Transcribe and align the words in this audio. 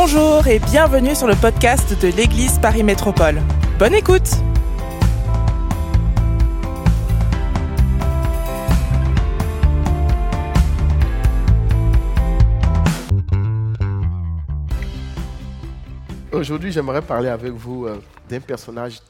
Bonjour 0.00 0.46
et 0.46 0.60
bienvenue 0.60 1.16
sur 1.16 1.26
le 1.26 1.34
podcast 1.34 2.00
de 2.00 2.06
l'Église 2.16 2.60
Paris 2.60 2.84
Métropole. 2.84 3.42
Bonne 3.80 3.94
écoute 3.94 4.30
Aujourd'hui, 16.30 16.70
j'aimerais 16.70 17.02
parler 17.02 17.28
avec 17.28 17.52
vous 17.52 17.86
euh, 17.86 18.00
d'un 18.28 18.38
personnage 18.38 19.00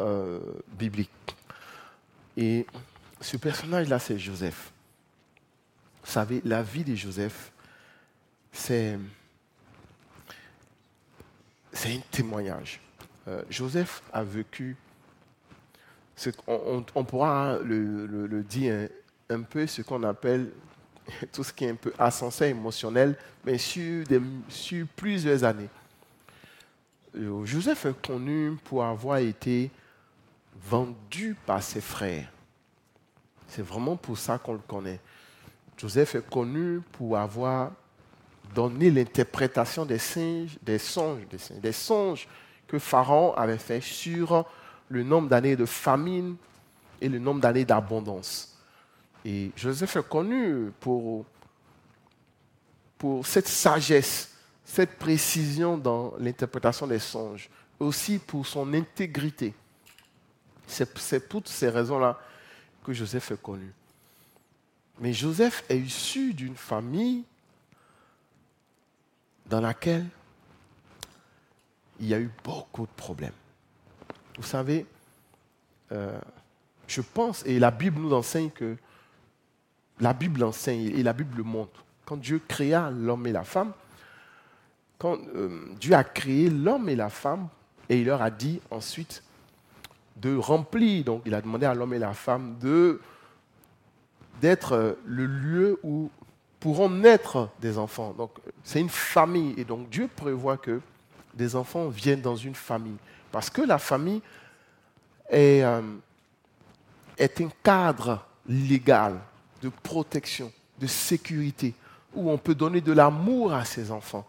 euh, 0.00 0.40
biblique. 0.76 1.10
Et 2.36 2.66
ce 3.20 3.36
personnage-là, 3.36 4.00
c'est 4.00 4.18
Joseph. 4.18 4.72
Vous 6.02 6.10
savez, 6.10 6.42
la 6.44 6.64
vie 6.64 6.82
de 6.82 6.96
Joseph, 6.96 7.52
c'est 8.50 8.98
c'est 11.78 11.94
un 11.94 12.00
témoignage. 12.10 12.80
Euh, 13.28 13.42
Joseph 13.48 14.02
a 14.12 14.24
vécu, 14.24 14.76
on, 16.48 17.04
pourra 17.04 17.58
le, 17.62 18.42
dire 18.42 18.88
un, 19.30 19.42
peu 19.42 19.64
ce 19.64 19.82
qu'on 19.82 20.02
appelle 20.02 20.50
tout 21.32 21.44
ce 21.44 21.52
qui 21.52 21.66
est 21.66 21.70
un 21.70 21.76
peu 21.76 21.92
ascenseur 21.96 22.48
émotionnel, 22.48 23.16
mais 23.44 23.58
sur 23.58 24.04
plusieurs 24.96 25.44
années. 25.44 25.68
Euh, 27.16 27.44
Joseph 27.44 27.86
est 27.86 28.02
connu 28.04 28.56
pour 28.64 28.84
avoir 28.84 29.18
été 29.18 29.70
vendu 30.60 31.36
par 31.46 31.62
ses 31.62 31.80
frères. 31.80 32.28
C'est 33.46 33.62
vraiment 33.62 33.96
pour 33.96 34.18
ça 34.18 34.36
qu'on 34.36 34.54
le 34.54 34.58
connaît. 34.66 34.98
Joseph 35.76 36.16
est 36.16 36.28
connu 36.28 36.80
pour 36.90 37.16
avoir 37.16 37.70
donné 38.54 38.90
l'interprétation 38.90 39.84
des, 39.84 39.98
singes, 39.98 40.58
des 40.62 40.78
songes, 40.78 41.26
des, 41.28 41.38
singes, 41.38 41.60
des 41.60 41.72
songes 41.72 42.28
que 42.66 42.78
Pharaon 42.78 43.32
avait 43.34 43.58
fait 43.58 43.80
sur 43.80 44.44
le 44.88 45.02
nombre 45.02 45.28
d'années 45.28 45.56
de 45.56 45.66
famine 45.66 46.36
et 47.00 47.08
le 47.08 47.18
nombre 47.18 47.40
d'années 47.40 47.64
d'abondance. 47.64 48.56
Et 49.24 49.50
Joseph 49.56 49.96
est 49.96 50.08
connu 50.08 50.70
pour, 50.80 51.24
pour 52.96 53.26
cette 53.26 53.48
sagesse, 53.48 54.34
cette 54.64 54.98
précision 54.98 55.76
dans 55.76 56.14
l'interprétation 56.18 56.86
des 56.86 56.98
songes, 56.98 57.48
aussi 57.78 58.18
pour 58.18 58.46
son 58.46 58.72
intégrité. 58.74 59.54
C'est 60.66 60.92
pour 60.92 61.28
toutes 61.28 61.48
ces 61.48 61.68
raisons-là 61.68 62.18
que 62.84 62.92
Joseph 62.92 63.30
est 63.32 63.42
connu. 63.42 63.72
Mais 65.00 65.12
Joseph 65.12 65.64
est 65.68 65.78
issu 65.78 66.34
d'une 66.34 66.56
famille 66.56 67.24
dans 69.48 69.60
laquelle 69.60 70.06
il 72.00 72.06
y 72.06 72.14
a 72.14 72.20
eu 72.20 72.30
beaucoup 72.44 72.86
de 72.86 72.92
problèmes. 72.96 73.32
Vous 74.36 74.44
savez, 74.44 74.86
euh, 75.92 76.18
je 76.86 77.00
pense, 77.00 77.44
et 77.44 77.58
la 77.58 77.70
Bible 77.70 78.00
nous 78.00 78.12
enseigne 78.12 78.50
que, 78.50 78.76
la 80.00 80.12
Bible 80.12 80.44
enseigne 80.44 80.96
et 80.96 81.02
la 81.02 81.12
Bible 81.12 81.36
le 81.36 81.42
montre, 81.42 81.84
quand 82.04 82.16
Dieu 82.16 82.40
créa 82.46 82.90
l'homme 82.90 83.26
et 83.26 83.32
la 83.32 83.44
femme, 83.44 83.72
quand 84.98 85.18
euh, 85.34 85.66
Dieu 85.80 85.94
a 85.94 86.04
créé 86.04 86.50
l'homme 86.50 86.88
et 86.88 86.96
la 86.96 87.08
femme, 87.08 87.48
et 87.88 88.00
il 88.00 88.06
leur 88.06 88.22
a 88.22 88.30
dit 88.30 88.60
ensuite 88.70 89.22
de 90.16 90.36
remplir, 90.36 91.04
donc 91.04 91.22
il 91.26 91.34
a 91.34 91.40
demandé 91.40 91.66
à 91.66 91.74
l'homme 91.74 91.94
et 91.94 91.98
la 91.98 92.14
femme 92.14 92.58
de 92.58 93.00
d'être 94.40 94.72
euh, 94.72 94.92
le 95.04 95.26
lieu 95.26 95.80
où 95.82 96.10
pourront 96.60 96.90
naître 96.90 97.48
des 97.60 97.78
enfants. 97.78 98.14
Donc, 98.16 98.30
c'est 98.64 98.80
une 98.80 98.88
famille. 98.88 99.54
Et 99.56 99.64
donc, 99.64 99.88
Dieu 99.88 100.08
prévoit 100.14 100.56
que 100.56 100.80
des 101.34 101.54
enfants 101.54 101.88
viennent 101.88 102.20
dans 102.20 102.36
une 102.36 102.54
famille. 102.54 102.96
Parce 103.30 103.50
que 103.50 103.62
la 103.62 103.78
famille 103.78 104.20
est, 105.28 105.62
euh, 105.62 105.80
un 107.20 107.48
cadre 107.62 108.24
légal 108.48 109.18
de 109.62 109.68
protection, 109.68 110.50
de 110.78 110.86
sécurité, 110.86 111.74
où 112.14 112.30
on 112.30 112.38
peut 112.38 112.54
donner 112.54 112.80
de 112.80 112.92
l'amour 112.92 113.52
à 113.52 113.64
ses 113.64 113.90
enfants, 113.90 114.26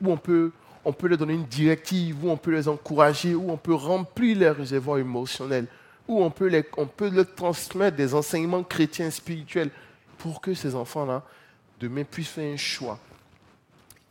où 0.00 0.10
on 0.10 0.16
peut, 0.16 0.52
on 0.84 0.92
peut 0.92 1.08
leur 1.08 1.18
donner 1.18 1.34
une 1.34 1.44
directive, 1.44 2.24
où 2.24 2.30
on 2.30 2.36
peut 2.36 2.52
les 2.52 2.68
encourager, 2.68 3.34
où 3.34 3.50
on 3.50 3.56
peut 3.56 3.74
remplir 3.74 4.38
leurs 4.38 4.56
réservoirs 4.56 4.98
émotionnels, 4.98 5.66
où 6.06 6.22
on 6.22 6.30
peut, 6.30 6.46
les, 6.46 6.64
on 6.76 6.86
peut 6.86 7.10
leur 7.10 7.34
transmettre 7.34 7.96
des 7.96 8.14
enseignements 8.14 8.62
chrétiens 8.62 9.10
spirituels 9.10 9.70
pour 10.18 10.40
que 10.40 10.54
ces 10.54 10.74
enfants-là 10.74 11.22
demain 11.80 12.04
puissent 12.04 12.28
faire 12.28 12.52
un 12.52 12.56
choix 12.56 12.98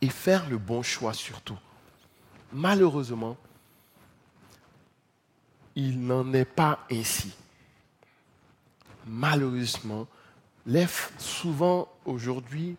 et 0.00 0.08
faire 0.08 0.48
le 0.48 0.58
bon 0.58 0.82
choix 0.82 1.12
surtout. 1.12 1.58
Malheureusement, 2.52 3.36
il 5.74 6.00
n'en 6.00 6.32
est 6.32 6.44
pas 6.44 6.86
ainsi. 6.90 7.34
Malheureusement, 9.06 10.06
souvent 11.18 11.88
aujourd'hui, 12.04 12.76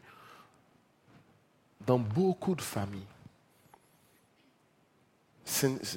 dans 1.86 2.00
beaucoup 2.00 2.56
de 2.56 2.62
familles, 2.62 3.08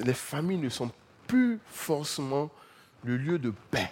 les 0.04 0.14
familles 0.14 0.58
ne 0.58 0.68
sont 0.68 0.90
plus 1.26 1.58
forcément 1.66 2.50
le 3.02 3.16
lieu 3.16 3.38
de 3.38 3.50
paix 3.70 3.90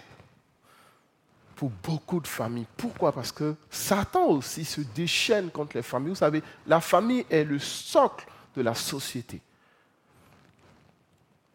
pour 1.59 1.71
beaucoup 1.83 2.21
de 2.21 2.27
familles. 2.27 2.67
Pourquoi? 2.77 3.11
Parce 3.11 3.33
que 3.33 3.53
Satan 3.69 4.27
aussi 4.27 4.63
se 4.63 4.79
déchaîne 4.79 5.51
contre 5.51 5.75
les 5.75 5.83
familles. 5.83 6.11
Vous 6.11 6.15
savez, 6.15 6.41
la 6.65 6.79
famille 6.79 7.25
est 7.29 7.43
le 7.43 7.59
socle 7.59 8.25
de 8.55 8.61
la 8.61 8.73
société. 8.73 9.41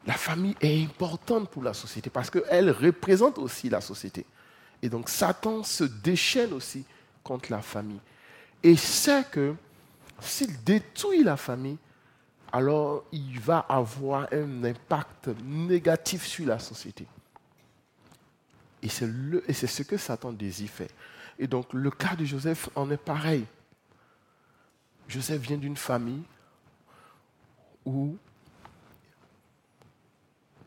La 0.06 0.12
famille 0.12 0.54
est 0.60 0.84
importante 0.84 1.48
pour 1.48 1.62
la 1.62 1.72
société 1.72 2.10
parce 2.10 2.28
qu'elle 2.28 2.70
représente 2.70 3.38
aussi 3.38 3.70
la 3.70 3.81
société. 3.81 4.26
Et 4.82 4.91
donc 4.91 5.09
Satan 5.09 5.62
se 5.62 5.84
déchaîne 5.84 6.53
aussi 6.53 6.84
contre 7.22 7.50
la 7.50 7.62
famille. 7.62 8.00
Et 8.62 8.76
sait 8.76 9.25
que 9.32 9.54
s'il 10.21 10.62
détruit 10.65 11.25
la 11.25 11.38
famille, 11.38 11.78
alors 12.53 13.04
il 13.10 13.41
va 13.41 13.60
avoir 13.60 14.28
un 14.31 14.65
impact 14.65 15.31
négatif 15.42 16.26
sur 16.26 16.44
la 16.44 16.59
société. 16.59 17.06
Et 18.84 18.89
c'est 18.89 19.67
ce 19.67 19.83
que 19.83 19.97
Satan 19.97 20.31
désire 20.31 20.69
faire. 20.69 20.91
Et 21.39 21.47
donc 21.47 21.72
le 21.72 21.91
cas 21.91 22.15
de 22.15 22.25
Joseph 22.25 22.69
en 22.77 22.91
est 22.91 22.99
pareil. 22.99 23.47
Joseph 25.09 25.41
vient 25.41 25.56
d'une 25.56 25.77
famille 25.77 26.22
où 27.87 28.17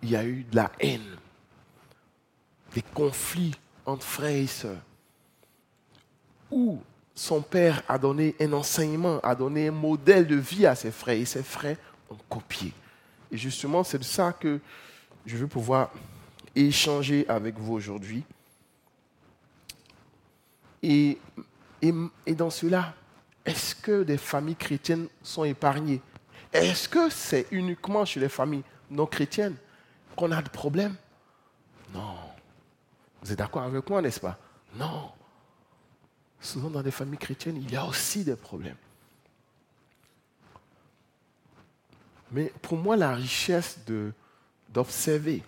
il 0.02 0.10
y 0.10 0.16
a 0.16 0.26
eu 0.26 0.44
de 0.44 0.56
la 0.56 0.72
haine, 0.80 1.18
des 2.74 2.82
conflits 2.82 3.56
entre 3.86 4.06
frères 4.06 4.36
et 4.36 4.48
sœurs, 4.48 4.82
où 6.52 6.82
son 7.16 7.42
père 7.42 7.84
a 7.88 7.98
donné 7.98 8.36
un 8.40 8.54
enseignement, 8.54 9.20
a 9.22 9.36
donné 9.36 9.68
un 9.68 9.72
modèle 9.72 10.28
de 10.28 10.36
vie 10.36 10.66
à 10.66 10.76
ses 10.76 10.92
frères, 10.92 11.18
et 11.18 11.26
ses 11.26 11.44
frères 11.44 11.78
ont 12.10 12.18
copié. 12.30 12.74
Et 13.32 13.38
justement, 13.38 13.84
c'est 13.84 14.00
de 14.00 14.04
ça 14.04 14.34
que 14.34 14.60
je 15.26 15.38
veux 15.38 15.48
pouvoir 15.48 15.92
échanger 16.66 17.28
avec 17.28 17.58
vous 17.58 17.74
aujourd'hui. 17.74 18.24
Et, 20.84 21.18
dans 22.28 22.50
cela, 22.50 22.94
est-ce 23.46 23.76
que 23.76 24.04
des 24.04 24.18
familles 24.18 24.56
chrétiennes 24.56 25.08
sont 25.22 25.44
épargnées? 25.44 26.02
Est-ce 26.54 26.88
que 26.88 27.10
c'est 27.10 27.48
uniquement 27.52 28.06
chez 28.06 28.20
les 28.20 28.30
familles 28.30 28.64
non 28.90 29.06
chrétiennes 29.06 29.56
qu'on 30.16 30.32
a 30.32 30.42
des 30.42 30.50
problèmes? 30.50 30.96
Non. 31.94 32.16
Vous 33.22 33.32
êtes 33.32 33.38
d'accord 33.38 33.64
avec 33.64 33.90
moi, 33.90 34.02
n'est-ce 34.02 34.20
pas? 34.20 34.38
Non. 34.76 35.12
Souvent 36.40 36.70
dans 36.70 36.82
des 36.82 36.92
familles 36.92 37.18
chrétiennes, 37.18 37.58
il 37.58 37.72
y 37.72 37.76
a 37.76 37.86
aussi 37.86 38.24
des 38.24 38.36
problèmes. 38.36 38.78
Mais 42.32 42.52
pour 42.62 42.78
moi, 42.78 42.96
la 42.96 43.16
richesse 43.16 43.80
d'observer 44.70 45.44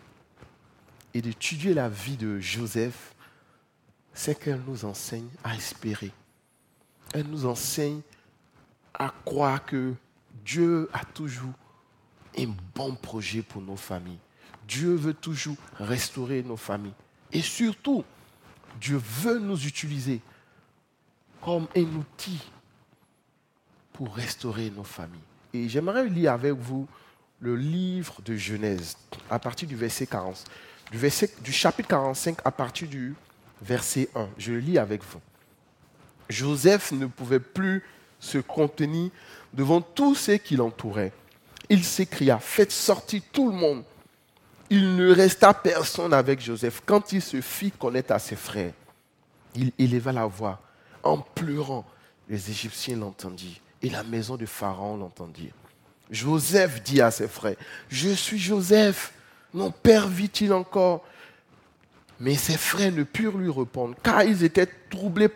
et 1.14 1.22
d'étudier 1.22 1.74
la 1.74 1.90
vie 1.90 2.18
de 2.18 2.40
Joseph, 2.40 3.16
c'est 4.14 4.38
qu'elle 4.40 4.62
nous 4.68 4.86
enseigne 4.86 5.30
à 5.44 5.56
espérer. 5.56 6.12
Elle 7.14 7.28
nous 7.28 7.46
enseigne 7.46 8.02
à 8.94 9.14
croire 9.26 9.66
que 9.66 9.94
Dieu 10.46 10.90
a 10.94 11.06
toujours 11.06 11.54
un 12.38 12.54
bon 12.76 12.96
projet 12.96 13.42
pour 13.42 13.62
nos 13.62 13.76
familles. 13.76 14.20
Dieu 14.68 14.94
veut 14.94 15.14
toujours 15.14 15.58
restaurer 15.76 16.44
nos 16.44 16.58
familles. 16.58 16.94
Et 17.32 17.42
surtout, 17.42 18.04
Dieu 18.80 19.02
veut 19.04 19.40
nous 19.40 19.66
utiliser 19.66 20.22
comme 21.42 21.68
un 21.76 21.84
outil 21.96 22.40
pour 23.94 24.16
restaurer 24.16 24.70
nos 24.70 24.84
familles. 24.84 25.20
Et 25.54 25.68
j'aimerais 25.68 26.08
lire 26.08 26.34
avec 26.34 26.54
vous 26.54 26.88
le 27.40 27.56
livre 27.56 28.22
de 28.22 28.36
Genèse 28.36 28.98
à 29.30 29.40
partir 29.40 29.68
du 29.68 29.76
verset 29.76 30.06
40 30.06 30.44
du, 30.92 31.52
chapitre 31.52 31.90
45 31.90 32.40
à 32.44 32.52
partir 32.52 32.88
du 32.88 33.16
verset 33.62 34.10
1. 34.16 34.30
Je 34.38 34.54
le 34.54 34.60
lis 34.60 34.78
avec 34.78 35.04
vous. 35.04 35.20
Joseph 36.30 36.92
ne 36.92 37.06
pouvait 37.06 37.40
plus 37.40 37.84
se 38.20 38.38
contenir 38.38 39.10
devant 39.54 39.82
tous 39.82 40.16
ceux 40.16 40.38
qui 40.38 40.56
l'entouraient. 40.56 41.14
Il 41.70 41.84
s'écria, 41.84 42.40
faites 42.40 42.72
sortir 42.72 43.22
tout 43.32 43.50
le 43.50 43.56
monde. 43.56 43.84
Il 44.70 44.96
ne 44.96 45.12
resta 45.12 45.54
personne 45.54 46.14
avec 46.14 46.40
Joseph. 46.42 46.82
Quand 46.86 47.12
il 47.12 47.22
se 47.22 47.42
fit 47.42 47.72
connaître 47.72 48.14
à 48.14 48.20
ses 48.20 48.36
frères, 48.36 48.74
il 49.56 49.72
éleva 49.80 50.12
la 50.12 50.26
voix 50.26 50.62
en 51.04 51.18
pleurant. 51.18 51.86
Les 52.28 52.52
Égyptiens 52.52 52.98
l'entendirent 52.98 53.60
et 53.82 53.90
la 53.90 54.04
maison 54.04 54.36
de 54.36 54.46
Pharaon 54.46 54.98
l'entendit. 54.98 55.52
Joseph 56.12 56.84
dit 56.84 57.02
à 57.02 57.12
ses 57.12 57.28
frères, 57.28 57.56
je 57.90 58.10
suis 58.10 58.40
Joseph, 58.40 59.14
mon 59.54 59.72
père 59.72 60.08
vit-il 60.08 60.54
encore? 60.54 61.04
Mais 62.20 62.36
ses 62.36 62.58
frères 62.58 62.92
ne 62.92 63.04
purent 63.04 63.38
lui 63.38 63.50
répondre, 63.50 63.96
car 64.04 64.24
ils 64.24 64.44
étaient 64.44 64.70
troublés 64.90 65.30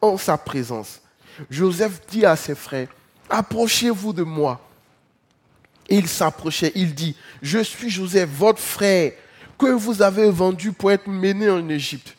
en 0.00 0.18
sa 0.18 0.36
présence. 0.36 1.00
Joseph 1.50 2.00
dit 2.08 2.26
à 2.26 2.36
ses 2.36 2.54
frères, 2.54 2.88
approchez-vous 3.30 4.12
de 4.12 4.22
moi. 4.22 4.60
Et 5.88 5.96
il 5.96 6.08
s'approchait, 6.08 6.72
il 6.74 6.94
dit, 6.94 7.16
je 7.40 7.60
suis 7.60 7.88
Joseph, 7.88 8.28
votre 8.28 8.60
frère, 8.60 9.12
que 9.58 9.72
vous 9.72 10.02
avez 10.02 10.30
vendu 10.30 10.72
pour 10.72 10.92
être 10.92 11.08
mené 11.08 11.48
en 11.48 11.66
Égypte. 11.68 12.14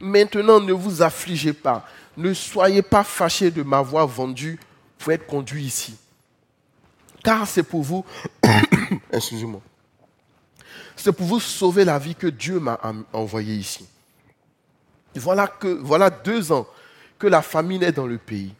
Maintenant, 0.00 0.58
ne 0.58 0.72
vous 0.72 1.02
affligez 1.02 1.52
pas, 1.52 1.86
ne 2.16 2.32
soyez 2.32 2.82
pas 2.82 3.04
fâchés 3.04 3.50
de 3.50 3.62
m'avoir 3.62 4.06
vendu 4.06 4.58
pour 4.98 5.12
être 5.12 5.26
conduit 5.26 5.64
ici. 5.64 5.94
Car 7.22 7.46
c'est 7.46 7.62
pour 7.62 7.82
vous, 7.82 8.04
excusez-moi, 9.12 9.60
c'est 10.96 11.12
pour 11.12 11.26
vous 11.26 11.40
sauver 11.40 11.84
la 11.84 11.98
vie 11.98 12.14
que 12.14 12.26
Dieu 12.26 12.60
m'a 12.60 12.80
envoyé 13.12 13.54
ici. 13.54 13.86
Voilà, 15.14 15.46
que, 15.46 15.68
voilà 15.68 16.10
deux 16.10 16.52
ans 16.52 16.66
que 17.18 17.26
la 17.26 17.42
famine 17.42 17.82
est 17.82 17.92
dans 17.92 18.06
le 18.06 18.18
pays. 18.18 18.52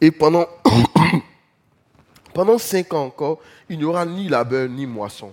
Et 0.00 0.10
pendant, 0.10 0.46
pendant 2.34 2.58
cinq 2.58 2.92
ans 2.94 3.04
encore, 3.04 3.40
il 3.68 3.78
n'y 3.78 3.84
aura 3.84 4.04
ni 4.04 4.28
labeur 4.28 4.68
ni 4.68 4.86
moisson. 4.86 5.32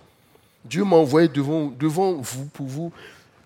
Dieu 0.63 0.83
m'a 0.83 0.97
envoyé 0.97 1.27
devant, 1.27 1.67
devant 1.67 2.13
vous 2.13 2.45
pour 2.45 2.67
vous 2.67 2.91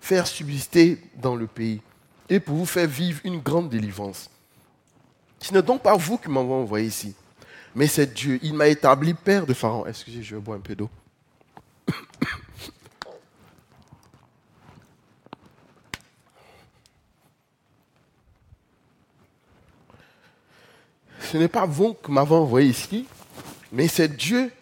faire 0.00 0.26
subsister 0.26 1.00
dans 1.16 1.34
le 1.34 1.46
pays 1.46 1.80
et 2.28 2.40
pour 2.40 2.56
vous 2.56 2.66
faire 2.66 2.86
vivre 2.86 3.20
une 3.24 3.40
grande 3.40 3.68
délivrance. 3.70 4.30
Ce 5.40 5.52
n'est 5.52 5.62
donc 5.62 5.82
pas 5.82 5.96
vous 5.96 6.18
qui 6.18 6.28
m'avez 6.28 6.52
envoyé 6.52 6.86
ici, 6.86 7.14
mais 7.74 7.86
c'est 7.86 8.12
Dieu. 8.12 8.38
Il 8.42 8.54
m'a 8.54 8.68
établi 8.68 9.14
père 9.14 9.46
de 9.46 9.54
Pharaon. 9.54 9.86
Excusez, 9.86 10.22
je 10.22 10.34
vais 10.34 10.40
boire 10.40 10.58
un 10.58 10.60
peu 10.60 10.74
d'eau. 10.74 10.90
Ce 21.30 21.36
n'est 21.36 21.48
pas 21.48 21.66
vous 21.66 21.94
qui 21.94 22.12
m'avez 22.12 22.34
envoyé 22.34 22.68
ici, 22.68 23.06
mais 23.72 23.88
c'est 23.88 24.16
Dieu 24.16 24.52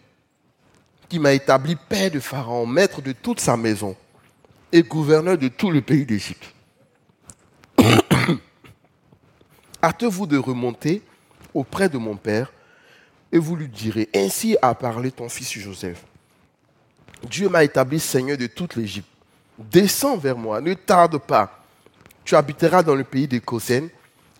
qui 1.07 1.19
m'a 1.19 1.33
établi 1.33 1.75
père 1.75 2.09
de 2.09 2.19
Pharaon, 2.19 2.65
maître 2.65 3.01
de 3.01 3.11
toute 3.11 3.39
sa 3.39 3.55
maison 3.55 3.95
et 4.71 4.81
gouverneur 4.81 5.37
de 5.37 5.47
tout 5.47 5.69
le 5.69 5.81
pays 5.81 6.05
d'Égypte. 6.05 6.53
hâtez-vous 9.83 10.25
de 10.25 10.37
remonter 10.37 11.03
auprès 11.53 11.87
de 11.87 11.99
mon 11.99 12.15
père 12.15 12.51
et 13.31 13.37
vous 13.37 13.55
lui 13.55 13.67
direz, 13.67 14.09
ainsi 14.15 14.57
a 14.61 14.73
parlé 14.73 15.11
ton 15.11 15.29
fils 15.29 15.51
Joseph. 15.59 16.03
Dieu 17.29 17.47
m'a 17.47 17.63
établi 17.63 17.99
seigneur 17.99 18.37
de 18.37 18.47
toute 18.47 18.75
l'Égypte. 18.75 19.09
Descends 19.57 20.17
vers 20.17 20.37
moi, 20.37 20.61
ne 20.61 20.73
tarde 20.73 21.19
pas. 21.19 21.63
Tu 22.23 22.35
habiteras 22.35 22.81
dans 22.81 22.95
le 22.95 23.03
pays 23.03 23.27
des 23.27 23.39
Cossènes 23.39 23.89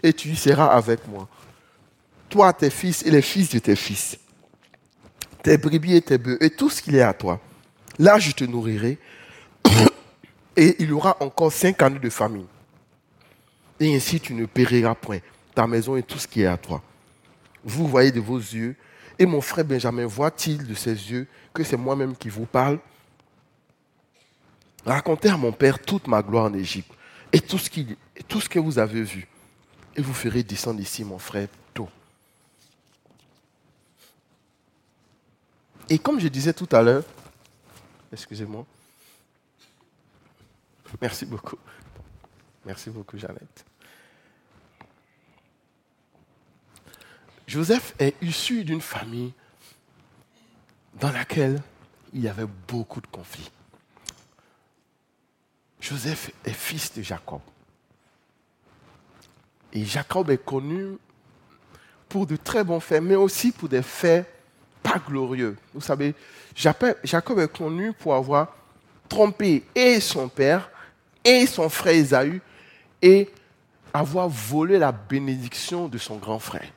et 0.02 0.12
tu 0.12 0.30
y 0.30 0.36
seras 0.36 0.68
avec 0.68 1.08
moi. 1.08 1.28
Toi, 2.30 2.54
tes 2.54 2.70
fils 2.70 3.06
et 3.06 3.12
les 3.12 3.22
fils 3.22 3.50
de 3.50 3.60
tes 3.60 3.76
fils, 3.76 4.18
tes 5.44 5.58
brebis 5.58 5.96
et 5.96 6.02
tes 6.02 6.18
bœufs 6.18 6.38
et 6.42 6.50
tout 6.50 6.70
ce 6.70 6.82
qu'il 6.82 6.96
est 6.96 7.02
à 7.02 7.14
toi. 7.14 7.40
Là, 8.00 8.20
je 8.20 8.32
te 8.32 8.44
nourrirai 8.44 8.98
et 10.58 10.76
il 10.80 10.90
y 10.90 10.92
aura 10.92 11.16
encore 11.22 11.52
cinq 11.52 11.82
années 11.82 12.00
de 12.00 12.10
famine. 12.10 12.48
Et 13.80 13.96
ainsi, 13.96 14.20
tu 14.20 14.34
ne 14.34 14.46
périras 14.46 14.96
point 14.96 15.20
ta 15.54 15.68
maison 15.68 15.96
et 15.96 16.04
tout 16.04 16.20
ce 16.20 16.28
qui 16.28 16.42
est 16.42 16.48
à 16.48 16.58
toi. 16.58 16.82
Vous 17.64 17.88
voyez 17.88 18.12
de 18.12 18.20
vos 18.20 18.38
yeux, 18.38 18.76
et 19.18 19.26
mon 19.26 19.42
frère 19.42 19.66
Benjamin 19.66 20.06
voit-il 20.06 20.66
de 20.68 20.74
ses 20.74 20.92
yeux 20.92 21.28
que 21.54 21.64
c'est 21.64 21.78
moi-même 21.78 22.16
qui 22.16 22.30
vous 22.30 22.46
parle? 22.46 22.80
Racontez 24.86 25.30
à 25.30 25.38
mon 25.38 25.52
père 25.52 25.80
toute 25.80 26.08
ma 26.08 26.22
gloire 26.22 26.46
en 26.46 26.54
Égypte 26.54 26.92
et 27.32 27.40
tout 27.40 27.58
ce, 27.58 27.70
qui, 27.70 27.98
tout 28.28 28.40
ce 28.40 28.50
que 28.50 28.60
vous 28.60 28.78
avez 28.78 29.02
vu. 29.02 29.28
Et 29.96 30.02
vous 30.02 30.14
ferez 30.14 30.44
descendre 30.44 30.80
ici 30.80 31.04
mon 31.04 31.18
frère 31.18 31.48
Et 35.90 36.00
comme 36.00 36.20
je 36.20 36.28
disais 36.28 36.54
tout 36.54 36.68
à 36.72 36.82
l'heure, 36.82 37.04
excusez-moi, 38.12 38.66
merci 41.02 41.26
beaucoup. 41.26 41.58
Merci 42.66 42.90
beaucoup, 42.90 43.18
Jeannette. 43.18 43.66
Joseph 47.48 47.94
est 48.00 48.16
issu 48.24 48.64
d'une 48.64 48.82
famille 48.82 49.32
dans 50.96 51.12
laquelle 51.12 51.62
il 52.14 52.22
y 52.22 52.28
avait 52.28 52.48
beaucoup 52.68 53.02
de 53.02 53.08
conflits. 53.08 53.52
Joseph 55.80 56.32
est 56.44 56.54
fils 56.54 56.94
de 56.94 57.04
Jacob. 57.04 57.42
Et 59.72 59.86
Jacob 59.86 60.32
est 60.32 60.44
connu 60.44 60.98
pour 62.10 62.26
de 62.26 62.38
très 62.38 62.64
bons 62.64 62.80
faits, 62.80 63.04
mais 63.04 63.16
aussi 63.16 63.52
pour 63.52 63.70
des 63.70 63.84
faits 63.84 64.35
pas 64.86 65.00
glorieux. 65.00 65.56
Vous 65.74 65.82
savez, 65.82 66.14
Jacob 66.56 67.40
est 67.40 67.52
connu 67.52 67.94
pour 67.94 68.14
avoir 68.14 68.56
trompé 69.10 69.64
et 69.74 70.00
son 70.00 70.28
père 70.28 70.70
et 71.24 71.46
son 71.48 71.70
frère 71.70 71.96
Esaü 71.96 72.42
et 73.02 73.30
avoir 73.94 74.30
volé 74.30 74.78
la 74.78 74.92
bénédiction 74.92 75.88
de 75.88 75.98
son 75.98 76.18
grand 76.18 76.40
frère 76.40 76.72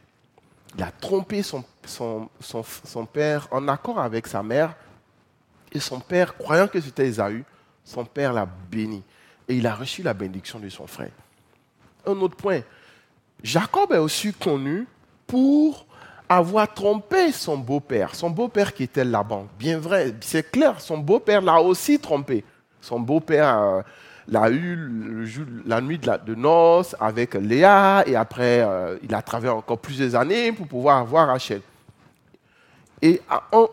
il 0.79 0.85
a 0.85 0.93
trompé 0.93 1.43
son, 1.43 1.65
son, 1.85 3.07
père 3.13 3.49
en 3.51 3.67
accord 3.67 3.99
avec 3.99 4.29
sa 4.29 4.45
mère. 4.45 4.77
Et 5.73 5.81
son 5.81 5.99
père, 5.99 6.37
croyant 6.37 6.69
que 6.69 6.81
c'était 6.81 7.09
Esaü, 7.09 7.45
son 7.85 8.05
père 8.05 8.33
l'a 8.33 8.47
béni. 8.47 9.03
Et 9.49 9.57
il 9.57 9.67
a 9.67 9.75
reçu 9.75 10.05
la 10.05 10.15
bénédiction 10.15 10.61
de 10.61 10.69
son 10.69 10.87
frère. 10.87 11.11
Un 12.07 12.13
autre 12.21 12.37
point, 12.37 12.61
Jacob 13.43 13.93
est 13.93 13.99
aussi 13.99 14.33
connu 14.33 14.87
pour 15.27 15.85
avoir 16.29 16.73
trompé 16.73 17.33
son 17.33 17.57
beau-père. 17.57 18.15
Son 18.15 18.31
beau-père 18.31 18.75
qui 18.75 18.85
était 18.85 19.05
Laban. 19.05 19.47
Bien 19.59 19.79
vrai, 19.79 20.15
c'est 20.21 20.51
clair, 20.51 20.81
son 20.81 20.99
beau-père 20.99 21.41
l'a 21.41 21.61
aussi 21.61 21.99
trompé. 21.99 22.45
Son 22.81 23.01
beau-père 23.01 23.59
euh, 23.59 23.83
l'a 24.29 24.51
eu 24.51 25.27
la 25.67 25.81
nuit 25.81 25.99
de, 25.99 26.35
noces 26.35 26.95
avec 27.01 27.35
Léa, 27.35 28.05
et 28.07 28.15
après, 28.15 28.61
euh, 28.61 28.99
il 29.03 29.15
a 29.15 29.23
travaillé 29.23 29.53
encore 29.53 29.79
plusieurs 29.79 30.15
années 30.15 30.53
pour 30.53 30.67
pouvoir 30.67 30.99
avoir 30.99 31.29
Rachel. 31.29 31.63
Et 33.01 33.23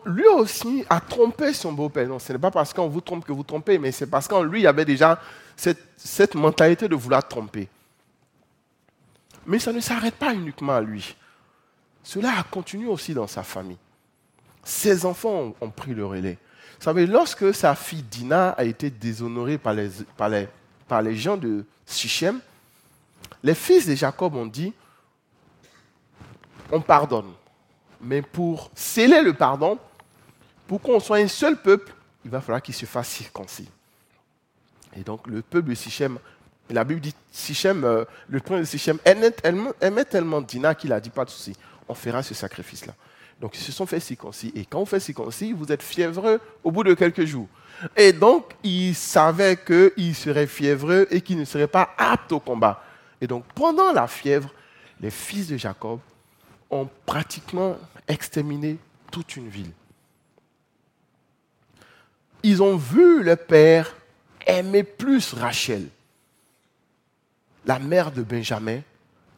lui 0.06 0.26
aussi 0.28 0.84
a 0.88 1.00
trompé 1.00 1.52
son 1.52 1.72
beau-père. 1.72 2.08
Non, 2.08 2.18
ce 2.18 2.32
n'est 2.32 2.38
pas 2.38 2.50
parce 2.50 2.72
qu'on 2.72 2.88
vous 2.88 3.00
trompe 3.00 3.24
que 3.24 3.32
vous 3.32 3.42
trompez, 3.42 3.76
mais 3.76 3.90
c'est 3.90 4.06
parce 4.06 4.28
qu'en 4.28 4.42
lui, 4.42 4.60
il 4.60 4.64
y 4.64 4.68
avait 4.68 4.84
déjà 4.84 5.20
cette, 5.56 5.82
cette 5.96 6.36
mentalité 6.36 6.88
de 6.88 6.94
vouloir 6.94 7.26
tromper. 7.26 7.68
Mais 9.44 9.58
ça 9.58 9.72
ne 9.72 9.80
s'arrête 9.80 10.14
pas 10.14 10.32
uniquement 10.32 10.74
à 10.74 10.80
lui. 10.80 11.16
Cela 12.06 12.38
a 12.38 12.44
continué 12.44 12.86
aussi 12.86 13.14
dans 13.14 13.26
sa 13.26 13.42
famille. 13.42 13.78
Ses 14.62 15.04
enfants 15.04 15.56
ont 15.60 15.70
pris 15.70 15.92
le 15.92 16.06
relais. 16.06 16.38
Vous 16.78 16.84
savez, 16.84 17.04
lorsque 17.04 17.52
sa 17.52 17.74
fille 17.74 18.04
Dina 18.04 18.50
a 18.50 18.62
été 18.62 18.90
déshonorée 18.90 19.58
par 19.58 19.74
les, 19.74 21.16
gens 21.16 21.36
de 21.36 21.64
Sichem, 21.84 22.38
les 23.42 23.56
fils 23.56 23.88
de 23.88 23.96
Jacob 23.96 24.36
ont 24.36 24.46
dit, 24.46 24.72
on 26.70 26.80
pardonne. 26.80 27.32
Mais 28.00 28.22
pour 28.22 28.70
sceller 28.76 29.20
le 29.20 29.32
pardon, 29.32 29.76
pour 30.68 30.80
qu'on 30.80 31.00
soit 31.00 31.16
un 31.16 31.28
seul 31.28 31.60
peuple, 31.60 31.92
il 32.24 32.30
va 32.30 32.40
falloir 32.40 32.62
qu'il 32.62 32.74
se 32.74 32.86
fasse 32.86 33.08
circoncis. 33.08 33.68
Et 34.96 35.00
donc 35.00 35.26
le 35.26 35.42
peuple 35.42 35.70
de 35.70 35.74
Sichem, 35.74 36.20
la 36.70 36.84
Bible 36.84 37.00
dit 37.00 37.16
Sichem, 37.32 37.82
euh, 37.82 38.04
le 38.28 38.38
prince 38.38 38.60
de 38.60 38.64
Sichem 38.64 38.98
aimait 39.04 39.32
tellement, 39.32 39.72
aimait 39.80 40.04
tellement 40.04 40.40
Dina 40.40 40.72
qu'il 40.76 40.92
a 40.92 41.00
dit 41.00 41.10
pas 41.10 41.24
de 41.24 41.30
souci, 41.30 41.56
on 41.88 41.94
fera 41.94 42.22
ce 42.22 42.34
sacrifice-là. 42.34 42.94
Donc 43.40 43.56
ils 43.56 43.62
se 43.62 43.72
sont 43.72 43.86
fait 43.86 44.00
circoncis. 44.00 44.52
Et 44.54 44.64
quand 44.64 44.80
vous 44.80 44.86
faites 44.86 45.02
circoncis, 45.02 45.52
vous 45.52 45.70
êtes 45.70 45.82
fiévreux 45.82 46.40
au 46.64 46.70
bout 46.70 46.84
de 46.84 46.94
quelques 46.94 47.24
jours. 47.24 47.48
Et 47.96 48.12
donc, 48.12 48.54
ils 48.62 48.94
savaient 48.94 49.56
qu'ils 49.56 50.14
seraient 50.14 50.46
fiévreux 50.46 51.06
et 51.10 51.20
qu'ils 51.20 51.38
ne 51.38 51.44
seraient 51.44 51.66
pas 51.66 51.90
aptes 51.98 52.32
au 52.32 52.40
combat. 52.40 52.82
Et 53.20 53.26
donc, 53.26 53.44
pendant 53.54 53.92
la 53.92 54.06
fièvre, 54.06 54.50
les 55.00 55.10
fils 55.10 55.48
de 55.48 55.56
Jacob 55.56 56.00
ont 56.70 56.88
pratiquement 57.04 57.76
exterminé 58.08 58.78
toute 59.10 59.36
une 59.36 59.48
ville. 59.48 59.70
Ils 62.42 62.62
ont 62.62 62.76
vu 62.76 63.22
le 63.22 63.36
père 63.36 63.94
aimer 64.46 64.82
plus 64.82 65.34
Rachel, 65.34 65.86
la 67.66 67.78
mère 67.78 68.12
de 68.12 68.22
Benjamin, 68.22 68.80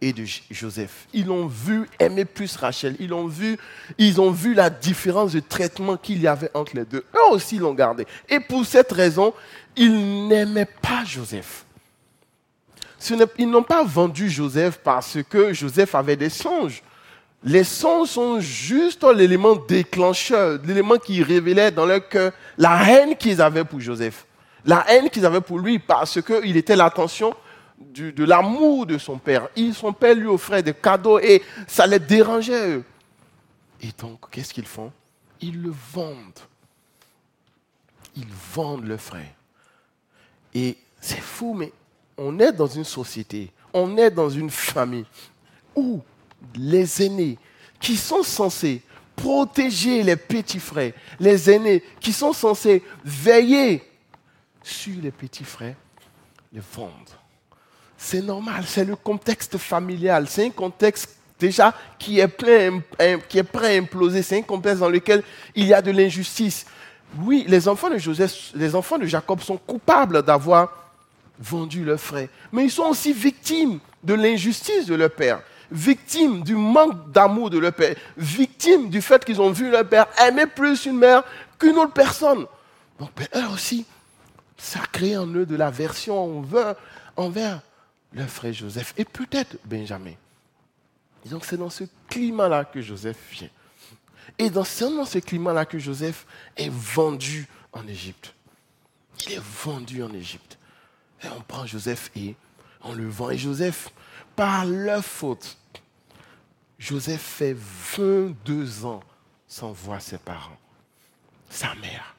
et 0.01 0.13
de 0.13 0.25
Joseph. 0.51 1.07
Ils 1.13 1.27
l'ont 1.27 1.47
vu 1.47 1.89
aimer 1.99 2.25
plus 2.25 2.57
Rachel. 2.57 2.97
Ils 3.01 3.13
ont 3.13 3.27
vu, 3.27 3.59
ils 3.99 4.21
ont 4.21 4.31
vu 4.31 4.55
la 4.55 4.71
différence 4.71 5.33
de 5.33 5.41
traitement 5.41 5.97
qu'il 5.97 6.21
y 6.21 6.27
avait 6.27 6.51
entre 6.55 6.77
les 6.77 6.85
deux. 6.85 7.05
Eux 7.15 7.33
aussi 7.33 7.59
l'ont 7.59 7.75
gardé. 7.75 8.07
Et 8.29 8.41
pour 8.41 8.65
cette 8.65 8.93
raison, 8.93 9.35
ils 9.77 10.27
n'aimaient 10.29 10.69
pas 10.81 11.05
Joseph. 11.05 11.65
Ils 13.39 13.49
n'ont 13.49 13.63
pas 13.63 13.85
vendu 13.85 14.29
Joseph 14.29 14.81
parce 14.83 15.19
que 15.29 15.53
Joseph 15.53 15.95
avait 15.95 16.17
des 16.17 16.31
songes. 16.31 16.83
Les 17.45 17.63
songes 17.63 18.09
sont 18.09 18.41
juste 18.41 19.05
l'élément 19.05 19.55
déclencheur, 19.55 20.59
l'élément 20.65 20.97
qui 20.97 21.23
révélait 21.23 21.71
dans 21.71 21.87
leur 21.87 22.09
cœur 22.09 22.33
la 22.57 22.83
haine 22.91 23.17
qu'ils 23.17 23.41
avaient 23.41 23.65
pour 23.65 23.81
Joseph. 23.81 24.27
La 24.65 24.85
haine 24.89 25.09
qu'ils 25.09 25.25
avaient 25.25 25.41
pour 25.41 25.61
lui 25.61 25.79
parce 25.79 26.21
qu'il 26.21 26.57
était 26.57 26.75
l'attention 26.75 27.35
de 27.81 28.25
l'amour 28.25 28.87
de 28.87 28.99
son 28.99 29.19
père. 29.19 29.49
son 29.73 29.93
père 29.93 30.15
lui 30.15 30.27
offrait 30.27 30.63
des 30.63 30.75
cadeaux 30.75 31.19
et 31.19 31.43
ça 31.67 31.87
les 31.87 31.99
dérangeait 31.99 32.77
eux. 32.77 32.85
Et 33.81 33.91
donc, 33.99 34.31
qu'est-ce 34.31 34.53
qu'ils 34.53 34.67
font? 34.67 34.93
Ils 35.41 35.63
le 35.63 35.73
vendent. 35.93 36.41
Ils 38.17 38.27
vendent 38.55 38.87
le 38.87 38.97
frère. 38.97 39.33
Et 40.55 40.77
c'est 41.01 41.21
fou, 41.21 41.55
mais 41.55 41.73
on 42.17 42.39
est 42.41 42.53
dans 42.53 42.67
une 42.67 42.85
société, 42.85 43.53
on 43.73 43.97
est 43.97 44.11
dans 44.11 44.29
une 44.29 44.51
famille 44.51 45.07
où 45.75 46.03
les 46.57 47.03
aînés 47.03 47.39
qui 47.79 47.97
sont 47.97 48.25
censés 48.25 48.83
protéger 49.15 50.03
les 50.03 50.17
petits 50.17 50.61
frères, 50.61 50.93
les 51.21 51.51
aînés 51.51 51.83
qui 52.01 52.13
sont 52.13 52.33
censés 52.33 52.83
veiller 53.05 53.83
sur 54.63 55.01
les 55.01 55.11
petits 55.11 55.45
frères, 55.45 55.77
les 56.53 56.63
vendent. 56.75 57.18
C'est 58.01 58.23
normal, 58.23 58.63
c'est 58.65 58.85
le 58.85 58.95
contexte 58.95 59.59
familial, 59.59 60.27
c'est 60.29 60.47
un 60.47 60.51
contexte 60.51 61.17
déjà 61.39 61.75
qui 61.99 62.21
est, 62.21 62.29
plein, 62.29 62.81
qui 63.29 63.39
est 63.39 63.43
prêt 63.43 63.77
à 63.77 63.81
imploser, 63.81 64.23
c'est 64.23 64.39
un 64.39 64.43
contexte 64.43 64.79
dans 64.79 64.89
lequel 64.89 65.25
il 65.57 65.67
y 65.67 65.75
a 65.75 65.83
de 65.83 65.91
l'injustice. 65.91 66.65
Oui, 67.19 67.45
les 67.49 67.67
enfants 67.67 67.91
de 67.91 67.99
Joseph, 67.99 68.53
les 68.55 68.75
enfants 68.77 68.99
de 68.99 69.07
Jacob 69.07 69.41
sont 69.41 69.57
coupables 69.57 70.23
d'avoir 70.23 70.93
vendu 71.41 71.85
leur 71.85 71.99
frère, 71.99 72.29
mais 72.53 72.65
ils 72.65 72.71
sont 72.71 72.85
aussi 72.85 73.13
victimes 73.13 73.81
de 74.05 74.15
l'injustice 74.15 74.87
de 74.87 74.95
leur 74.95 75.11
père, 75.11 75.41
victimes 75.71 76.43
du 76.45 76.55
manque 76.55 77.11
d'amour 77.11 77.51
de 77.51 77.59
leur 77.59 77.73
père, 77.73 77.97
victimes 78.17 78.91
du 78.91 79.03
fait 79.03 79.25
qu'ils 79.25 79.41
ont 79.41 79.51
vu 79.51 79.71
leur 79.71 79.87
père 79.89 80.07
aimer 80.25 80.47
plus 80.47 80.87
une 80.87 80.99
mère 80.99 81.25
qu'une 81.59 81.77
autre 81.79 81.93
personne. 81.93 82.47
Donc, 83.01 83.11
eux 83.35 83.49
aussi, 83.53 83.85
ça 84.57 84.81
crée 84.93 85.17
en 85.17 85.27
eux 85.27 85.47
de 85.47 85.57
l'aversion 85.57 86.45
envers 87.17 87.61
leur 88.13 88.29
frère 88.29 88.53
Joseph 88.53 88.95
et 88.97 89.05
peut-être 89.05 89.57
Benjamin. 89.65 90.15
donc 91.27 91.45
c'est 91.45 91.57
dans 91.57 91.71
ce 91.71 91.85
climat-là 92.09 92.65
que 92.65 92.81
Joseph 92.81 93.19
vient. 93.31 93.51
Et 94.39 94.51
dans, 94.51 94.65
dans 94.81 95.05
ce 95.05 95.19
climat-là 95.19 95.67
que 95.67 95.79
Joseph 95.79 96.27
est 96.57 96.71
vendu 96.71 97.47
en 97.73 97.87
Égypte. 97.87 98.35
Il 99.27 99.33
est 99.33 99.43
vendu 99.43 100.03
en 100.03 100.13
Égypte. 100.13 100.59
Et 101.23 101.29
on 101.29 101.41
prend 101.41 101.67
Joseph 101.67 102.11
et 102.15 102.37
on 102.83 102.95
le 102.95 103.09
vend. 103.09 103.31
Et 103.31 103.39
Joseph, 103.39 103.89
par 104.37 104.65
leur 104.65 105.05
faute, 105.05 105.57
Joseph 106.79 107.21
fait 107.21 107.57
22 107.97 108.85
ans 108.85 109.03
sans 109.49 109.73
voir 109.73 110.01
ses 110.01 110.19
parents, 110.19 110.59
sa 111.49 111.75
mère. 111.77 112.15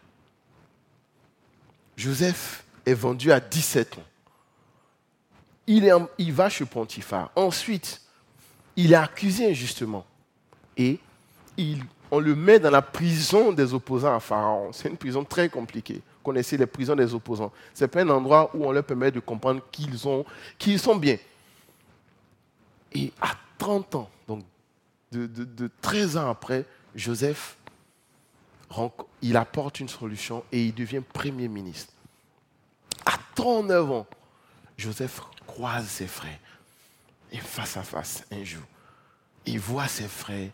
Joseph 1.96 2.64
est 2.86 2.94
vendu 2.94 3.32
à 3.32 3.40
17 3.40 3.98
ans 4.00 4.09
il, 6.18 6.34
va 6.34 6.50
chez 6.50 6.66
Pontiphar. 6.66 7.32
Ensuite, 7.36 8.02
il 8.76 8.94
est 8.94 8.96
accusé 8.96 9.52
injustement. 9.52 10.06
Et 10.76 11.00
on 12.10 12.20
le 12.20 12.36
met 12.36 12.60
dans 12.60 12.72
la 12.72 12.82
prison 12.82 13.52
des 13.52 13.74
opposants 13.74 14.16
à 14.16 14.20
Pharaon. 14.20 14.72
C'est 14.72 14.90
une 14.90 14.98
prison 14.98 15.24
très 15.24 15.48
compliquée. 15.48 16.02
Connaissez 16.24 16.58
les 16.58 16.66
prisons 16.66 16.96
des 16.96 17.14
opposants. 17.14 17.52
Ce 17.74 17.84
n'est 17.84 17.88
pas 17.88 18.02
un 18.02 18.10
endroit 18.10 18.50
où 18.56 18.66
on 18.66 18.72
leur 18.72 18.84
permet 18.84 19.12
de 19.12 19.20
comprendre 19.20 19.62
qu'ils, 19.72 20.00
sont 20.00 20.96
bien. 20.96 21.18
Et 22.92 23.14
à 23.22 23.34
30 23.60 23.96
ans, 23.96 24.10
donc 24.28 24.44
de, 25.12 25.28
de 25.28 25.70
13 25.82 26.18
ans 26.18 26.30
après, 26.32 26.66
Joseph, 26.96 27.58
il 29.22 29.38
apporte 29.38 29.80
une 29.80 29.90
solution 29.90 30.44
et 30.52 30.66
il 30.66 30.74
devient 30.74 31.02
Premier 31.14 31.48
ministre. 31.48 31.94
À 33.06 33.18
39 33.36 33.92
ans, 33.92 34.08
Joseph 34.78 35.22
croise 35.50 35.88
ses 35.88 36.08
frères. 36.08 36.40
Et 37.32 37.38
face 37.38 37.78
à 37.78 37.84
face, 37.84 38.24
un 38.32 38.44
jour, 38.44 38.64
il 39.46 39.60
voit 39.60 39.88
ses 39.88 40.08
frères 40.08 40.52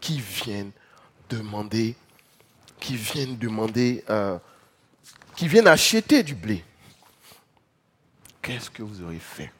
qui 0.00 0.20
viennent 0.20 0.72
demander, 1.28 1.94
qui 2.80 2.96
viennent 2.96 3.36
demander, 3.36 4.04
euh, 4.08 4.38
qui 5.36 5.48
viennent 5.48 5.66
acheter 5.66 6.22
du 6.22 6.34
blé. 6.34 6.64
Qu'est-ce 8.40 8.70
que 8.70 8.82
vous 8.82 9.02
aurez 9.02 9.18
fait? 9.18 9.52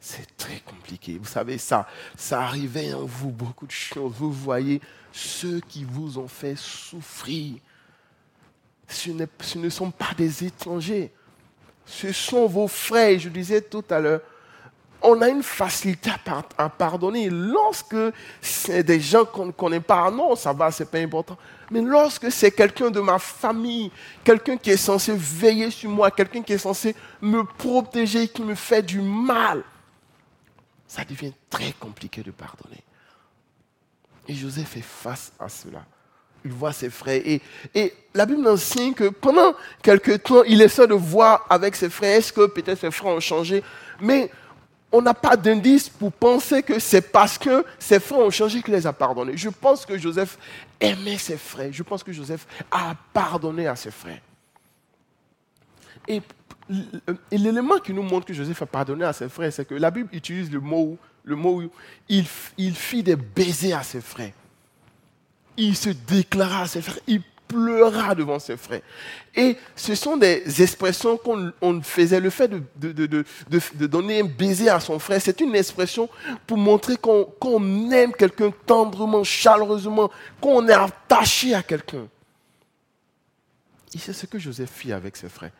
C'est 0.00 0.36
très 0.36 0.60
compliqué. 0.60 1.16
Vous 1.16 1.24
savez, 1.24 1.56
ça, 1.56 1.88
ça 2.16 2.42
arrivait 2.42 2.92
en 2.92 3.06
vous 3.06 3.30
beaucoup 3.30 3.66
de 3.66 3.72
choses. 3.72 4.12
Vous 4.16 4.32
voyez 4.32 4.82
ceux 5.12 5.60
qui 5.60 5.84
vous 5.84 6.18
ont 6.18 6.28
fait 6.28 6.56
souffrir. 6.56 7.56
ce 8.86 9.58
ne 9.58 9.68
sont 9.70 9.90
pas 9.90 10.12
des 10.14 10.44
étrangers 10.44 11.10
ce 11.86 12.12
sont 12.12 12.46
vos 12.46 12.68
frères. 12.68 13.18
Je 13.18 13.28
disais 13.28 13.60
tout 13.60 13.84
à 13.90 14.00
l'heure, 14.00 14.20
on 15.02 15.20
a 15.20 15.28
une 15.28 15.42
facilité 15.42 16.10
à, 16.56 16.68
pardonner. 16.68 17.28
Lorsque 17.30 17.96
c'est 18.40 18.82
des 18.82 19.00
gens 19.00 19.24
qu'on 19.24 19.46
ne 19.46 19.52
connaît 19.52 19.80
pas, 19.80 20.10
non, 20.10 20.34
ça 20.34 20.52
va, 20.52 20.70
c'est 20.70 20.90
pas 20.90 20.98
important. 20.98 21.36
Mais 21.70 21.82
lorsque 21.82 22.32
c'est 22.32 22.50
quelqu'un 22.50 22.90
de 22.90 23.00
ma 23.00 23.18
famille, 23.18 23.90
quelqu'un 24.22 24.56
qui 24.56 24.70
est 24.70 24.78
censé 24.78 25.12
veiller 25.14 25.70
sur 25.70 25.90
moi, 25.90 26.10
quelqu'un 26.10 26.42
qui 26.42 26.54
est 26.54 26.58
censé 26.58 26.96
me 27.20 27.44
protéger, 27.44 28.28
qui 28.28 28.42
me 28.42 28.54
fait 28.54 28.82
du 28.82 29.00
mal, 29.00 29.62
ça 30.86 31.04
devient 31.04 31.32
très 31.50 31.72
compliqué 31.72 32.22
de 32.22 32.30
pardonner. 32.30 32.82
Et 34.26 34.34
Joseph 34.34 34.76
est 34.78 34.82
face 34.82 35.32
à 35.38 35.48
cela 35.48 35.84
il 36.44 36.52
voit 36.52 36.72
ses 36.72 36.90
frères. 36.90 37.20
Et, 37.24 37.40
et 37.74 37.94
la 38.14 38.26
Bible 38.26 38.46
enseigne 38.46 38.92
que 38.92 39.08
pendant 39.08 39.54
quelques 39.82 40.22
temps, 40.22 40.42
il 40.44 40.60
essaie 40.60 40.86
de 40.86 40.94
voir 40.94 41.46
avec 41.48 41.74
ses 41.74 41.88
frères, 41.88 42.18
est-ce 42.18 42.32
que 42.32 42.46
peut-être 42.46 42.78
ses 42.78 42.90
frères 42.90 43.12
ont 43.12 43.20
changé. 43.20 43.62
Mais 44.00 44.30
on 44.92 45.02
n'a 45.02 45.14
pas 45.14 45.36
d'indice 45.36 45.88
pour 45.88 46.12
penser 46.12 46.62
que 46.62 46.78
c'est 46.78 47.10
parce 47.10 47.38
que 47.38 47.64
ses 47.78 47.98
frères 47.98 48.20
ont 48.20 48.30
changé 48.30 48.62
qu'il 48.62 48.74
les 48.74 48.86
a 48.86 48.92
pardonnés. 48.92 49.36
Je 49.36 49.48
pense 49.48 49.84
que 49.84 49.98
Joseph 49.98 50.38
aimait 50.80 51.18
ses 51.18 51.36
frères. 51.36 51.72
Je 51.72 51.82
pense 51.82 52.04
que 52.04 52.12
Joseph 52.12 52.46
a 52.70 52.94
pardonné 53.12 53.66
à 53.66 53.74
ses 53.74 53.90
frères. 53.90 54.20
Et, 56.06 56.22
l'élément 57.32 57.78
qui 57.78 57.92
nous 57.92 58.02
montre 58.02 58.26
que 58.26 58.32
Joseph 58.32 58.62
a 58.62 58.66
pardonné 58.66 59.04
à 59.04 59.12
ses 59.12 59.28
frères, 59.28 59.52
c'est 59.52 59.66
que 59.66 59.74
la 59.74 59.90
Bible 59.90 60.08
utilise 60.12 60.50
le 60.50 60.60
mot, 60.60 60.98
il 62.06 62.24
fit 62.74 63.02
des 63.02 63.16
baisers 63.16 63.74
à 63.74 63.82
ses 63.82 64.00
frères 64.00 64.32
il 65.56 65.76
se 65.76 65.90
déclara 65.90 66.62
à 66.62 66.66
ses 66.66 66.82
frères, 66.82 66.98
il 67.06 67.22
pleura 67.46 68.14
devant 68.14 68.38
ses 68.38 68.56
frères. 68.56 68.80
Et 69.34 69.56
ce 69.76 69.94
sont 69.94 70.16
des 70.16 70.62
expressions 70.62 71.16
qu'on 71.16 71.82
faisait. 71.82 72.20
Le 72.20 72.30
fait 72.30 72.50
de, 72.76 73.86
donner 73.86 74.20
un 74.20 74.24
baiser 74.24 74.68
à 74.68 74.80
son 74.80 74.98
frère, 74.98 75.20
c'est 75.20 75.40
une 75.40 75.54
expression 75.54 76.08
pour 76.46 76.56
montrer 76.56 76.96
qu'on 76.96 77.90
aime 77.90 78.12
quelqu'un 78.12 78.52
tendrement, 78.66 79.24
chaleureusement, 79.24 80.10
qu'on 80.40 80.66
est 80.68 80.72
attaché 80.72 81.54
à 81.54 81.62
quelqu'un. 81.62 82.06
Et 83.94 83.98
c'est 83.98 84.12
ce 84.12 84.26
que 84.26 84.38
Joseph 84.38 84.70
fit 84.70 84.92
avec 84.92 85.16
ses 85.16 85.28
frères. 85.28 85.52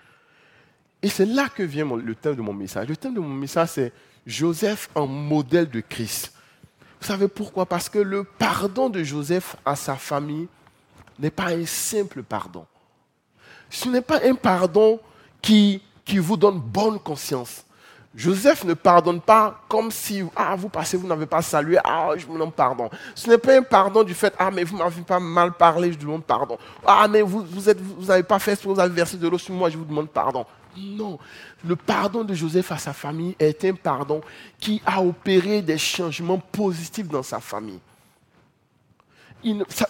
Et 1.03 1.09
c'est 1.09 1.27
là 1.27 1.49
que 1.49 1.63
vient 1.63 1.85
le 1.97 2.15
thème 2.15 2.35
de 2.35 2.41
mon 2.41 2.55
message. 2.55 2.89
Le 2.89 2.97
thème 2.97 3.15
de 3.15 3.21
mon 3.21 3.29
message, 3.29 3.69
c'est 3.75 3.93
Joseph 4.27 4.89
en 4.95 5.07
modèle 5.07 5.69
de 5.69 5.81
Christ. 5.81 6.34
Vous 7.05 7.13
savez 7.13 7.29
pourquoi? 7.29 7.67
Parce 7.67 7.91
que 7.91 7.99
le 7.99 8.25
pardon 8.25 8.89
de 8.89 9.03
Joseph 9.03 9.57
à 9.63 9.77
sa 9.77 9.95
famille 9.95 10.49
n'est 11.19 11.31
pas 11.31 11.49
un 11.49 11.67
simple 11.67 12.23
pardon. 12.23 12.65
Ce 13.69 13.87
n'est 13.91 14.01
pas 14.01 14.21
un 14.25 14.35
pardon 14.35 14.99
qui, 15.43 15.83
qui 16.03 16.17
vous 16.17 16.39
donne 16.39 16.59
bonne 16.59 16.99
conscience. 16.99 17.67
Joseph 18.15 18.65
ne 18.65 18.73
pardonne 18.73 19.21
pas 19.21 19.61
comme 19.69 19.91
si, 19.91 20.25
ah, 20.35 20.57
vous 20.57 20.71
passez, 20.71 20.97
vous 20.97 21.07
n'avez 21.07 21.27
pas 21.27 21.43
salué, 21.43 21.77
ah, 21.85 22.13
je 22.17 22.25
vous 22.25 22.33
demande 22.33 22.55
pardon. 22.55 22.89
Ce 23.15 23.29
n'est 23.29 23.37
pas 23.37 23.59
un 23.59 23.63
pardon 23.63 24.03
du 24.03 24.15
fait, 24.15 24.33
ah, 24.39 24.51
mais 24.51 24.65
vous 24.65 24.79
m'avez 24.79 25.03
pas 25.03 25.21
mal 25.21 25.53
parlé, 25.53 25.93
je 25.93 25.99
vous 25.99 26.07
demande 26.07 26.25
pardon. 26.25 26.57
Ah, 26.87 27.07
mais 27.07 27.21
vous 27.21 27.43
n'avez 27.43 27.83
vous, 27.83 27.97
vous 27.99 28.23
pas 28.23 28.39
fait 28.39 28.57
ce 28.57 28.63
que 28.63 28.69
vous 28.69 28.81
avez 28.81 28.95
versé 28.95 29.19
de 29.19 29.29
l'eau 29.29 29.37
sur 29.37 29.53
moi, 29.53 29.69
je 29.69 29.77
vous 29.77 29.85
demande 29.85 30.09
pardon. 30.09 30.47
Non. 30.77 31.19
Le 31.65 31.77
pardon 31.77 32.25
de 32.25 32.35
Joseph 32.35 32.73
à 32.73 32.79
sa 32.79 32.93
famille 32.93 33.37
est 33.39 33.65
un 33.65 33.75
pardon 33.75 34.21
qui 34.59 34.83
a 34.85 35.03
opéré 35.03 35.63
des 35.63 35.79
changements 35.79 36.39
positifs 36.39 37.09
dans 37.09 37.23
sa 37.23 37.41
famille. 37.41 37.81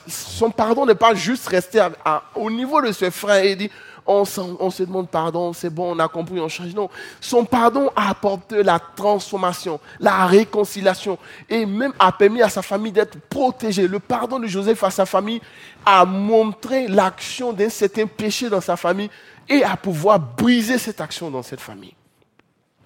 son 0.06 0.50
pardon 0.50 0.84
n'est 0.84 0.94
pas 0.94 1.14
juste 1.14 1.48
resté 1.48 1.86
au 2.34 2.50
niveau 2.50 2.80
de 2.82 2.92
ses 2.92 3.10
frères 3.10 3.44
et 3.44 3.56
dit 3.56 3.70
on, 4.06 4.24
se 4.24 4.82
demande 4.82 5.08
pardon, 5.08 5.52
c'est 5.52 5.70
bon, 5.70 5.94
on 5.94 5.98
a 5.98 6.08
compris, 6.08 6.38
on 6.40 6.48
change. 6.48 6.74
Non, 6.74 6.90
son 7.20 7.44
pardon 7.44 7.90
a 7.96 8.10
apporté 8.10 8.62
la 8.62 8.78
transformation, 8.78 9.80
la 9.98 10.26
réconciliation 10.26 11.18
et 11.48 11.64
même 11.64 11.92
a 11.98 12.12
permis 12.12 12.42
à 12.42 12.48
sa 12.48 12.62
famille 12.62 12.92
d'être 12.92 13.18
protégée. 13.28 13.88
Le 13.88 13.98
pardon 13.98 14.38
de 14.38 14.46
Joseph 14.46 14.82
à 14.84 14.90
sa 14.90 15.06
famille 15.06 15.40
a 15.86 16.04
montré 16.04 16.86
l'action 16.88 17.52
d'un 17.52 17.68
certain 17.68 18.06
péché 18.06 18.48
dans 18.48 18.60
sa 18.60 18.76
famille 18.76 19.10
et 19.48 19.62
à 19.64 19.76
pouvoir 19.76 20.18
briser 20.18 20.78
cette 20.78 21.00
action 21.00 21.30
dans 21.30 21.42
cette 21.42 21.60
famille. 21.60 21.94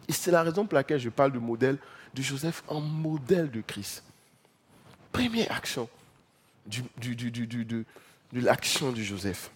Et 0.08 0.12
c'est 0.12 0.30
la 0.30 0.42
raison 0.42 0.66
pour 0.66 0.74
laquelle 0.74 0.98
je 0.98 1.10
parle 1.10 1.32
du 1.32 1.38
modèle 1.38 1.78
de 2.14 2.22
Joseph 2.22 2.62
en 2.68 2.80
modèle 2.80 3.50
de 3.50 3.60
Christ. 3.60 4.02
Première 5.12 5.52
action 5.52 5.88
de 6.66 7.84
l'action 8.32 8.92
de 8.92 9.02
Joseph. 9.02 9.50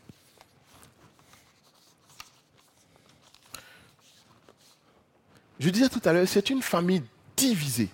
Je 5.62 5.70
disais 5.70 5.88
tout 5.88 6.00
à 6.04 6.12
l'heure, 6.12 6.26
c'est 6.26 6.50
une 6.50 6.60
famille 6.60 7.02
divisée. 7.36 7.88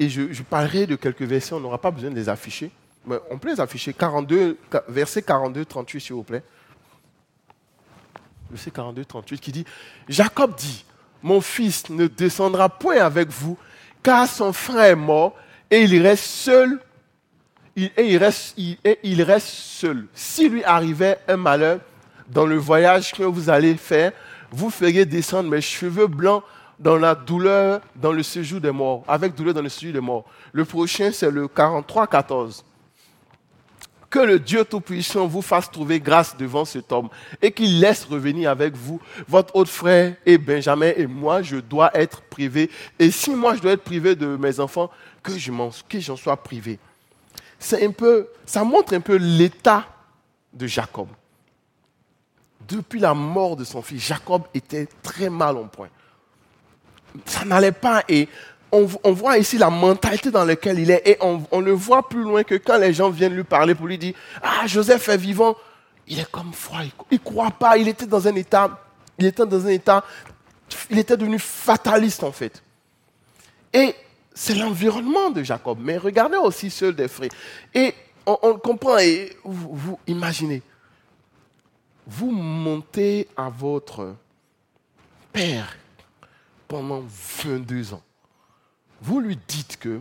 Et 0.00 0.08
je, 0.08 0.42
parlerai 0.42 0.86
de 0.86 0.96
quelques 0.96 1.22
versets, 1.22 1.54
on 1.54 1.60
n'aura 1.60 1.80
pas 1.80 1.90
besoin 1.90 2.10
de 2.10 2.16
les 2.16 2.28
afficher. 2.28 2.70
Mais 3.06 3.16
on 3.30 3.38
peut 3.38 3.48
les 3.50 3.60
afficher. 3.60 3.92
42, 3.92 4.58
verset 4.88 5.22
42, 5.22 5.64
38, 5.64 6.00
s'il 6.00 6.14
vous 6.14 6.24
plaît. 6.24 6.42
Verset 8.50 8.70
42, 8.70 9.04
38 9.04 9.40
qui 9.40 9.52
dit 9.52 9.64
Jacob 10.08 10.54
dit 10.56 10.84
Mon 11.22 11.40
fils 11.40 11.88
ne 11.90 12.06
descendra 12.06 12.68
point 12.68 12.98
avec 12.98 13.28
vous, 13.28 13.58
car 14.02 14.26
son 14.26 14.52
frère 14.52 14.84
est 14.84 14.96
mort 14.96 15.36
et 15.70 15.82
il 15.82 16.02
reste 16.02 16.24
seul. 16.24 16.80
et 17.76 17.90
il 17.98 18.16
reste, 18.16 18.58
et 18.58 18.98
il 19.02 19.22
reste 19.22 19.48
seul. 19.48 20.06
Si 20.14 20.48
lui 20.48 20.64
arrivait 20.64 21.18
un 21.28 21.36
malheur 21.36 21.80
dans 22.28 22.46
le 22.46 22.56
voyage 22.56 23.12
que 23.12 23.22
vous 23.22 23.50
allez 23.50 23.76
faire, 23.76 24.12
vous 24.50 24.70
feriez 24.70 25.04
descendre 25.04 25.48
mes 25.50 25.60
cheveux 25.60 26.06
blancs 26.06 26.42
dans 26.78 26.96
la 26.96 27.14
douleur 27.14 27.80
dans 27.96 28.12
le 28.12 28.22
séjour 28.22 28.60
des 28.60 28.70
morts, 28.70 29.04
avec 29.08 29.34
douleur 29.34 29.54
dans 29.54 29.62
le 29.62 29.68
séjour 29.68 29.92
des 29.92 30.00
morts. 30.00 30.24
Le 30.52 30.64
prochain, 30.64 31.10
c'est 31.12 31.30
le 31.30 31.46
43-14. 31.46 32.62
Que 34.10 34.20
le 34.20 34.38
Dieu 34.38 34.64
Tout-Puissant 34.64 35.26
vous 35.26 35.42
fasse 35.42 35.70
trouver 35.70 36.00
grâce 36.00 36.36
devant 36.36 36.64
cet 36.64 36.92
homme 36.92 37.08
et 37.42 37.52
qu'il 37.52 37.80
laisse 37.80 38.04
revenir 38.04 38.50
avec 38.50 38.74
vous 38.74 39.00
votre 39.26 39.54
autre 39.54 39.70
frère 39.70 40.14
et 40.24 40.38
Benjamin 40.38 40.92
et 40.96 41.06
moi, 41.06 41.42
je 41.42 41.56
dois 41.56 41.90
être 41.94 42.22
privé. 42.22 42.70
Et 42.98 43.10
si 43.10 43.30
moi, 43.30 43.54
je 43.54 43.60
dois 43.60 43.72
être 43.72 43.84
privé 43.84 44.16
de 44.16 44.36
mes 44.36 44.60
enfants, 44.60 44.90
que 45.22 45.32
j'en 45.98 46.16
sois 46.16 46.36
privé. 46.38 46.78
C'est 47.58 47.84
un 47.84 47.90
peu, 47.90 48.28
ça 48.46 48.64
montre 48.64 48.94
un 48.94 49.00
peu 49.00 49.16
l'état 49.16 49.86
de 50.54 50.66
Jacob 50.66 51.08
depuis 52.68 53.00
la 53.00 53.14
mort 53.14 53.56
de 53.56 53.64
son 53.64 53.82
fils, 53.82 54.06
Jacob 54.06 54.42
était 54.54 54.86
très 55.02 55.30
mal 55.30 55.56
en 55.56 55.66
point. 55.66 55.88
Ça 57.24 57.44
n'allait 57.44 57.72
pas 57.72 58.04
et 58.08 58.28
on, 58.72 59.12
voit 59.12 59.38
ici 59.38 59.58
la 59.58 59.70
mentalité 59.70 60.30
dans 60.30 60.44
laquelle 60.44 60.78
il 60.78 60.90
est 60.90 61.02
et 61.06 61.18
on, 61.20 61.60
le 61.60 61.72
voit 61.72 62.08
plus 62.08 62.22
loin 62.22 62.42
que 62.42 62.54
quand 62.54 62.78
les 62.78 62.92
gens 62.92 63.10
viennent 63.10 63.34
lui 63.34 63.44
parler 63.44 63.74
pour 63.74 63.86
lui 63.86 63.98
dire 63.98 64.14
Ah, 64.42 64.66
Joseph 64.66 65.08
est 65.08 65.16
vivant, 65.16 65.56
il 66.06 66.18
est 66.20 66.30
comme 66.30 66.52
froid, 66.52 66.80
il 67.10 67.14
ne 67.14 67.18
croit 67.18 67.50
pas, 67.50 67.76
il 67.78 67.88
était 67.88 68.06
dans 68.06 68.26
un 68.26 68.34
état, 68.34 68.78
il 69.18 69.26
était 69.26 69.46
dans 69.46 69.66
un 69.66 69.70
état, 69.70 70.04
il 70.90 70.98
était 70.98 71.16
devenu 71.16 71.38
fataliste 71.38 72.22
en 72.24 72.32
fait. 72.32 72.62
Et 73.72 73.94
c'est 74.34 74.54
l'environnement 74.54 75.30
de 75.30 75.42
Jacob, 75.42 75.78
mais 75.80 75.96
regardez 75.96 76.36
aussi 76.36 76.70
ceux 76.70 76.92
des 76.92 77.08
frères. 77.08 77.30
Et 77.74 77.94
on, 78.26 78.58
comprend, 78.58 78.98
et 78.98 79.36
vous 79.44 79.98
imaginez, 80.06 80.62
vous 82.06 82.30
montez 82.30 83.28
à 83.36 83.48
votre 83.48 84.14
père 85.32 85.76
pendant 86.66 87.02
22 87.06 87.94
ans. 87.94 88.02
Vous 89.00 89.20
lui 89.20 89.38
dites 89.48 89.78
que 89.78 90.00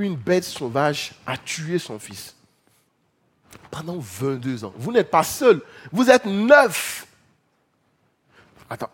une 0.00 0.16
bête 0.16 0.44
sauvage 0.44 1.12
a 1.26 1.36
tué 1.36 1.78
son 1.78 1.98
fils. 1.98 2.34
Pendant 3.70 3.98
22 3.98 4.64
ans. 4.64 4.72
Vous 4.76 4.92
n'êtes 4.92 5.10
pas 5.10 5.22
seul. 5.22 5.60
Vous 5.92 6.10
êtes 6.10 6.24
neuf. 6.24 7.06
Attends, 8.68 8.90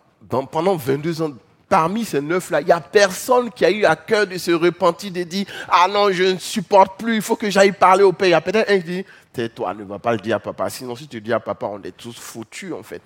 pendant 0.51 0.77
22 0.77 1.23
ans, 1.23 1.33
parmi 1.69 2.05
ces 2.05 2.21
neuf-là, 2.21 2.61
il 2.63 2.67
n'y 2.67 2.73
a 2.73 2.81
personne 2.81 3.51
qui 3.51 3.65
a 3.65 3.71
eu 3.71 3.85
à 3.85 3.97
cœur 3.97 4.27
de 4.27 4.39
se 4.39 4.51
repentir, 4.51 5.13
de 5.13 5.23
dire 5.23 5.47
Ah 5.69 5.87
non, 5.89 6.11
je 6.11 6.25
ne 6.25 6.39
supporte 6.39 6.99
plus, 6.99 7.17
il 7.17 7.23
faut 7.23 7.37
que 7.37 7.51
j'aille 7.51 7.73
parler 7.73 8.03
au 8.03 8.13
père. 8.13 8.29
Il 8.29 8.33
y 8.33 8.35
a 8.35 8.41
peut-être 8.41 8.71
un 8.71 8.79
qui 8.79 8.85
dit 8.85 9.05
Tais-toi, 9.33 9.75
ne 9.75 9.85
va 9.85 9.99
pas 9.99 10.13
le 10.13 10.19
dire 10.19 10.37
à 10.37 10.41
papa. 10.41 10.71
Sinon, 10.71 10.97
si 10.97 11.07
tu 11.07 11.21
dis 11.21 11.33
à 11.33 11.41
papa, 11.41 11.67
on 11.67 11.83
est 11.83 11.97
tous 11.97 12.17
foutus, 12.19 12.73
en 12.73 12.83
fait. 12.83 13.03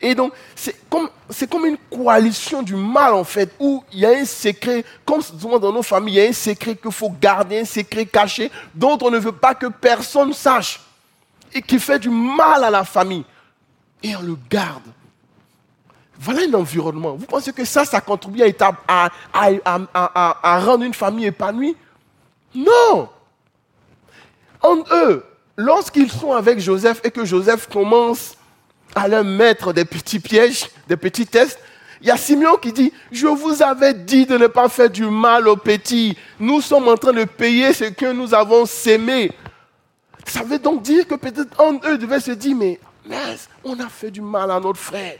Et 0.00 0.14
donc, 0.14 0.32
c'est 0.54 0.76
comme, 0.88 1.08
comme 1.50 1.66
une 1.66 1.78
coalition 1.90 2.62
du 2.62 2.74
mal, 2.74 3.14
en 3.14 3.24
fait, 3.24 3.54
où 3.58 3.82
il 3.92 4.00
y 4.00 4.06
a 4.06 4.10
un 4.10 4.24
secret, 4.24 4.84
comme 5.04 5.22
souvent 5.22 5.58
dans 5.58 5.72
nos 5.72 5.82
familles, 5.82 6.14
il 6.14 6.22
y 6.22 6.26
a 6.26 6.28
un 6.28 6.32
secret 6.32 6.76
qu'il 6.76 6.92
faut 6.92 7.10
garder, 7.20 7.60
un 7.60 7.64
secret 7.64 8.06
caché, 8.06 8.50
dont 8.74 8.98
on 9.02 9.10
ne 9.10 9.18
veut 9.18 9.32
pas 9.32 9.54
que 9.54 9.66
personne 9.66 10.32
sache, 10.32 10.80
et 11.52 11.62
qui 11.62 11.78
fait 11.78 11.98
du 11.98 12.10
mal 12.10 12.64
à 12.64 12.70
la 12.70 12.84
famille. 12.84 13.24
Et 14.02 14.16
on 14.16 14.22
le 14.22 14.36
garde. 14.50 14.82
Voilà 16.18 16.42
un 16.48 16.54
environnement. 16.54 17.14
Vous 17.14 17.26
pensez 17.26 17.52
que 17.52 17.64
ça, 17.64 17.84
ça 17.84 18.00
contribue 18.00 18.42
à, 18.88 19.10
à, 19.32 20.60
rendre 20.60 20.84
une 20.84 20.94
famille 20.94 21.26
épanouie? 21.26 21.76
Non 22.54 23.08
En 24.60 24.76
eux, 24.92 25.24
lorsqu'ils 25.56 26.10
sont 26.10 26.32
avec 26.32 26.60
Joseph 26.60 27.00
et 27.04 27.10
que 27.10 27.24
Joseph 27.24 27.68
commence 27.68 28.36
à 28.94 29.08
leur 29.08 29.24
mettre 29.24 29.72
des 29.72 29.84
petits 29.84 30.20
pièges, 30.20 30.68
des 30.88 30.96
petits 30.96 31.26
tests, 31.26 31.58
il 32.02 32.08
y 32.08 32.10
a 32.10 32.16
Simeon 32.16 32.56
qui 32.56 32.72
dit, 32.72 32.92
je 33.12 33.28
vous 33.28 33.62
avais 33.62 33.94
dit 33.94 34.26
de 34.26 34.36
ne 34.36 34.48
pas 34.48 34.68
faire 34.68 34.90
du 34.90 35.04
mal 35.04 35.46
aux 35.46 35.56
petits. 35.56 36.16
Nous 36.40 36.60
sommes 36.60 36.88
en 36.88 36.96
train 36.96 37.12
de 37.12 37.24
payer 37.24 37.72
ce 37.72 37.84
que 37.84 38.12
nous 38.12 38.34
avons 38.34 38.66
sémé. 38.66 39.30
Ça 40.26 40.42
veut 40.42 40.58
donc 40.58 40.82
dire 40.82 41.06
que 41.06 41.14
peut-être 41.14 41.60
en 41.60 41.74
eux 41.74 41.98
devaient 41.98 42.18
se 42.18 42.32
dire, 42.32 42.56
mais, 42.56 42.80
mais 43.06 43.36
on 43.62 43.78
a 43.78 43.88
fait 43.88 44.10
du 44.10 44.20
mal 44.20 44.50
à 44.50 44.58
notre 44.58 44.80
frère. 44.80 45.16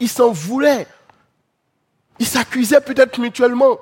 Ils 0.00 0.08
s'en 0.08 0.32
voulaient. 0.32 0.86
Ils 2.18 2.26
s'accusaient 2.26 2.80
peut-être 2.80 3.18
mutuellement. 3.18 3.78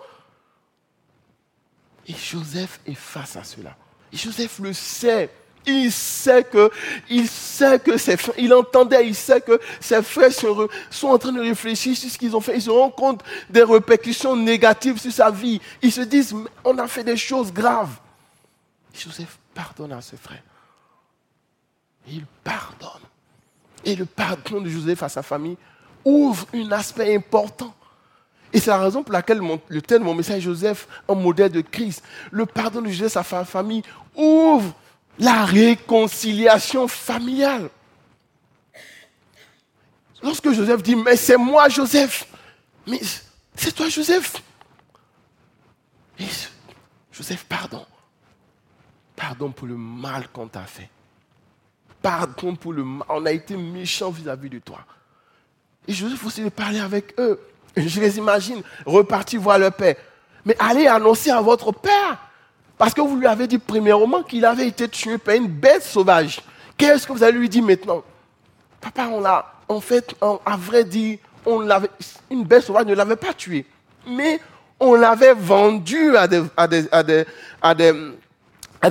Et 2.09 2.15
Joseph 2.15 2.81
est 2.87 2.95
face 2.95 3.37
à 3.37 3.45
cela. 3.45 3.77
Et 4.13 4.17
Joseph 4.17 4.59
le 4.59 4.73
sait. 4.73 5.31
Il 5.67 5.93
sait 5.93 6.45
que, 6.45 6.71
il 7.11 7.29
sait 7.29 7.79
que 7.79 7.97
ses 7.97 8.17
frères, 8.17 8.35
il 8.39 8.53
entendait, 8.55 9.07
il 9.07 9.15
sait 9.15 9.41
que 9.41 9.61
ses 9.81 10.03
frères 10.03 10.33
sont, 10.33 10.69
en 11.09 11.19
train 11.19 11.33
de 11.33 11.41
réfléchir 11.41 11.97
sur 11.97 12.11
ce 12.11 12.19
qu'ils 12.19 12.35
ont 12.35 12.41
fait. 12.41 12.57
Ils 12.57 12.63
se 12.63 12.71
rendent 12.71 12.95
compte 12.95 13.23
des 13.51 13.63
répercussions 13.63 14.35
négatives 14.35 14.99
sur 14.99 15.13
sa 15.13 15.31
vie. 15.31 15.61
Ils 15.83 15.93
se 15.93 16.03
disent, 16.03 16.35
on 16.65 16.79
a 16.79 16.87
fait 16.87 17.05
des 17.05 17.17
choses 17.17 17.53
graves. 17.53 17.97
Joseph 18.95 19.39
pardonne 19.55 19.93
à 19.93 20.01
ses 20.01 20.17
frères. 20.17 20.43
Il 22.07 22.25
pardonne. 22.43 23.03
Et 23.85 23.95
le 23.95 24.07
pardon 24.07 24.61
de 24.61 24.69
Joseph 24.69 25.03
à 25.03 25.09
sa 25.09 25.23
famille 25.23 25.57
ouvre 26.05 26.47
un 26.55 26.73
aspect 26.73 27.15
important. 27.15 27.75
Et 28.53 28.61
c'est 28.61 28.71
la 28.71 28.79
raison 28.79 29.03
pour 29.03 29.13
laquelle 29.13 29.41
le 29.69 29.83
thème 29.83 30.01
de 30.01 30.05
mon 30.05 30.15
message 30.15 30.43
Joseph, 30.43 30.89
un 31.09 31.15
modèle 31.15 31.53
de 31.53 31.61
Christ, 31.61 32.03
le 32.31 32.47
pardon 32.47 32.81
de 32.81 32.89
Joseph 32.89 33.17
à 33.17 33.23
sa 33.23 33.45
famille 33.45 33.83
ouvre 34.17 34.75
la 35.19 35.45
réconciliation 35.45 36.89
familiale. 36.89 37.71
Lorsque 40.23 40.51
Joseph 40.53 40.83
dit, 40.83 40.97
mais 40.97 41.17
c'est 41.17 41.37
moi 41.37 41.69
Joseph, 41.69 42.27
mais 42.87 43.01
c'est 43.55 43.73
toi 43.73 43.89
Joseph. 43.89 44.43
Joseph, 47.13 47.45
pardon. 47.45 47.85
Pardon 49.15 49.51
pour 49.51 49.67
le 49.67 49.77
mal 49.77 50.29
qu'on 50.29 50.49
t'a 50.49 50.65
fait. 50.65 50.89
Pardon 52.01 52.55
pour 52.55 52.73
le 52.73 52.85
mal. 52.85 53.07
On 53.09 53.27
a 53.27 53.33
été 53.33 53.57
méchant 53.57 54.11
vis-à-vis 54.11 54.51
de 54.51 54.59
toi. 54.59 54.85
Et 55.87 55.93
Joseph 55.93 56.25
aussi 56.25 56.43
de 56.43 56.49
parler 56.49 56.81
avec 56.81 57.19
eux. 57.19 57.41
Je 57.77 58.01
les 58.01 58.19
imagine 58.19 58.63
repartir 58.87 59.41
voir 59.41 59.59
leur 59.59 59.73
père. 59.73 59.97
Mais 60.45 60.57
allez 60.59 60.87
annoncer 60.87 61.31
à 61.31 61.41
votre 61.41 61.73
père. 61.73 62.19
Parce 62.79 62.95
que 62.95 63.01
vous 63.01 63.17
lui 63.17 63.27
avez 63.27 63.47
dit 63.47 63.59
premièrement 63.59 64.23
qu'il 64.23 64.45
avait 64.45 64.69
été 64.69 64.89
tué 64.89 65.19
par 65.19 65.35
une 65.35 65.49
bête 65.49 65.83
sauvage. 65.83 66.41
Qu'est-ce 66.77 67.07
que 67.07 67.13
vous 67.13 67.25
allez 67.25 67.39
lui 67.39 67.49
dire 67.49 67.65
maintenant? 67.65 68.03
Papa, 68.81 69.09
on 69.13 69.21
l'a, 69.21 69.53
en 69.69 69.81
fait, 69.81 70.15
à 70.23 70.57
vrai 70.57 70.85
dire, 70.85 71.19
on 71.45 71.61
l'avait, 71.61 71.91
une 72.31 72.45
bête 72.45 72.63
sauvage 72.63 72.87
ne 72.87 72.95
l'avait 72.95 73.17
pas 73.17 73.35
tué. 73.35 73.67
Mais 74.07 74.41
on 74.79 74.95
l'avait 74.95 75.35
vendu 75.35 76.17
à 76.17 76.29
des, 76.29 78.01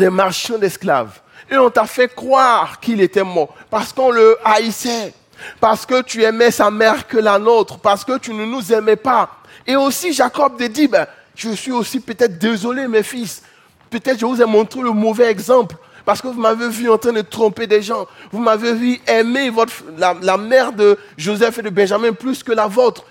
marchands 0.09 0.57
d'esclaves. 0.57 1.21
Et 1.49 1.57
on 1.57 1.69
t'a 1.69 1.85
fait 1.85 2.13
croire 2.13 2.81
qu'il 2.81 2.99
était 2.99 3.23
mort 3.23 3.55
parce 3.69 3.93
qu'on 3.93 4.11
le 4.11 4.37
haïssait 4.43 5.13
parce 5.59 5.85
que 5.85 6.01
tu 6.01 6.23
aimais 6.23 6.51
sa 6.51 6.71
mère 6.71 7.07
que 7.07 7.17
la 7.17 7.39
nôtre, 7.39 7.77
parce 7.79 8.03
que 8.03 8.17
tu 8.17 8.33
ne 8.33 8.45
nous 8.45 8.73
aimais 8.73 8.95
pas. 8.95 9.29
Et 9.65 9.75
aussi 9.75 10.13
Jacob 10.13 10.61
dit, 10.61 10.87
ben, 10.87 11.07
je 11.35 11.51
suis 11.51 11.71
aussi 11.71 11.99
peut-être 11.99 12.37
désolé 12.37 12.87
mes 12.87 13.03
fils, 13.03 13.43
peut-être 13.89 14.19
je 14.19 14.25
vous 14.25 14.41
ai 14.41 14.45
montré 14.45 14.81
le 14.81 14.91
mauvais 14.91 15.29
exemple, 15.29 15.75
parce 16.05 16.21
que 16.21 16.27
vous 16.27 16.39
m'avez 16.39 16.69
vu 16.69 16.89
en 16.89 16.97
train 16.97 17.11
de 17.11 17.21
tromper 17.21 17.67
des 17.67 17.81
gens. 17.81 18.07
Vous 18.31 18.39
m'avez 18.39 18.73
vu 18.73 18.99
aimer 19.07 19.51
la, 19.97 20.15
la 20.21 20.37
mère 20.37 20.71
de 20.71 20.97
Joseph 21.17 21.59
et 21.59 21.61
de 21.61 21.69
Benjamin 21.69 22.13
plus 22.13 22.43
que 22.43 22.53
la 22.53 22.67
vôtre. 22.67 23.03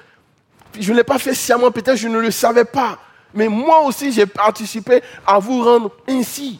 Je 0.78 0.92
ne 0.92 0.96
l'ai 0.96 1.04
pas 1.04 1.18
fait 1.18 1.34
sciemment, 1.34 1.70
peut-être 1.70 1.96
je 1.96 2.08
ne 2.08 2.18
le 2.18 2.30
savais 2.30 2.64
pas. 2.64 2.98
Mais 3.34 3.48
moi 3.48 3.82
aussi, 3.82 4.12
j'ai 4.12 4.26
participé 4.26 5.02
à 5.26 5.38
vous 5.38 5.62
rendre 5.62 5.90
ainsi. 6.08 6.58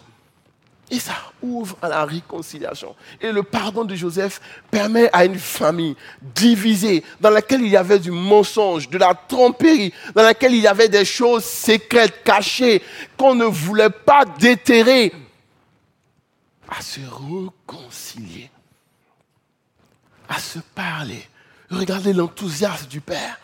Et 0.91 1.01
ça 1.01 1.15
ouvre 1.43 1.77
à 1.83 1.89
la 1.89 2.05
réconciliation. 2.05 2.95
Et 3.21 3.33
le 3.33 3.43
pardon 3.43 3.85
de 3.85 3.95
Joseph 3.97 4.41
permet 4.71 5.11
à 5.13 5.25
une 5.25 5.39
famille 5.39 5.97
divisée, 6.23 7.03
dans 7.21 7.31
laquelle 7.31 7.63
il 7.63 7.69
y 7.69 7.77
avait 7.77 7.99
du 7.99 8.13
mensonge, 8.13 8.89
de 8.89 8.99
la 8.99 9.15
tromperie, 9.15 9.93
dans 10.15 10.23
laquelle 10.23 10.55
il 10.55 10.61
y 10.61 10.69
avait 10.69 10.89
des 10.89 11.05
choses 11.05 11.45
secrètes, 11.45 12.23
cachées, 12.23 12.83
qu'on 13.17 13.35
ne 13.35 13.47
voulait 13.47 13.91
pas 13.91 14.25
déterrer, 14.39 15.13
à 16.69 16.81
se 16.81 17.01
réconcilier, 17.01 18.51
à 20.29 20.39
se 20.39 20.61
parler. 20.75 21.29
Regardez 21.71 22.13
l'enthousiasme 22.13 22.87
du 22.87 23.01
Père 23.01 23.39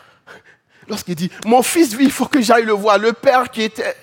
lorsqu'il 0.88 1.14
dit, 1.14 1.30
mon 1.44 1.62
fils 1.62 1.94
vit, 1.94 2.04
il 2.04 2.10
faut 2.10 2.26
que 2.26 2.40
j'aille 2.40 2.64
le 2.64 2.72
voir. 2.72 2.98
Le 2.98 3.12
père 3.12 3.50
qui 3.50 3.62
était 3.62 3.96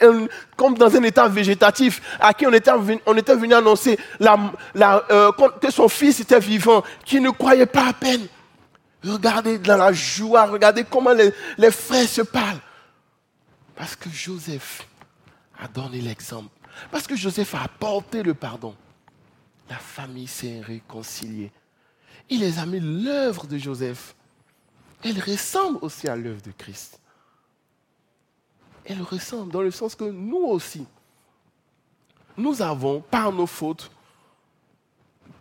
comme 0.55 0.77
dans 0.77 0.95
un 0.95 1.03
état 1.03 1.27
végétatif, 1.27 2.01
à 2.19 2.33
qui 2.33 2.45
on 2.45 2.53
était, 2.53 2.71
on 3.05 3.17
était 3.17 3.35
venu 3.35 3.53
annoncer 3.53 3.97
euh, 4.21 5.31
que 5.61 5.71
son 5.71 5.87
fils 5.87 6.19
était 6.19 6.39
vivant, 6.39 6.83
qui 7.05 7.19
ne 7.19 7.29
croyait 7.29 7.65
pas 7.65 7.89
à 7.89 7.93
peine. 7.93 8.27
Regardez 9.03 9.57
dans 9.57 9.77
la 9.77 9.93
joie, 9.93 10.45
regardez 10.45 10.83
comment 10.83 11.13
les, 11.13 11.33
les 11.57 11.71
frères 11.71 12.07
se 12.07 12.21
parlent. 12.21 12.59
Parce 13.75 13.95
que 13.95 14.09
Joseph 14.09 14.85
a 15.61 15.67
donné 15.67 16.01
l'exemple. 16.01 16.49
Parce 16.91 17.07
que 17.07 17.15
Joseph 17.15 17.55
a 17.55 17.63
apporté 17.63 18.23
le 18.23 18.33
pardon. 18.33 18.75
La 19.69 19.77
famille 19.77 20.27
s'est 20.27 20.61
réconciliée. 20.65 21.51
Il 22.29 22.41
les 22.41 22.59
a 22.59 22.65
mis 22.65 22.79
l'œuvre 22.79 23.47
de 23.47 23.57
Joseph 23.57 24.15
elle 25.03 25.19
ressemble 25.19 25.79
aussi 25.81 26.07
à 26.07 26.15
l'œuvre 26.15 26.41
de 26.41 26.51
Christ. 26.57 26.99
Elle 28.85 29.01
ressemble 29.01 29.51
dans 29.51 29.61
le 29.61 29.71
sens 29.71 29.95
que 29.95 30.05
nous 30.05 30.37
aussi, 30.37 30.85
nous 32.37 32.61
avons, 32.61 33.01
par 33.01 33.31
nos 33.31 33.45
fautes, 33.45 33.91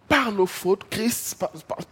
par 0.09 0.33
nos 0.33 0.47
fautes, 0.47 0.85
Christ, 0.89 1.45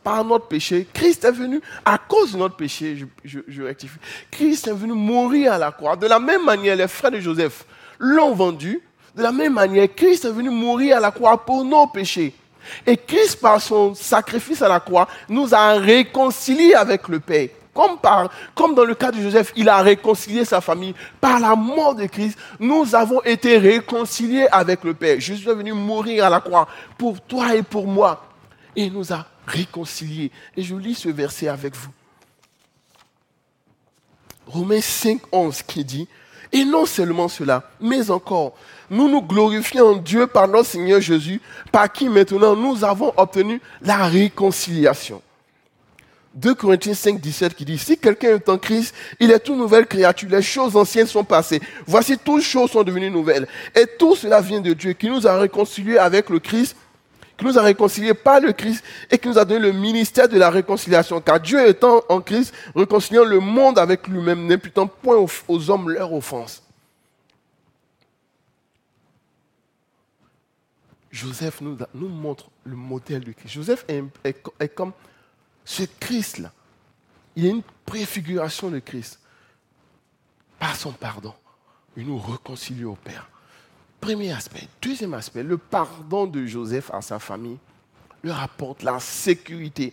par, 0.03 0.25
notre 0.25 0.47
péché, 0.47 0.87
Christ 0.93 1.25
est 1.25 1.33
venu 1.33 1.61
à 1.85 1.99
cause 1.99 2.33
de 2.33 2.39
notre 2.39 2.57
péché, 2.57 3.07
je, 3.25 3.63
rectifie. 3.63 3.99
Christ 4.31 4.69
est 4.69 4.73
venu 4.73 4.95
mourir 4.95 5.53
à 5.53 5.59
la 5.59 5.71
croix. 5.71 5.97
De 5.97 6.07
la 6.07 6.19
même 6.19 6.45
manière, 6.45 6.77
les 6.77 6.89
frères 6.89 7.11
de 7.11 7.21
Joseph 7.21 7.67
l'ont 7.99 8.35
vendu. 8.35 8.81
De 9.15 9.23
la 9.23 9.33
même 9.33 9.55
manière, 9.55 9.89
Christ 9.95 10.25
est 10.25 10.31
venu 10.31 10.51
mourir 10.51 10.97
à 10.97 11.01
la 11.01 11.11
croix 11.11 11.45
pour 11.45 11.65
nos 11.65 11.87
péchés. 11.87 12.35
Et 12.87 12.97
Christ, 12.97 13.41
par 13.41 13.61
son 13.61 13.95
sacrifice 13.95 14.63
à 14.63 14.69
la 14.69 14.81
croix, 14.81 15.07
nous 15.29 15.55
a 15.55 15.75
réconciliés 15.75 16.75
avec 16.75 17.09
le 17.09 17.21
Père. 17.21 17.49
Comme, 18.55 18.75
dans 18.75 18.85
le 18.85 18.95
cas 18.95 19.13
de 19.13 19.21
Joseph, 19.21 19.53
il 19.55 19.69
a 19.69 19.83
réconcilié 19.83 20.45
sa 20.45 20.61
famille. 20.61 20.95
Par 21.21 21.39
la 21.39 21.55
mort 21.55 21.95
de 21.95 22.07
Christ, 22.07 22.39
nous 22.59 22.95
avons 22.95 23.23
été 23.23 23.59
réconciliés 23.59 24.49
avec 24.51 24.83
le 24.85 24.95
Père. 24.95 25.21
Jésus 25.21 25.49
est 25.49 25.55
venu 25.55 25.73
mourir 25.73 26.25
à 26.25 26.31
la 26.31 26.41
croix 26.41 26.67
pour 26.97 27.21
toi 27.21 27.55
et 27.55 27.63
pour 27.63 27.87
moi. 27.87 28.25
Et 28.75 28.85
il 28.85 28.93
nous 28.93 29.13
a 29.13 29.27
réconciliés. 29.47 30.31
Et 30.57 30.63
je 30.63 30.75
lis 30.75 30.95
ce 30.95 31.09
verset 31.09 31.49
avec 31.49 31.75
vous. 31.77 31.91
Romains 34.47 34.81
5, 34.81 35.21
11 35.33 35.63
qui 35.63 35.85
dit, 35.85 36.09
et 36.53 36.65
non 36.65 36.87
seulement 36.87 37.29
cela, 37.29 37.65
mais 37.81 38.11
encore, 38.11 38.55
nous 38.89 39.09
nous 39.09 39.23
glorifions 39.23 39.89
en 39.89 39.97
Dieu 39.97 40.27
par 40.27 40.47
notre 40.47 40.69
Seigneur 40.69 41.01
Jésus, 41.01 41.41
par 41.73 41.93
qui 41.93 42.09
maintenant 42.09 42.55
nous 42.55 42.85
avons 42.85 43.13
obtenu 43.17 43.61
la 43.83 44.07
réconciliation. 44.07 45.21
2 46.37 46.55
Corinthiens 46.55 46.93
5, 46.93 47.19
17 47.19 47.55
qui 47.55 47.65
dit, 47.65 47.79
si 47.79 47.97
quelqu'un 47.97 48.35
est 48.37 48.49
en 48.51 48.59
Christ, 48.59 48.95
il 49.19 49.31
est 49.31 49.39
toute 49.39 49.57
nouvelle 49.57 49.87
créature, 49.87 50.29
les 50.29 50.43
choses 50.43 50.77
anciennes 50.77 51.07
sont 51.07 51.25
passées. 51.25 51.63
Voici, 51.87 52.19
toutes 52.19 52.43
choses 52.43 52.71
sont 52.71 52.83
devenues 52.83 53.11
nouvelles. 53.11 53.49
Et 53.75 53.87
tout 53.99 54.15
cela 54.15 54.43
vient 54.43 54.61
de 54.61 54.75
Dieu 54.75 54.93
qui 54.93 55.09
nous 55.09 55.27
a 55.27 55.39
réconciliés 55.39 55.97
avec 55.97 56.29
le 56.29 56.39
Christ, 56.39 56.77
qui 57.39 57.47
nous 57.47 57.59
a 57.59 57.63
réconciliés 57.63 58.13
par 58.13 58.41
le 58.41 58.53
Christ 58.53 58.85
et 59.11 59.17
qui 59.17 59.29
nous 59.29 59.39
a 59.39 59.47
donné 59.47 59.61
le 59.61 59.73
ministère 59.73 60.29
de 60.29 60.37
la 60.37 60.51
réconciliation. 60.51 61.23
Car 61.23 61.41
Dieu 61.41 61.67
étant 61.67 62.03
en 62.11 62.21
Christ, 62.21 62.53
réconciliant 62.75 63.25
le 63.25 63.41
monde 63.41 63.79
avec 63.79 64.07
lui-même, 64.07 64.47
n'imputant 64.47 64.87
point 64.87 65.17
aux, 65.17 65.71
hommes 65.71 65.89
leur 65.89 66.13
offense. 66.13 66.63
Joseph 71.11 71.63
nous, 71.63 72.09
montre 72.09 72.51
le 72.65 72.77
modèle 72.77 73.25
de 73.25 73.33
Christ. 73.33 73.55
Joseph 73.55 73.87
est 73.89 74.69
comme 74.75 74.93
ce 75.67 75.83
Christ-là, 75.83 76.53
il 77.35 77.45
y 77.45 77.49
a 77.49 77.51
une 77.51 77.63
préfiguration 77.85 78.71
de 78.71 78.79
Christ. 78.79 79.21
Par 80.59 80.75
son 80.77 80.93
pardon, 80.93 81.35
il 81.97 82.07
nous 82.07 82.19
réconcilie 82.19 82.85
au 82.85 82.95
Père. 82.95 83.29
Premier 84.01 84.33
aspect. 84.33 84.69
Deuxième 84.81 85.13
aspect, 85.13 85.43
le 85.43 85.59
pardon 85.59 86.27
de 86.27 86.47
Joseph 86.47 86.91
à 86.95 87.03
sa 87.03 87.19
famille 87.19 87.59
leur 88.23 88.41
apporte 88.41 88.83
la 88.83 89.01
sécurité. 89.01 89.93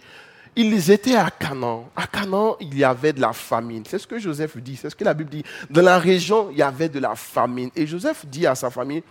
Ils 0.56 0.92
étaient 0.92 1.16
à 1.16 1.32
Canaan. 1.32 1.90
À 1.96 2.06
Canaan, 2.06 2.56
il 2.60 2.78
y 2.78 2.84
avait 2.84 3.12
de 3.12 3.22
la 3.22 3.34
famine. 3.34 3.84
C'est 3.88 3.98
ce 3.98 4.06
que 4.06 4.20
Joseph 4.20 4.56
dit, 4.58 4.76
c'est 4.76 4.92
ce 4.92 4.96
que 4.96 5.04
la 5.04 5.16
Bible 5.16 5.32
dit. 5.32 5.44
Dans 5.70 5.82
la 5.82 5.98
région, 5.98 6.50
il 6.52 6.58
y 6.58 6.62
avait 6.62 6.90
de 6.90 7.00
la 7.00 7.16
famine. 7.16 7.72
Et 7.76 7.88
Joseph 7.88 8.26
dit 8.28 8.46
à 8.46 8.54
sa 8.54 8.70
famille, 8.70 9.04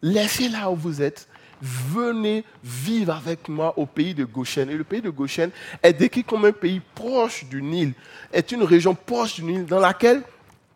laissez 0.00 0.48
là 0.48 0.70
où 0.70 0.76
vous 0.76 1.02
êtes, 1.02 1.28
venez 1.62 2.44
vivre 2.64 3.14
avec 3.14 3.48
moi 3.48 3.72
au 3.78 3.86
pays 3.86 4.14
de 4.14 4.24
Goshen. 4.24 4.68
Et 4.68 4.74
le 4.74 4.84
pays 4.84 5.00
de 5.00 5.10
Goshen 5.10 5.50
est 5.82 5.92
décrit 5.92 6.24
comme 6.24 6.44
un 6.44 6.52
pays 6.52 6.80
proche 6.94 7.44
du 7.44 7.62
Nil, 7.62 7.94
est 8.32 8.50
une 8.50 8.64
région 8.64 8.94
proche 8.94 9.36
du 9.36 9.44
Nil 9.44 9.64
dans 9.64 9.78
laquelle 9.78 10.22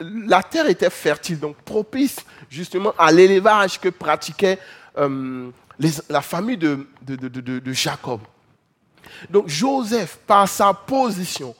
la 0.00 0.42
terre 0.42 0.68
était 0.68 0.90
fertile, 0.90 1.40
donc 1.40 1.56
propice 1.56 2.18
justement 2.48 2.92
à 2.98 3.10
l'élevage 3.10 3.80
que 3.80 3.88
pratiquait 3.88 4.58
euh, 4.98 5.50
la 6.08 6.20
famille 6.20 6.58
de, 6.58 6.86
de 7.02 7.72
Jacob. 7.72 8.20
Donc 9.30 9.48
Joseph, 9.48 10.18
par 10.26 10.48
sa 10.48 10.72
position, 10.72 11.54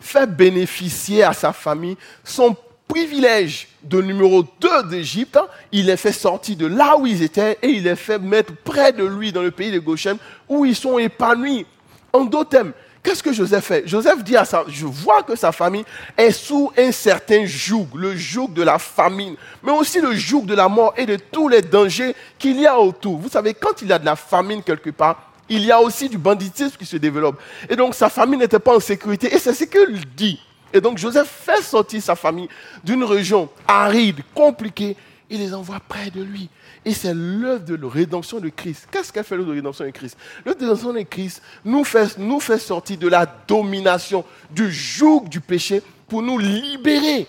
fait 0.00 0.26
bénéficier 0.26 1.22
à 1.22 1.32
sa 1.32 1.52
famille 1.52 1.96
son 2.24 2.56
privilège 2.90 3.68
de 3.84 4.02
numéro 4.02 4.42
2 4.42 4.82
d'Égypte, 4.90 5.38
il 5.70 5.86
les 5.86 5.96
fait 5.96 6.12
sortir 6.12 6.56
de 6.56 6.66
là 6.66 6.98
où 6.98 7.06
ils 7.06 7.22
étaient 7.22 7.56
et 7.62 7.68
il 7.68 7.84
les 7.84 7.94
fait 7.94 8.18
mettre 8.18 8.52
près 8.64 8.92
de 8.92 9.04
lui 9.04 9.32
dans 9.32 9.42
le 9.42 9.52
pays 9.52 9.70
de 9.70 9.78
Goshen 9.78 10.18
où 10.48 10.64
ils 10.64 10.74
sont 10.74 10.98
épanouis. 10.98 11.66
En 12.12 12.24
d'autres 12.24 12.50
termes, 12.50 12.72
qu'est-ce 13.02 13.22
que 13.22 13.32
Joseph 13.32 13.64
fait? 13.64 13.86
Joseph 13.86 14.24
dit 14.24 14.36
à 14.36 14.44
sa, 14.44 14.64
je 14.66 14.84
vois 14.84 15.22
que 15.22 15.36
sa 15.36 15.52
famille 15.52 15.84
est 16.18 16.32
sous 16.32 16.72
un 16.76 16.90
certain 16.90 17.46
joug, 17.46 17.86
le 17.94 18.16
joug 18.16 18.48
de 18.48 18.62
la 18.64 18.80
famine, 18.80 19.36
mais 19.62 19.70
aussi 19.70 20.00
le 20.00 20.12
joug 20.14 20.42
de 20.44 20.54
la 20.54 20.68
mort 20.68 20.92
et 20.96 21.06
de 21.06 21.16
tous 21.16 21.48
les 21.48 21.62
dangers 21.62 22.16
qu'il 22.38 22.60
y 22.60 22.66
a 22.66 22.76
autour. 22.76 23.18
Vous 23.18 23.28
savez, 23.28 23.54
quand 23.54 23.80
il 23.82 23.88
y 23.88 23.92
a 23.92 24.00
de 24.00 24.04
la 24.04 24.16
famine 24.16 24.64
quelque 24.64 24.90
part, 24.90 25.30
il 25.48 25.64
y 25.64 25.70
a 25.70 25.80
aussi 25.80 26.08
du 26.08 26.18
banditisme 26.18 26.76
qui 26.76 26.86
se 26.86 26.96
développe. 26.96 27.40
Et 27.68 27.76
donc 27.76 27.94
sa 27.94 28.08
famille 28.08 28.38
n'était 28.38 28.58
pas 28.58 28.74
en 28.74 28.80
sécurité. 28.80 29.32
Et 29.32 29.38
c'est 29.38 29.54
ce 29.54 29.64
qu'il 29.64 30.04
dit. 30.16 30.40
Et 30.72 30.80
donc 30.80 30.98
Joseph 30.98 31.28
fait 31.28 31.62
sortir 31.62 32.02
sa 32.02 32.14
famille 32.14 32.48
d'une 32.84 33.04
région 33.04 33.48
aride, 33.66 34.20
compliquée, 34.34 34.96
il 35.28 35.38
les 35.38 35.54
envoie 35.54 35.80
près 35.80 36.10
de 36.10 36.22
lui. 36.22 36.48
Et 36.84 36.92
c'est 36.92 37.14
l'œuvre 37.14 37.64
de 37.64 37.74
la 37.76 37.88
rédemption 37.88 38.40
de 38.40 38.48
Christ. 38.48 38.88
Qu'est-ce 38.90 39.12
qu'elle 39.12 39.24
fait 39.24 39.36
l'œuvre 39.36 39.50
de 39.50 39.54
rédemption 39.54 39.84
de 39.84 39.90
Christ? 39.90 40.16
L'œuvre 40.44 40.58
de 40.58 40.64
rédemption 40.64 40.92
de 40.92 41.02
Christ 41.02 41.42
nous 41.64 41.84
fait, 41.84 42.18
nous 42.18 42.40
fait 42.40 42.58
sortir 42.58 42.98
de 42.98 43.08
la 43.08 43.26
domination, 43.46 44.24
du 44.50 44.72
joug 44.72 45.28
du 45.28 45.40
péché 45.40 45.82
pour 46.08 46.22
nous 46.22 46.38
libérer. 46.38 47.26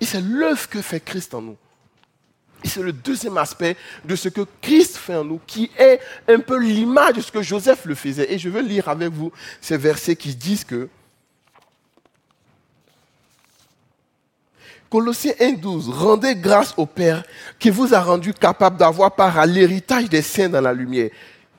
Et 0.00 0.04
c'est 0.04 0.20
l'œuvre 0.20 0.68
que 0.68 0.80
fait 0.80 1.00
Christ 1.00 1.34
en 1.34 1.42
nous. 1.42 1.56
Et 2.62 2.68
c'est 2.68 2.82
le 2.82 2.92
deuxième 2.92 3.38
aspect 3.38 3.76
de 4.04 4.14
ce 4.14 4.28
que 4.28 4.42
Christ 4.60 4.96
fait 4.96 5.16
en 5.16 5.24
nous, 5.24 5.40
qui 5.46 5.70
est 5.78 5.98
un 6.28 6.38
peu 6.38 6.58
l'image 6.58 7.14
de 7.14 7.20
ce 7.22 7.32
que 7.32 7.42
Joseph 7.42 7.86
le 7.86 7.94
faisait. 7.94 8.32
Et 8.32 8.38
je 8.38 8.50
veux 8.50 8.60
lire 8.60 8.88
avec 8.88 9.10
vous 9.10 9.32
ces 9.60 9.78
versets 9.78 10.16
qui 10.16 10.34
disent 10.34 10.64
que 10.64 10.88
Colossiens 14.90 15.34
1.12, 15.38 15.88
rendez 15.88 16.34
grâce 16.34 16.74
au 16.76 16.84
Père 16.84 17.22
qui 17.60 17.70
vous 17.70 17.94
a 17.94 18.00
rendu 18.00 18.34
capable 18.34 18.76
d'avoir 18.76 19.14
part 19.14 19.38
à 19.38 19.46
l'héritage 19.46 20.08
des 20.08 20.20
saints 20.20 20.48
dans 20.48 20.60
la 20.60 20.72
lumière, 20.72 21.10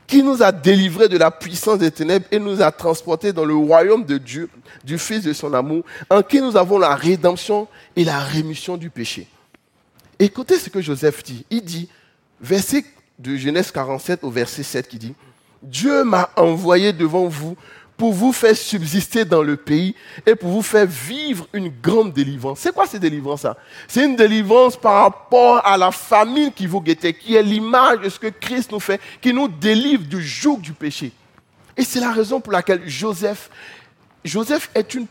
qui 0.06 0.22
nous 0.22 0.44
a 0.44 0.52
délivrés 0.52 1.08
de 1.08 1.18
la 1.18 1.32
puissance 1.32 1.80
des 1.80 1.92
ténèbres 1.92 2.26
et 2.30 2.40
nous 2.40 2.62
a 2.62 2.70
transportés 2.74 3.32
dans 3.32 3.46
le 3.46 3.56
royaume 3.56 4.04
de 4.04 4.18
Dieu, 4.18 4.50
du 4.84 4.98
Fils 4.98 5.24
de 5.24 5.32
son 5.32 5.54
amour, 5.54 5.86
en 6.10 6.22
qui 6.22 6.42
nous 6.42 6.58
avons 6.58 6.78
la 6.78 6.94
rédemption 6.94 7.70
et 7.96 8.04
la 8.04 8.20
rémission 8.20 8.76
du 8.76 8.90
péché. 8.90 9.28
Écoutez 10.20 10.60
ce 10.60 10.70
que 10.70 10.82
Joseph 10.82 11.24
dit. 11.24 11.46
Il 11.50 11.64
dit, 11.64 11.88
verset 12.42 12.84
de 13.18 13.38
Genèse 13.38 13.72
47 13.72 14.26
au 14.26 14.30
verset 14.30 14.64
7 14.64 14.90
qui 14.90 14.98
dit, 14.98 15.16
Dieu 15.64 16.04
m'a 16.04 16.30
envoyé 16.36 16.92
devant 16.92 17.28
vous 17.28 17.56
pour 18.02 18.14
vous 18.14 18.34
faire 18.34 18.58
subsister 18.58 19.26
dans 19.26 19.44
le 19.44 19.56
pays 19.56 19.94
et 20.26 20.34
pour 20.34 20.50
vous 20.50 20.64
faire 20.64 20.88
vivre 20.88 21.48
une 21.54 21.70
grande 21.70 22.12
délivrance. 22.12 22.62
C'est 22.62 22.74
quoi 22.74 22.88
cette 22.88 23.02
délivrance-là 23.02 23.56
C'est 23.88 24.04
une 24.04 24.16
délivrance 24.16 24.76
par 24.76 25.04
rapport 25.04 25.64
à 25.64 25.78
la 25.78 25.92
famine 25.92 26.52
qui 26.52 26.66
vous 26.66 26.82
guettait, 26.82 27.14
qui 27.14 27.36
est 27.36 27.44
l'image 27.44 28.00
de 28.00 28.10
ce 28.10 28.18
que 28.18 28.30
Christ 28.30 28.72
nous 28.72 28.80
fait, 28.80 29.00
qui 29.22 29.32
nous 29.32 29.48
délivre 29.48 30.04
du 30.06 30.20
joug 30.20 30.58
du 30.58 30.74
péché. 30.74 31.12
Et 31.78 31.84
c'est 31.84 32.00
la 32.00 32.12
raison 32.12 32.42
pour 32.42 32.52
laquelle 32.52 32.82
Joseph, 32.90 33.52
Joseph 34.26 34.72
est 34.74 34.96
une 34.96 35.06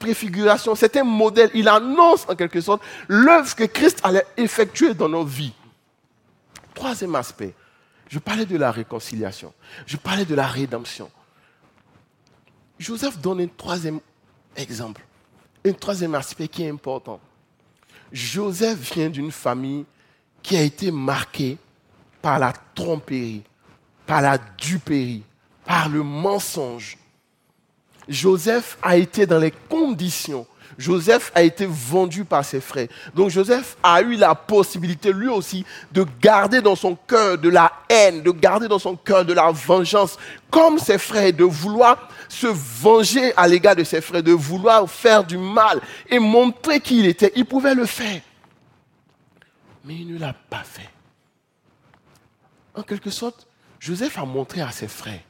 préfiguration, 0.00 0.74
c'est 0.74 0.96
un 0.96 1.04
modèle. 1.04 1.52
Il 1.54 1.68
annonce 1.68 2.26
en 2.28 2.34
quelque 2.34 2.60
sorte 2.60 2.82
l'œuvre 3.06 3.54
que 3.54 3.62
Christ 3.62 4.00
allait 4.02 4.26
effectuer 4.36 4.92
dans 4.92 5.08
nos 5.08 5.24
vies. 5.24 5.54
Troisième 6.74 7.14
aspect, 7.14 7.54
je 8.08 8.18
parlais 8.18 8.44
de 8.44 8.56
la 8.56 8.72
réconciliation, 8.72 9.54
je 9.86 9.96
parlais 9.96 10.24
de 10.24 10.34
la 10.34 10.48
rédemption. 10.48 11.08
Joseph 12.78 13.18
donne 13.18 13.40
un 13.40 13.48
troisième 13.56 14.00
exemple, 14.56 15.02
un 15.64 15.72
troisième 15.72 16.14
aspect 16.14 16.48
qui 16.48 16.64
est 16.64 16.70
important. 16.70 17.20
Joseph 18.12 18.94
vient 18.94 19.10
d'une 19.10 19.32
famille 19.32 19.84
qui 20.42 20.56
a 20.56 20.62
été 20.62 20.90
marquée 20.90 21.56
par 22.20 22.38
la 22.38 22.52
tromperie, 22.74 23.42
par 24.06 24.20
la 24.20 24.38
duperie, 24.38 25.22
par 25.64 25.88
le 25.88 26.02
mensonge. 26.02 26.98
Joseph 28.08 28.76
a 28.82 28.96
été 28.96 29.26
dans 29.26 29.38
les 29.38 29.52
conditions. 29.68 30.46
Joseph 30.76 31.30
a 31.34 31.42
été 31.42 31.66
vendu 31.66 32.24
par 32.24 32.44
ses 32.44 32.60
frères. 32.60 32.88
Donc 33.14 33.30
Joseph 33.30 33.76
a 33.82 34.00
eu 34.02 34.16
la 34.16 34.34
possibilité 34.34 35.12
lui 35.12 35.28
aussi 35.28 35.64
de 35.92 36.04
garder 36.20 36.60
dans 36.60 36.76
son 36.76 36.96
cœur 36.96 37.38
de 37.38 37.48
la 37.48 37.72
haine, 37.88 38.22
de 38.22 38.30
garder 38.30 38.68
dans 38.68 38.78
son 38.78 38.96
cœur 38.96 39.24
de 39.24 39.32
la 39.32 39.50
vengeance, 39.50 40.18
comme 40.50 40.78
ses 40.78 40.98
frères, 40.98 41.32
de 41.32 41.44
vouloir 41.44 42.08
se 42.34 42.46
venger 42.46 43.32
à 43.36 43.48
l'égard 43.48 43.76
de 43.76 43.84
ses 43.84 44.00
frères, 44.00 44.22
de 44.22 44.32
vouloir 44.32 44.88
faire 44.90 45.24
du 45.24 45.38
mal 45.38 45.80
et 46.08 46.18
montrer 46.18 46.80
qui 46.80 46.98
il 46.98 47.06
était. 47.06 47.32
Il 47.36 47.46
pouvait 47.46 47.74
le 47.74 47.86
faire. 47.86 48.20
Mais 49.84 49.96
il 49.96 50.12
ne 50.12 50.18
l'a 50.18 50.32
pas 50.32 50.64
fait. 50.64 50.90
En 52.74 52.82
quelque 52.82 53.10
sorte, 53.10 53.46
Joseph 53.78 54.18
a 54.18 54.24
montré 54.24 54.60
à 54.60 54.70
ses 54.70 54.88
frères 54.88 55.20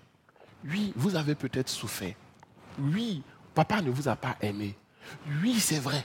oui, 0.67 0.93
vous 0.97 1.15
avez 1.15 1.35
peut-être 1.35 1.69
souffert. 1.69 2.15
Oui, 2.79 3.23
papa 3.55 3.83
ne 3.83 3.91
vous 3.91 4.09
a 4.09 4.17
pas 4.17 4.37
aimé. 4.41 4.75
Oui, 5.43 5.61
c'est 5.61 5.79
vrai. 5.79 6.05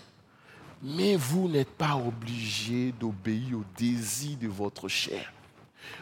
Mais 0.81 1.15
vous 1.15 1.47
n'êtes 1.47 1.71
pas 1.71 1.95
obligé 1.95 2.91
d'obéir 2.91 3.57
au 3.59 3.63
désir 3.77 4.37
de 4.37 4.47
votre 4.47 4.87
chair. 4.87 5.31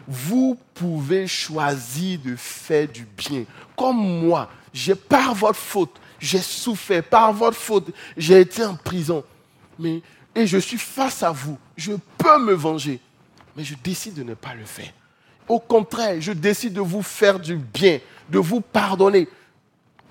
Vous 0.07 0.57
pouvez 0.73 1.27
choisir 1.27 2.19
de 2.19 2.35
faire 2.35 2.87
du 2.87 3.05
bien. 3.05 3.43
Comme 3.75 4.25
moi, 4.25 4.49
j'ai 4.73 4.95
par 4.95 5.33
votre 5.33 5.59
faute, 5.59 5.95
j'ai 6.19 6.41
souffert. 6.41 7.03
Par 7.03 7.33
votre 7.33 7.57
faute, 7.57 7.91
j'ai 8.15 8.41
été 8.41 8.63
en 8.63 8.75
prison. 8.75 9.23
Mais, 9.79 10.01
et 10.35 10.47
je 10.47 10.57
suis 10.57 10.77
face 10.77 11.23
à 11.23 11.31
vous. 11.31 11.57
Je 11.75 11.93
peux 12.17 12.39
me 12.43 12.53
venger. 12.53 12.99
Mais 13.55 13.63
je 13.63 13.75
décide 13.83 14.15
de 14.15 14.23
ne 14.23 14.33
pas 14.33 14.53
le 14.53 14.65
faire. 14.65 14.91
Au 15.47 15.59
contraire, 15.59 16.19
je 16.19 16.31
décide 16.31 16.73
de 16.73 16.81
vous 16.81 17.01
faire 17.01 17.39
du 17.39 17.55
bien 17.55 17.99
de 18.29 18.39
vous 18.39 18.61
pardonner. 18.61 19.27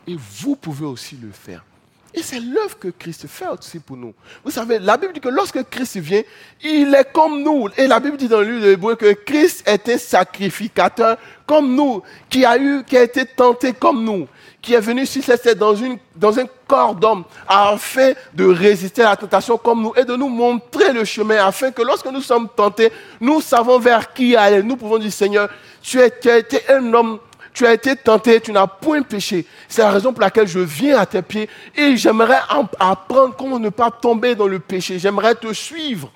Et 0.06 0.16
vous 0.16 0.56
pouvez 0.56 0.86
aussi 0.86 1.16
le 1.16 1.30
faire. 1.30 1.64
Et 2.14 2.22
c'est 2.22 2.40
l'œuvre 2.40 2.78
que 2.78 2.88
Christ 2.88 3.26
fait 3.26 3.48
aussi 3.48 3.78
pour 3.78 3.96
nous. 3.96 4.14
Vous 4.44 4.50
savez, 4.50 4.78
la 4.78 4.96
Bible 4.96 5.12
dit 5.12 5.20
que 5.20 5.28
lorsque 5.28 5.62
Christ 5.68 5.98
vient, 5.98 6.22
il 6.62 6.94
est 6.94 7.12
comme 7.12 7.42
nous. 7.42 7.68
Et 7.76 7.86
la 7.86 8.00
Bible 8.00 8.16
dit 8.16 8.28
dans 8.28 8.40
le 8.40 8.46
livre 8.46 8.60
de 8.62 8.70
l'Hébreu 8.70 8.96
que 8.96 9.12
Christ 9.12 9.62
est 9.66 9.88
un 9.88 9.98
sacrificateur 9.98 11.18
comme 11.44 11.74
nous, 11.74 12.02
qui 12.30 12.44
a 12.44 12.58
eu, 12.58 12.82
qui 12.84 12.96
a 12.96 13.02
été 13.02 13.26
tenté 13.26 13.72
comme 13.72 14.02
nous, 14.02 14.26
qui 14.62 14.74
est 14.74 14.80
venu 14.80 15.06
sur 15.06 15.22
cette 15.22 15.42
terre 15.42 15.56
dans, 15.56 15.76
une, 15.76 15.98
dans 16.16 16.38
un 16.38 16.46
corps 16.66 16.94
d'homme 16.94 17.24
afin 17.46 18.12
de 18.34 18.46
résister 18.46 19.02
à 19.02 19.10
la 19.10 19.16
tentation 19.16 19.56
comme 19.58 19.82
nous 19.82 19.92
et 19.96 20.04
de 20.04 20.16
nous 20.16 20.28
montrer 20.28 20.92
le 20.92 21.04
chemin 21.04 21.46
afin 21.46 21.70
que 21.70 21.82
lorsque 21.82 22.06
nous 22.06 22.22
sommes 22.22 22.48
tentés, 22.48 22.90
nous 23.20 23.40
savons 23.40 23.78
vers 23.78 24.12
qui 24.12 24.34
aller. 24.34 24.62
Nous 24.62 24.76
pouvons 24.76 24.98
dire, 24.98 25.12
Seigneur, 25.12 25.48
tu, 25.82 26.00
es, 26.00 26.10
tu 26.18 26.30
as 26.30 26.38
été 26.38 26.62
un 26.68 26.92
homme 26.94 27.18
tu 27.56 27.66
as 27.66 27.72
été 27.72 27.96
tenté, 27.96 28.38
tu 28.38 28.52
n'as 28.52 28.66
point 28.66 29.00
péché. 29.00 29.46
C'est 29.66 29.80
la 29.80 29.90
raison 29.90 30.12
pour 30.12 30.20
laquelle 30.20 30.46
je 30.46 30.58
viens 30.58 30.98
à 30.98 31.06
tes 31.06 31.22
pieds 31.22 31.48
et 31.74 31.96
j'aimerais 31.96 32.40
apprendre 32.78 33.34
comment 33.34 33.58
ne 33.58 33.70
pas 33.70 33.90
tomber 33.90 34.34
dans 34.34 34.46
le 34.46 34.58
péché. 34.58 34.98
J'aimerais 34.98 35.34
te 35.34 35.50
suivre. 35.54 36.12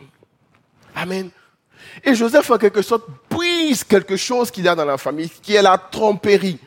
Amen. 0.94 1.31
Et 2.05 2.14
Joseph, 2.14 2.50
en 2.50 2.59
quelque 2.59 2.83
sorte, 2.83 3.05
brise 3.31 3.85
quelque 3.85 4.16
chose 4.16 4.50
qu'il 4.50 4.64
y 4.64 4.68
a 4.68 4.74
dans 4.74 4.85
la 4.85 4.98
famille, 4.98 5.31
qui 5.31 5.55
est 5.55 5.62
la 5.62 5.79
tromperie. 5.79 6.59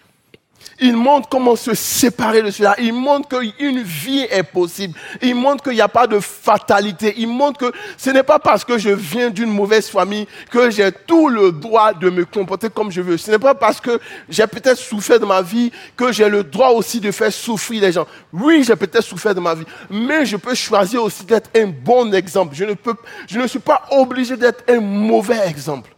Il 0.79 0.97
montre 0.97 1.29
comment 1.29 1.55
se 1.55 1.73
séparer 1.73 2.41
de 2.41 2.51
cela. 2.51 2.75
Il 2.79 2.93
montre 2.93 3.29
qu'une 3.29 3.81
vie 3.83 4.27
est 4.29 4.43
possible. 4.43 4.97
Il 5.21 5.35
montre 5.35 5.63
qu'il 5.63 5.73
n'y 5.73 5.81
a 5.81 5.87
pas 5.87 6.07
de 6.07 6.19
fatalité. 6.19 7.13
Il 7.17 7.27
montre 7.27 7.59
que 7.59 7.77
ce 7.97 8.09
n'est 8.09 8.23
pas 8.23 8.39
parce 8.39 8.65
que 8.65 8.77
je 8.77 8.89
viens 8.89 9.29
d'une 9.29 9.49
mauvaise 9.49 9.89
famille 9.89 10.27
que 10.49 10.69
j'ai 10.71 10.91
tout 10.91 11.29
le 11.29 11.51
droit 11.51 11.93
de 11.93 12.09
me 12.09 12.25
comporter 12.25 12.69
comme 12.69 12.91
je 12.91 13.01
veux. 13.01 13.17
Ce 13.17 13.29
n'est 13.29 13.39
pas 13.39 13.53
parce 13.53 13.79
que 13.79 13.99
j'ai 14.27 14.47
peut-être 14.47 14.77
souffert 14.77 15.19
de 15.19 15.25
ma 15.25 15.41
vie 15.41 15.71
que 15.95 16.11
j'ai 16.11 16.27
le 16.27 16.43
droit 16.43 16.69
aussi 16.69 16.99
de 16.99 17.11
faire 17.11 17.31
souffrir 17.31 17.81
les 17.81 17.91
gens. 17.91 18.07
Oui, 18.31 18.63
j'ai 18.63 18.75
peut-être 18.75 19.03
souffert 19.03 19.35
de 19.35 19.39
ma 19.39 19.53
vie, 19.53 19.65
mais 19.89 20.25
je 20.25 20.37
peux 20.37 20.55
choisir 20.55 21.03
aussi 21.03 21.23
d'être 21.23 21.49
un 21.55 21.67
bon 21.67 22.13
exemple. 22.13 22.55
Je 22.55 22.65
ne, 22.65 22.73
peux, 22.73 22.95
je 23.27 23.39
ne 23.39 23.47
suis 23.47 23.59
pas 23.59 23.83
obligé 23.91 24.35
d'être 24.35 24.63
un 24.69 24.79
mauvais 24.79 25.47
exemple. 25.47 25.91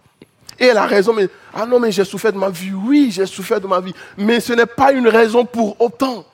Et 0.59 0.65
elle 0.65 0.77
raison, 0.77 1.13
mais 1.13 1.27
ah 1.53 1.65
non, 1.65 1.79
mais 1.79 1.91
j'ai 1.91 2.05
souffert 2.05 2.31
de 2.31 2.37
ma 2.37 2.49
vie. 2.49 2.71
Oui, 2.71 3.09
j'ai 3.11 3.25
souffert 3.25 3.59
de 3.59 3.67
ma 3.67 3.79
vie. 3.79 3.93
Mais 4.17 4.39
ce 4.39 4.53
n'est 4.53 4.65
pas 4.65 4.91
une 4.91 5.07
raison 5.07 5.45
pour 5.45 5.79
autant. 5.81 6.25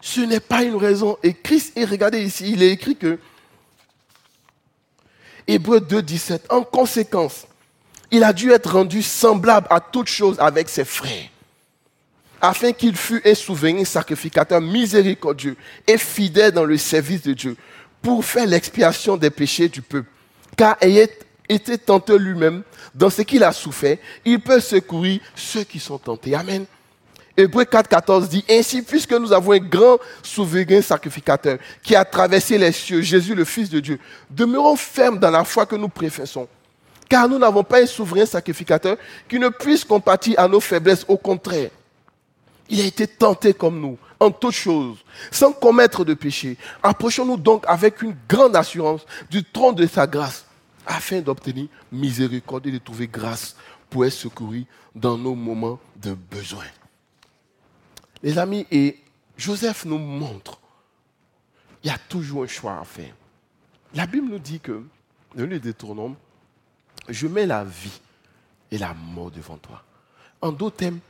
Ce 0.00 0.20
n'est 0.20 0.40
pas 0.40 0.62
une 0.62 0.76
raison. 0.76 1.16
Et 1.22 1.34
Christ, 1.34 1.72
et 1.76 1.84
regardez 1.84 2.22
ici, 2.22 2.52
il 2.52 2.62
est 2.62 2.70
écrit 2.70 2.96
que, 2.96 3.18
Hébreu 5.46 5.80
2, 5.80 6.02
17, 6.02 6.46
en 6.50 6.62
conséquence, 6.62 7.46
il 8.10 8.24
a 8.24 8.32
dû 8.32 8.50
être 8.50 8.72
rendu 8.72 9.02
semblable 9.02 9.66
à 9.70 9.80
toute 9.80 10.08
chose 10.08 10.36
avec 10.38 10.68
ses 10.68 10.84
frères, 10.84 11.28
afin 12.40 12.72
qu'il 12.72 12.96
fût 12.96 13.20
un 13.24 13.34
souverain 13.34 13.84
sacrificateur 13.84 14.60
miséricordieux 14.60 15.56
et 15.86 15.98
fidèle 15.98 16.52
dans 16.52 16.64
le 16.64 16.78
service 16.78 17.22
de 17.22 17.32
Dieu, 17.32 17.56
pour 18.00 18.24
faire 18.24 18.46
l'expiation 18.46 19.16
des 19.16 19.30
péchés 19.30 19.68
du 19.68 19.82
peuple. 19.82 20.10
Car 20.56 20.76
ayant 20.80 21.06
été 21.48 21.78
tenté 21.78 22.18
lui-même 22.18 22.62
dans 22.94 23.10
ce 23.10 23.22
qu'il 23.22 23.42
a 23.42 23.52
souffert, 23.52 23.98
il 24.24 24.40
peut 24.40 24.60
secourir 24.60 25.20
ceux 25.34 25.64
qui 25.64 25.78
sont 25.78 25.98
tentés. 25.98 26.34
Amen. 26.34 26.64
Hébreu 27.36 27.64
4, 27.64 27.88
14 27.88 28.28
dit, 28.28 28.44
Ainsi, 28.48 28.82
puisque 28.82 29.12
nous 29.12 29.32
avons 29.32 29.52
un 29.52 29.58
grand 29.58 29.98
souverain 30.22 30.80
sacrificateur 30.80 31.58
qui 31.82 31.96
a 31.96 32.04
traversé 32.04 32.56
les 32.56 32.70
cieux, 32.70 33.00
Jésus 33.00 33.34
le 33.34 33.44
Fils 33.44 33.68
de 33.68 33.80
Dieu, 33.80 33.98
demeurons 34.30 34.76
fermes 34.76 35.18
dans 35.18 35.30
la 35.30 35.42
foi 35.44 35.66
que 35.66 35.74
nous 35.74 35.88
professons. 35.88 36.46
Car 37.08 37.28
nous 37.28 37.38
n'avons 37.38 37.64
pas 37.64 37.82
un 37.82 37.86
souverain 37.86 38.24
sacrificateur 38.24 38.96
qui 39.28 39.38
ne 39.38 39.48
puisse 39.48 39.84
compatir 39.84 40.38
à 40.38 40.46
nos 40.46 40.60
faiblesses. 40.60 41.04
Au 41.08 41.16
contraire, 41.16 41.70
il 42.68 42.80
a 42.80 42.84
été 42.84 43.06
tenté 43.06 43.52
comme 43.52 43.80
nous, 43.80 43.98
en 44.20 44.30
toutes 44.30 44.54
choses, 44.54 44.98
sans 45.30 45.52
commettre 45.52 46.04
de 46.04 46.14
péché. 46.14 46.56
Approchons-nous 46.82 47.36
donc 47.36 47.64
avec 47.66 48.00
une 48.00 48.16
grande 48.28 48.56
assurance 48.56 49.04
du 49.28 49.42
trône 49.44 49.74
de 49.74 49.86
sa 49.86 50.06
grâce 50.06 50.43
afin 50.86 51.20
d'obtenir 51.20 51.68
miséricorde 51.90 52.66
et 52.66 52.72
de 52.72 52.78
trouver 52.78 53.08
grâce 53.08 53.56
pour 53.90 54.04
être 54.04 54.12
secouru 54.12 54.66
dans 54.94 55.16
nos 55.16 55.34
moments 55.34 55.78
de 55.96 56.14
besoin. 56.14 56.64
Les 58.22 58.38
amis, 58.38 58.66
et 58.70 58.98
Joseph 59.36 59.84
nous 59.84 59.98
montre, 59.98 60.58
il 61.82 61.88
y 61.88 61.90
a 61.90 61.98
toujours 62.08 62.44
un 62.44 62.46
choix 62.46 62.78
à 62.80 62.84
faire. 62.84 63.14
La 63.94 64.06
Bible 64.06 64.28
nous 64.28 64.38
dit 64.38 64.60
que, 64.60 64.82
ne 65.36 65.44
le 65.44 65.60
détournons, 65.60 66.16
je 67.08 67.26
mets 67.26 67.46
la 67.46 67.64
vie 67.64 68.00
et 68.70 68.78
la 68.78 68.94
mort 68.94 69.30
devant 69.30 69.58
toi. 69.58 69.82
En 70.40 70.52
d'autres 70.52 70.76
termes, 70.76 71.00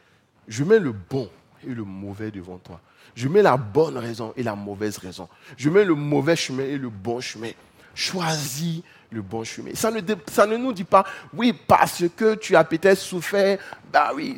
je 0.49 0.65
mets 0.65 0.79
le 0.79 0.93
bon 0.93 1.31
et 1.67 1.73
le 1.73 1.85
mauvais 1.85 2.31
devant 2.31 2.59
toi. 2.59 2.81
Je 3.15 3.29
mets 3.29 3.43
la 3.43 3.57
bonne 3.57 3.97
raison 3.97 4.33
et 4.37 4.43
la 4.43 4.55
mauvaise 4.55 4.99
raison. 4.99 5.29
Je 5.57 5.71
mets 5.71 5.85
le 5.85 5.95
mauvais 5.95 6.37
chemin 6.37 6.65
et 6.65 6.79
le 6.79 6.91
bon 6.91 7.21
chemin. 7.21 7.51
Choisis 7.95 8.83
le 9.15 9.23
bon 9.23 9.45
chemin. 9.45 9.71
Ça 9.75 9.91
ne, 9.91 10.57
nous 10.57 10.73
dit 10.73 10.85
pas, 10.85 11.05
oui, 11.33 11.53
parce 11.53 12.05
que 12.17 12.35
tu 12.35 12.57
as 12.57 12.65
peut-être 12.65 12.99
souffert, 12.99 13.59
bah 13.93 14.11
oui, 14.15 14.37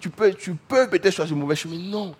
tu 0.00 0.10
peux, 0.10 0.32
tu 0.34 0.54
peux 0.54 0.88
peut-être 0.88 1.14
choisir 1.14 1.34
le 1.34 1.40
mauvais 1.40 1.56
chemin. 1.56 1.78
Non. 1.78 2.14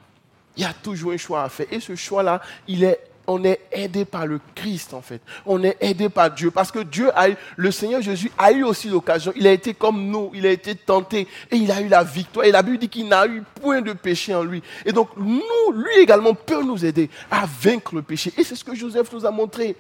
Il 0.57 0.63
y 0.63 0.67
a 0.67 0.73
toujours 0.73 1.13
un 1.13 1.17
choix 1.17 1.45
à 1.45 1.49
faire. 1.49 1.67
Et 1.71 1.79
ce 1.79 1.95
choix-là, 1.95 2.41
il 2.67 2.83
est 2.83 3.01
on 3.29 3.45
est 3.45 3.61
aidé 3.71 4.07
par 4.07 4.27
le 4.27 4.41
Christ 4.55 4.95
en 4.95 5.03
fait. 5.03 5.21
On 5.45 5.63
est 5.63 5.77
aidé 5.81 6.09
par 6.09 6.31
Dieu 6.31 6.51
parce 6.51 6.73
que 6.73 6.79
Dieu 6.79 7.11
a 7.15 7.29
eu, 7.29 7.37
le 7.57 7.71
Seigneur 7.71 8.01
Jésus 8.01 8.33
a 8.39 8.51
eu 8.53 8.65
aussi 8.65 8.89
l'occasion. 8.89 9.33
Il 9.37 9.47
a 9.47 9.53
été 9.53 9.75
comme 9.75 10.07
nous, 10.07 10.31
il 10.35 10.47
a 10.47 10.51
été 10.51 10.75
tenté 10.75 11.29
et 11.51 11.57
il 11.57 11.71
a 11.71 11.81
eu 11.83 11.89
la 11.89 12.03
victoire. 12.03 12.47
Et 12.47 12.51
la 12.51 12.63
Bible 12.63 12.79
dit 12.79 12.89
qu'il 12.89 13.07
n'a 13.07 13.27
eu 13.27 13.43
point 13.61 13.83
de 13.83 13.93
péché 13.93 14.35
en 14.35 14.43
lui. 14.43 14.63
Et 14.87 14.93
donc 14.93 15.11
nous, 15.19 15.73
lui 15.75 15.99
également 16.01 16.33
peut 16.33 16.65
nous 16.65 16.85
aider 16.85 17.11
à 17.31 17.45
vaincre 17.47 17.95
le 17.95 18.03
péché. 18.03 18.33
Et 18.39 18.45
c'est 18.45 18.57
ce 18.57 18.65
que 18.65 18.75
Joseph 18.75 19.13
nous 19.13 19.27
a 19.27 19.31
montré. 19.31 19.77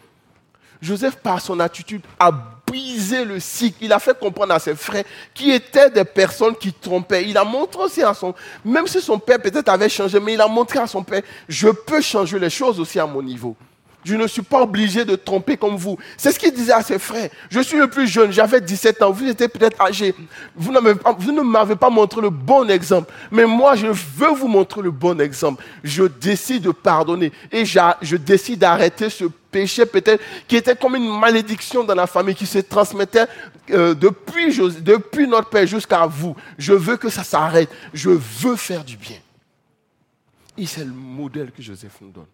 Joseph, 0.81 1.17
par 1.17 1.41
son 1.41 1.59
attitude, 1.61 2.03
a 2.19 2.31
brisé 2.67 3.25
le 3.25 3.41
cycle. 3.41 3.79
Il 3.81 3.93
a 3.93 3.99
fait 3.99 4.19
comprendre 4.19 4.55
à 4.55 4.59
ses 4.59 4.75
frères 4.75 5.05
qui 5.35 5.51
étaient 5.51 5.91
des 5.91 6.05
personnes 6.05 6.55
qui 6.57 6.73
trompaient. 6.73 7.29
Il 7.29 7.37
a 7.37 7.45
montré 7.45 7.83
aussi 7.83 8.03
à 8.03 8.15
son, 8.15 8.35
même 8.65 8.87
si 8.87 9.01
son 9.01 9.19
père 9.19 9.41
peut-être 9.41 9.69
avait 9.69 9.89
changé, 9.89 10.21
mais 10.21 10.35
il 10.35 10.41
a 10.41 10.49
montré 10.49 10.79
à 10.79 10.87
son 10.87 11.03
père, 11.03 11.23
je 11.49 11.69
peux 11.69 12.01
changer 12.01 12.39
les 12.39 12.51
choses 12.51 12.79
aussi 12.79 12.99
à 12.99 13.07
mon 13.07 13.23
niveau. 13.23 13.57
Je 14.05 14.15
ne 14.15 14.27
suis 14.27 14.43
pas 14.43 14.63
obligé 14.63 15.05
de 15.05 15.17
tromper 15.17 15.57
comme 15.57 15.77
vous. 15.77 15.99
C'est 16.17 16.31
ce 16.31 16.39
qu'il 16.39 16.53
disait 16.53 16.73
à 16.73 16.83
ses 16.83 16.99
frères. 16.99 17.29
Je 17.51 17.61
suis 17.61 17.77
le 17.77 17.89
plus 17.89 18.07
jeune, 18.07 18.31
j'avais 18.31 18.61
17 18.61 19.03
ans, 19.03 19.11
vous 19.11 19.29
étiez 19.29 19.49
peut-être 19.49 19.79
âgé. 19.83 20.15
Vous, 20.57 20.73
vous 21.19 21.33
ne 21.33 21.43
m'avez 21.43 21.77
pas 21.77 21.91
montré 21.91 22.21
le 22.21 22.31
bon 22.31 22.71
exemple. 22.71 23.13
Mais 23.31 23.45
moi, 23.45 23.75
je 23.75 23.87
veux 23.89 24.31
vous 24.35 24.49
montrer 24.49 24.83
le 24.83 24.93
bon 24.93 25.21
exemple. 25.21 25.63
Je 25.83 26.05
décide 26.05 26.63
de 26.63 26.71
pardonner 26.71 27.33
et 27.51 27.65
je 27.65 28.17
décide 28.17 28.61
d'arrêter 28.61 29.11
ce 29.11 29.25
péché 29.51 29.87
peut-être 29.87 30.23
qui 30.47 30.57
était 30.57 30.77
comme 30.77 30.97
une 30.97 31.19
malédiction 31.19 31.85
dans 31.85 31.95
la 31.95 32.07
famille, 32.07 32.35
qui 32.35 32.47
se 32.47 32.59
transmettait 32.59 33.27
euh, 33.71 33.95
depuis, 33.95 34.57
depuis 34.81 35.27
notre 35.27 35.49
Père 35.51 35.67
jusqu'à 35.67 36.07
vous. 36.07 36.37
Je 36.59 36.73
veux 36.73 36.97
que 36.97 37.09
ça 37.09 37.25
s'arrête. 37.25 37.71
Je 37.93 38.11
veux 38.11 38.57
faire 38.57 38.85
du 38.85 38.97
bien. 38.97 39.19
Et 40.57 40.67
c'est 40.67 40.85
le 40.85 40.93
modèle 40.93 41.53
que 41.53 41.63
Joseph 41.63 41.99
nous 42.01 42.11
donne. 42.11 42.27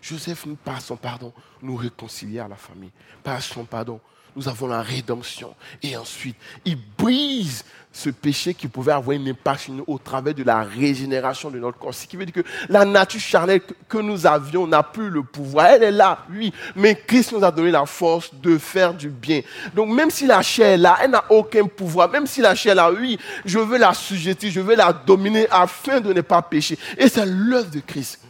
Joseph, 0.00 0.46
par 0.64 0.80
son 0.80 0.96
pardon, 0.96 1.32
nous 1.60 1.76
réconcilie 1.76 2.38
à 2.38 2.46
la 2.46 2.56
famille. 2.56 2.92
Par 3.22 3.42
son 3.42 3.64
pardon, 3.64 4.00
nous 4.38 4.48
avons 4.48 4.68
la 4.68 4.82
rédemption. 4.82 5.52
Et 5.82 5.96
ensuite, 5.96 6.36
il 6.64 6.78
brise 6.96 7.64
ce 7.90 8.08
péché 8.08 8.54
qui 8.54 8.68
pouvait 8.68 8.92
avoir 8.92 9.16
une 9.16 9.26
impact 9.26 9.62
sur 9.62 9.72
nous 9.72 9.82
au 9.88 9.98
travers 9.98 10.32
de 10.32 10.44
la 10.44 10.62
régénération 10.62 11.50
de 11.50 11.58
notre 11.58 11.76
corps. 11.76 11.92
Ce 11.92 12.06
qui 12.06 12.16
veut 12.16 12.24
dire 12.24 12.44
que 12.44 12.48
la 12.68 12.84
nature 12.84 13.18
charnelle 13.18 13.62
que 13.88 13.98
nous 13.98 14.28
avions 14.28 14.68
n'a 14.68 14.84
plus 14.84 15.10
le 15.10 15.24
pouvoir. 15.24 15.66
Elle 15.66 15.82
est 15.82 15.90
là, 15.90 16.20
oui, 16.32 16.52
mais 16.76 16.94
Christ 16.94 17.32
nous 17.32 17.44
a 17.44 17.50
donné 17.50 17.72
la 17.72 17.84
force 17.84 18.32
de 18.32 18.56
faire 18.58 18.94
du 18.94 19.08
bien. 19.08 19.40
Donc 19.74 19.88
même 19.88 20.10
si 20.10 20.24
la 20.24 20.40
chair 20.40 20.68
est 20.68 20.78
là, 20.78 20.98
elle 21.02 21.10
n'a 21.10 21.24
aucun 21.30 21.66
pouvoir. 21.66 22.08
Même 22.08 22.28
si 22.28 22.40
la 22.40 22.54
chair 22.54 22.72
est 22.72 22.76
là, 22.76 22.92
oui, 22.92 23.18
je 23.44 23.58
veux 23.58 23.78
la 23.78 23.92
sujeter, 23.92 24.52
je 24.52 24.60
veux 24.60 24.76
la 24.76 24.92
dominer 24.92 25.48
afin 25.50 26.00
de 26.00 26.12
ne 26.12 26.20
pas 26.20 26.42
pécher. 26.42 26.78
Et 26.96 27.08
c'est 27.08 27.26
l'œuvre 27.26 27.70
de 27.70 27.80
Christ 27.80 28.20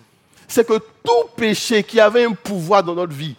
c'est 0.50 0.66
que 0.66 0.78
tout 0.78 1.28
péché 1.36 1.84
qui 1.84 2.00
avait 2.00 2.24
un 2.24 2.32
pouvoir 2.32 2.82
dans 2.82 2.94
notre 2.94 3.12
vie, 3.12 3.36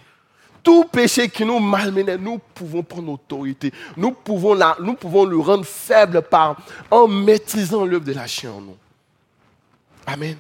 tout 0.70 0.84
péché 0.86 1.28
qui 1.30 1.44
nous 1.44 1.58
malmenait, 1.58 2.16
nous 2.16 2.38
pouvons 2.38 2.84
prendre 2.84 3.14
autorité. 3.14 3.74
Nous 3.98 4.12
pouvons, 4.12 4.56
nous 4.80 4.94
pouvons 4.94 5.26
le 5.26 5.40
rendre 5.40 5.66
faible 5.66 6.22
par, 6.22 6.62
en 6.92 7.08
maîtrisant 7.08 7.86
l'œuvre 7.86 8.06
de 8.06 8.14
la 8.14 8.28
chair 8.28 8.54
en 8.54 8.62
nous. 8.62 8.78
Amen. 10.06 10.38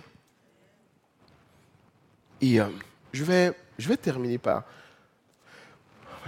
Et 2.40 2.62
euh, 2.62 2.68
je, 3.12 3.24
vais, 3.24 3.54
je 3.80 3.90
vais 3.90 3.98
terminer 3.98 4.38
par, 4.38 4.66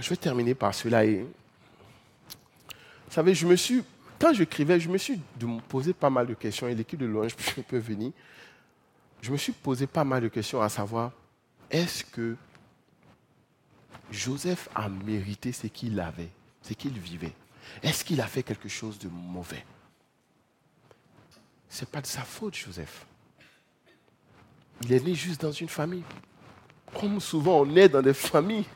je 0.00 0.10
vais 0.10 0.16
terminer 0.16 0.56
par 0.56 0.74
cela. 0.74 1.04
Et, 1.04 1.18
vous 1.18 3.14
savez, 3.14 3.36
je 3.36 3.46
me 3.46 3.54
suis, 3.54 3.84
quand 4.18 4.32
j'écrivais, 4.32 4.80
je 4.80 4.88
me 4.88 4.98
suis 4.98 5.20
posé 5.68 5.92
pas 5.92 6.10
mal 6.10 6.26
de 6.26 6.34
questions 6.34 6.66
et 6.66 6.74
l'équipe 6.74 6.98
de 6.98 7.06
louange 7.06 7.36
peut 7.68 7.78
venir 7.78 8.10
je 9.20 9.30
me 9.30 9.36
suis 9.36 9.52
posé 9.52 9.86
pas 9.86 10.02
mal 10.02 10.20
de 10.20 10.26
questions 10.26 10.60
à 10.60 10.68
savoir, 10.68 11.12
est-ce 11.70 12.04
que 12.04 12.36
Joseph 14.12 14.68
a 14.74 14.88
mérité 14.88 15.52
ce 15.52 15.66
qu'il 15.66 15.98
avait, 15.98 16.30
ce 16.62 16.74
qu'il 16.74 16.98
vivait 16.98 17.32
Est-ce 17.82 18.04
qu'il 18.04 18.20
a 18.20 18.26
fait 18.26 18.42
quelque 18.42 18.68
chose 18.68 18.98
de 18.98 19.08
mauvais? 19.08 19.64
Ce 21.68 21.80
n'est 21.80 21.90
pas 21.90 22.00
de 22.00 22.06
sa 22.06 22.22
faute, 22.22 22.54
Joseph. 22.54 23.06
Il 24.82 24.92
est 24.92 25.00
né 25.00 25.14
juste 25.14 25.40
dans 25.40 25.52
une 25.52 25.68
famille. 25.68 26.04
Comme 26.92 27.20
souvent 27.20 27.60
on 27.60 27.76
est 27.76 27.88
dans 27.88 28.02
des 28.02 28.14
familles. 28.14 28.66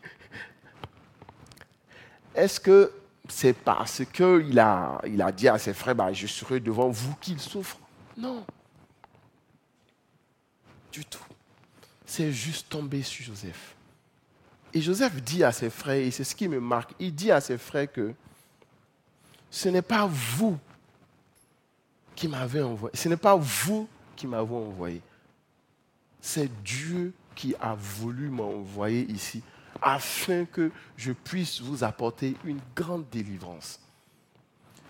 Est-ce 2.35 2.59
que 2.59 2.92
c'est 3.29 3.53
parce 3.53 4.03
qu'il 4.12 4.59
a, 4.59 5.01
dit 5.37 5.49
à 5.49 5.59
ses 5.59 5.75
frères, 5.75 5.94
bah, 5.94 6.12
je 6.12 6.27
serai 6.27 6.61
devant 6.61 6.88
vous 6.88 7.14
qu'il 7.16 7.40
souffre? 7.40 7.79
Non 8.16 8.44
du 10.96 11.05
tout. 11.05 11.25
C'est 12.07 12.33
juste 12.33 12.70
tombé 12.70 13.03
sur 13.03 13.27
Joseph. 13.27 13.76
Et 14.77 14.83
Joseph 14.83 15.23
dit 15.23 15.43
à 15.43 15.53
ses 15.53 15.71
frères, 15.71 15.97
et 15.97 16.11
c'est 16.11 16.23
ce 16.23 16.35
qui 16.35 16.49
me 16.49 16.61
marque, 16.61 16.93
il 16.99 17.15
dit 17.15 17.31
à 17.31 17.41
ses 17.41 17.57
frères 17.57 17.91
que 17.91 18.12
ce 19.51 19.71
n'est 19.71 19.81
pas 19.81 20.07
vous 20.07 20.59
qui 22.15 22.29
m'avez 22.29 22.61
envoyé, 22.61 22.95
ce 22.95 23.09
n'est 23.09 23.17
pas 23.17 23.37
vous 23.37 23.89
qui 24.15 24.27
m'avez 24.27 24.55
envoyé. 24.55 25.01
C'est 26.21 26.51
Dieu 26.62 27.15
qui 27.35 27.55
a 27.59 27.75
voulu 27.75 28.29
m'envoyer 28.29 29.11
ici 29.11 29.43
afin 29.81 30.45
que 30.45 30.71
je 30.95 31.12
puisse 31.12 31.62
vous 31.62 31.83
apporter 31.83 32.37
une 32.45 32.61
grande 32.75 33.09
délivrance. 33.09 33.81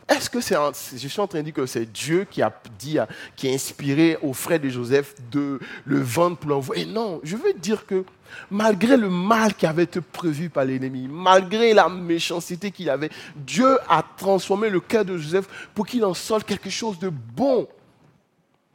Est-ce 0.09 0.31
que 0.31 0.40
c'est 0.40 0.55
je 0.97 1.09
suis 1.09 1.21
en 1.21 1.27
train 1.27 1.40
de 1.40 1.45
dire 1.45 1.55
que 1.55 1.66
c'est 1.66 1.85
Dieu 1.85 2.27
qui 2.31 2.40
a 2.40 2.53
dit, 2.79 2.99
qui 3.35 3.49
a 3.49 3.53
inspiré 3.53 4.16
aux 4.23 4.33
frères 4.33 4.61
de 4.61 4.69
Joseph 4.69 5.14
de 5.33 5.59
le 5.85 6.01
vendre 6.01 6.37
pour 6.37 6.51
l'envoyer? 6.51 6.87
Non, 6.87 7.21
je 7.25 7.37
veux 7.37 7.53
dire 7.55 7.85
que 7.87 8.05
malgré 8.49 8.97
le 8.97 9.11
mal 9.11 9.55
qui 9.55 9.66
avait 9.66 9.83
été 9.83 10.01
prévu 10.01 10.49
par 10.49 10.64
l'ennemi, 10.64 11.09
malgré 11.11 11.75
la 11.75 11.88
méchanceté 11.88 12.71
qu'il 12.71 12.88
avait, 12.88 13.11
Dieu 13.35 13.79
a 13.88 14.05
transformé 14.16 14.71
le 14.71 14.79
cœur 14.79 15.05
de 15.05 15.19
Joseph 15.19 15.49
pour 15.75 15.87
qu'il 15.87 16.05
en 16.05 16.14
sorte 16.14 16.47
quelque 16.47 16.71
chose 16.71 17.01
de 17.01 17.09
bon. 17.09 17.66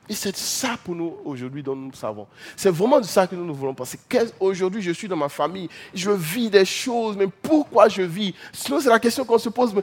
Et 0.09 0.13
c'est 0.13 0.35
ça 0.35 0.77
pour 0.83 0.93
nous 0.93 1.15
aujourd'hui 1.23 1.63
dont 1.63 1.75
nous 1.75 1.93
savons. 1.93 2.27
C'est 2.57 2.71
vraiment 2.71 2.99
de 2.99 3.05
ça 3.05 3.27
que 3.27 3.35
nous, 3.35 3.45
nous 3.45 3.53
voulons 3.53 3.73
penser. 3.73 3.97
Aujourd'hui, 4.41 4.81
je 4.81 4.91
suis 4.91 5.07
dans 5.07 5.15
ma 5.15 5.29
famille, 5.29 5.69
je 5.93 6.11
vis 6.11 6.49
des 6.49 6.65
choses, 6.65 7.15
mais 7.15 7.27
pourquoi 7.27 7.87
je 7.87 8.01
vis? 8.01 8.33
Sinon, 8.51 8.81
c'est 8.81 8.89
la 8.89 8.99
question 8.99 9.23
qu'on 9.23 9.37
se 9.37 9.47
pose. 9.47 9.73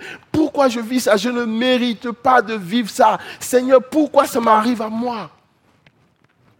Je 0.66 0.81
vis 0.81 1.01
ça 1.01 1.16
Je 1.16 1.29
ne 1.29 1.44
mérite 1.44 2.11
pas 2.11 2.42
de 2.42 2.55
vivre 2.55 2.90
ça. 2.90 3.18
Seigneur, 3.38 3.81
pourquoi 3.88 4.27
ça 4.27 4.40
m'arrive 4.40 4.83
à 4.83 4.88
moi? 4.88 5.31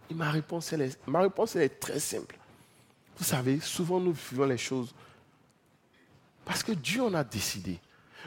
Et 0.09 0.13
ma 0.13 0.31
réponse, 0.31 0.73
ma 1.05 1.21
réponse, 1.21 1.57
est 1.57 1.79
très 1.79 1.99
simple. 1.99 2.37
Vous 3.17 3.25
savez, 3.25 3.59
souvent 3.59 3.99
nous 3.99 4.13
vivons 4.13 4.45
les 4.45 4.57
choses 4.57 4.93
parce 6.45 6.63
que 6.63 6.71
Dieu 6.71 7.03
en 7.03 7.13
a 7.13 7.23
décidé. 7.23 7.77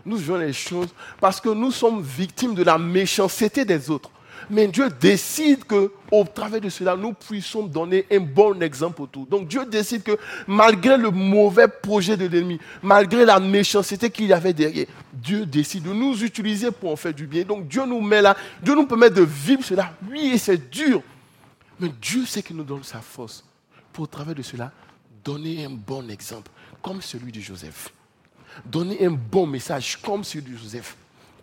Nous 0.04 0.16
vivons 0.16 0.36
les 0.36 0.52
choses 0.52 0.90
parce 1.18 1.40
que 1.40 1.48
nous 1.48 1.70
sommes 1.70 2.02
victimes 2.02 2.54
de 2.54 2.62
la 2.62 2.78
méchanceté 2.78 3.64
des 3.64 3.90
autres. 3.90 4.10
Mais 4.50 4.68
Dieu 4.68 4.88
décide 5.00 5.64
que, 5.64 5.92
au 6.10 6.24
travers 6.24 6.60
de 6.60 6.68
cela, 6.68 6.96
nous 6.96 7.12
puissions 7.12 7.66
donner 7.66 8.06
un 8.10 8.20
bon 8.20 8.60
exemple 8.62 9.02
autour. 9.02 9.26
Donc 9.26 9.48
Dieu 9.48 9.64
décide 9.66 10.02
que, 10.02 10.18
malgré 10.46 10.96
le 10.96 11.10
mauvais 11.10 11.68
projet 11.68 12.16
de 12.16 12.26
l'ennemi, 12.26 12.58
malgré 12.82 13.24
la 13.24 13.40
méchanceté 13.40 14.10
qu'il 14.10 14.26
y 14.26 14.32
avait 14.32 14.52
derrière, 14.52 14.86
Dieu 15.12 15.46
décide 15.46 15.84
de 15.84 15.92
nous 15.92 16.22
utiliser 16.22 16.70
pour 16.70 16.92
en 16.92 16.96
faire 16.96 17.14
du 17.14 17.26
bien. 17.26 17.44
Donc 17.44 17.68
Dieu 17.68 17.84
nous 17.86 18.00
met 18.00 18.22
là, 18.22 18.36
Dieu 18.62 18.74
nous 18.74 18.86
permet 18.86 19.10
de 19.10 19.22
vivre 19.22 19.64
cela. 19.64 19.92
Oui, 20.10 20.38
c'est 20.38 20.70
dur. 20.70 21.02
Mais 21.80 21.90
Dieu 22.00 22.26
sait 22.26 22.42
qu'il 22.42 22.56
nous 22.56 22.64
donne 22.64 22.84
sa 22.84 23.00
force 23.00 23.44
pour, 23.92 24.04
au 24.04 24.06
travers 24.06 24.34
de 24.34 24.42
cela, 24.42 24.72
donner 25.24 25.64
un 25.64 25.70
bon 25.70 26.08
exemple, 26.10 26.50
comme 26.82 27.00
celui 27.00 27.32
de 27.32 27.40
Joseph. 27.40 27.90
Donner 28.66 29.06
un 29.06 29.12
bon 29.12 29.46
message, 29.46 29.98
comme 30.02 30.24
celui 30.24 30.52
de 30.52 30.58
Joseph 30.58 30.96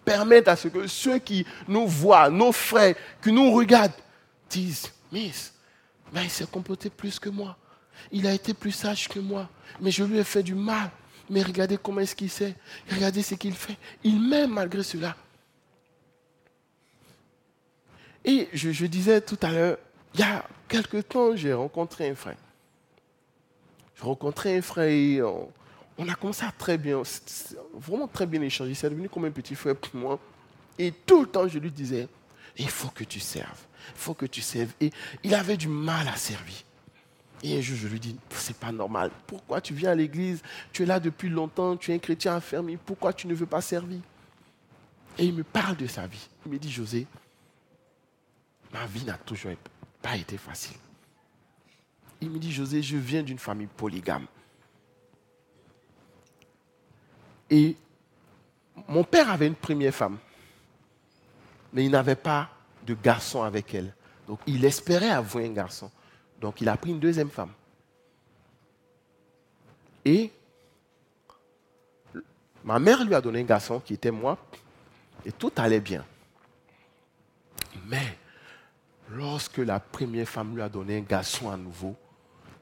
permettre 0.06 0.50
à 0.50 0.56
ce 0.56 0.68
que 0.68 0.88
ceux 0.88 1.20
qui 1.20 1.46
nous 1.68 1.88
voient, 1.88 2.30
nos 2.30 2.52
frères, 2.52 2.96
qui 3.22 3.32
nous 3.32 3.52
regardent, 3.52 3.92
disent, 4.50 4.92
Miss, 5.12 5.54
il 6.16 6.30
s'est 6.30 6.46
comporté 6.46 6.90
plus 6.90 7.20
que 7.20 7.30
moi. 7.30 7.58
Il 8.12 8.26
a 8.28 8.34
été 8.34 8.54
plus 8.54 8.72
sage 8.72 9.08
que 9.08 9.20
moi. 9.20 9.50
Mais 9.80 9.92
je 9.92 10.04
lui 10.04 10.18
ai 10.18 10.24
fait 10.24 10.44
du 10.44 10.56
mal. 10.56 10.90
Mais 11.30 11.44
regardez 11.44 11.78
comment 11.78 12.02
est-ce 12.02 12.16
qu'il 12.16 12.30
sait. 12.30 12.56
Regardez 12.92 13.22
ce 13.22 13.36
qu'il 13.36 13.54
fait. 13.54 13.78
Il 14.04 14.20
m'aime 14.22 14.52
malgré 14.52 14.84
cela. 14.84 15.16
Et 18.26 18.50
je, 18.54 18.86
disais 18.86 19.22
tout 19.22 19.38
à 19.42 19.52
l'heure, 19.52 19.78
il 20.14 20.20
y 20.20 20.24
a 20.24 20.46
quelque 20.68 20.98
temps, 20.98 21.36
j'ai 21.36 21.54
rencontré 21.54 22.10
un 22.10 22.16
frère. 22.16 22.38
J'ai 23.96 24.04
rencontré 24.04 24.58
un 24.58 24.62
frère 24.62 24.90
et 24.90 25.22
on 26.00 26.08
a 26.08 26.16
commencé 26.16 26.46
à 26.46 26.52
très 26.52 26.78
bien, 26.78 27.02
vraiment 27.74 28.08
très 28.08 28.26
bien 28.26 28.42
échanger. 28.42 28.74
C'est 28.74 28.90
devenu 28.90 29.10
comme 29.10 29.26
un 29.26 29.32
petit 29.32 29.54
frère 29.54 29.76
pour 29.76 29.94
moi. 30.00 30.20
Et 30.78 30.94
tout 30.94 31.22
le 31.22 31.28
temps, 31.28 31.46
je 31.46 31.60
lui 31.60 31.70
disais, 31.70 32.08
il 32.58 32.70
faut 32.70 32.88
que 32.88 33.04
tu 33.04 33.20
serves. 33.20 33.60
Il 33.90 34.00
faut 34.00 34.14
que 34.14 34.26
tu 34.26 34.40
serves. 34.42 34.72
Et 34.80 34.92
il 35.24 35.36
avait 35.36 35.58
du 35.58 35.68
mal 35.68 36.08
à 36.08 36.16
servir. 36.16 36.56
Et 37.44 37.58
un 37.58 37.62
jour, 37.62 37.78
je 37.78 37.88
lui 37.90 38.00
dis, 38.00 38.16
c'est 38.30 38.56
pas 38.56 38.72
normal. 38.72 39.12
Pourquoi 39.28 39.60
tu 39.60 39.74
viens 39.74 39.92
à 39.92 39.96
l'église? 39.96 40.42
Tu 40.72 40.84
es 40.84 40.86
là 40.86 41.02
depuis 41.02 41.28
longtemps, 41.28 41.76
tu 41.76 41.92
es 41.92 41.96
un 41.96 42.00
chrétien 42.00 42.36
affermi. 42.36 42.78
Pourquoi 42.78 43.12
tu 43.12 43.28
ne 43.28 43.34
veux 43.34 43.46
pas 43.46 43.62
servir? 43.62 44.00
Et 45.18 45.26
il 45.26 45.34
me 45.34 45.44
parle 45.44 45.76
de 45.76 45.88
sa 45.88 46.08
vie. 46.08 46.30
Il 46.46 46.52
me 46.54 46.58
dit, 46.58 46.72
José, 46.72 47.08
ma 48.72 48.86
vie 48.86 49.04
n'a 49.04 49.18
toujours 49.18 49.52
pas 50.02 50.16
été 50.16 50.38
facile. 50.38 50.78
Il 52.22 52.30
me 52.30 52.40
dit, 52.40 52.54
José, 52.54 52.82
je 52.82 52.96
viens 52.96 53.22
d'une 53.22 53.40
famille 53.40 53.68
polygame. 53.68 54.28
Et 57.50 57.76
mon 58.88 59.04
père 59.04 59.30
avait 59.30 59.48
une 59.48 59.56
première 59.56 59.94
femme, 59.94 60.18
mais 61.74 61.86
il 61.86 61.92
n'avait 61.92 62.16
pas 62.16 62.50
de 62.86 62.94
garçon 62.94 63.44
avec 63.44 63.74
elle. 63.74 63.94
Donc 64.28 64.40
il 64.46 64.64
espérait 64.66 65.10
avoir 65.10 65.44
un 65.44 65.52
garçon. 65.52 65.92
Donc 66.40 66.62
il 66.62 66.70
a 66.70 66.78
pris 66.78 66.92
une 66.92 67.00
deuxième 67.00 67.30
femme. 67.30 67.52
Et 70.06 70.32
Ma 72.64 72.78
mère 72.78 73.04
lui 73.04 73.16
a 73.16 73.22
donné 73.22 73.40
un 73.40 73.46
garçon 73.46 73.80
qui 73.80 73.94
était 73.94 74.12
moi, 74.12 74.38
et 75.26 75.32
tout 75.32 75.52
allait 75.56 75.80
bien. 75.80 76.06
Mais 77.88 78.18
lorsque 79.10 79.58
la 79.58 79.80
première 79.80 80.28
femme 80.28 80.56
lui 80.56 80.62
a 80.62 80.70
donné 80.70 80.98
un 80.98 81.02
garçon 81.02 81.50
à 81.50 81.58
nouveau, 81.58 81.96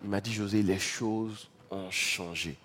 il 0.04 0.10
m'a 0.10 0.22
dit, 0.22 0.34
José, 0.34 0.62
les 0.62 0.80
choses 0.80 1.50
ont 1.72 1.90
changé. 1.90 2.56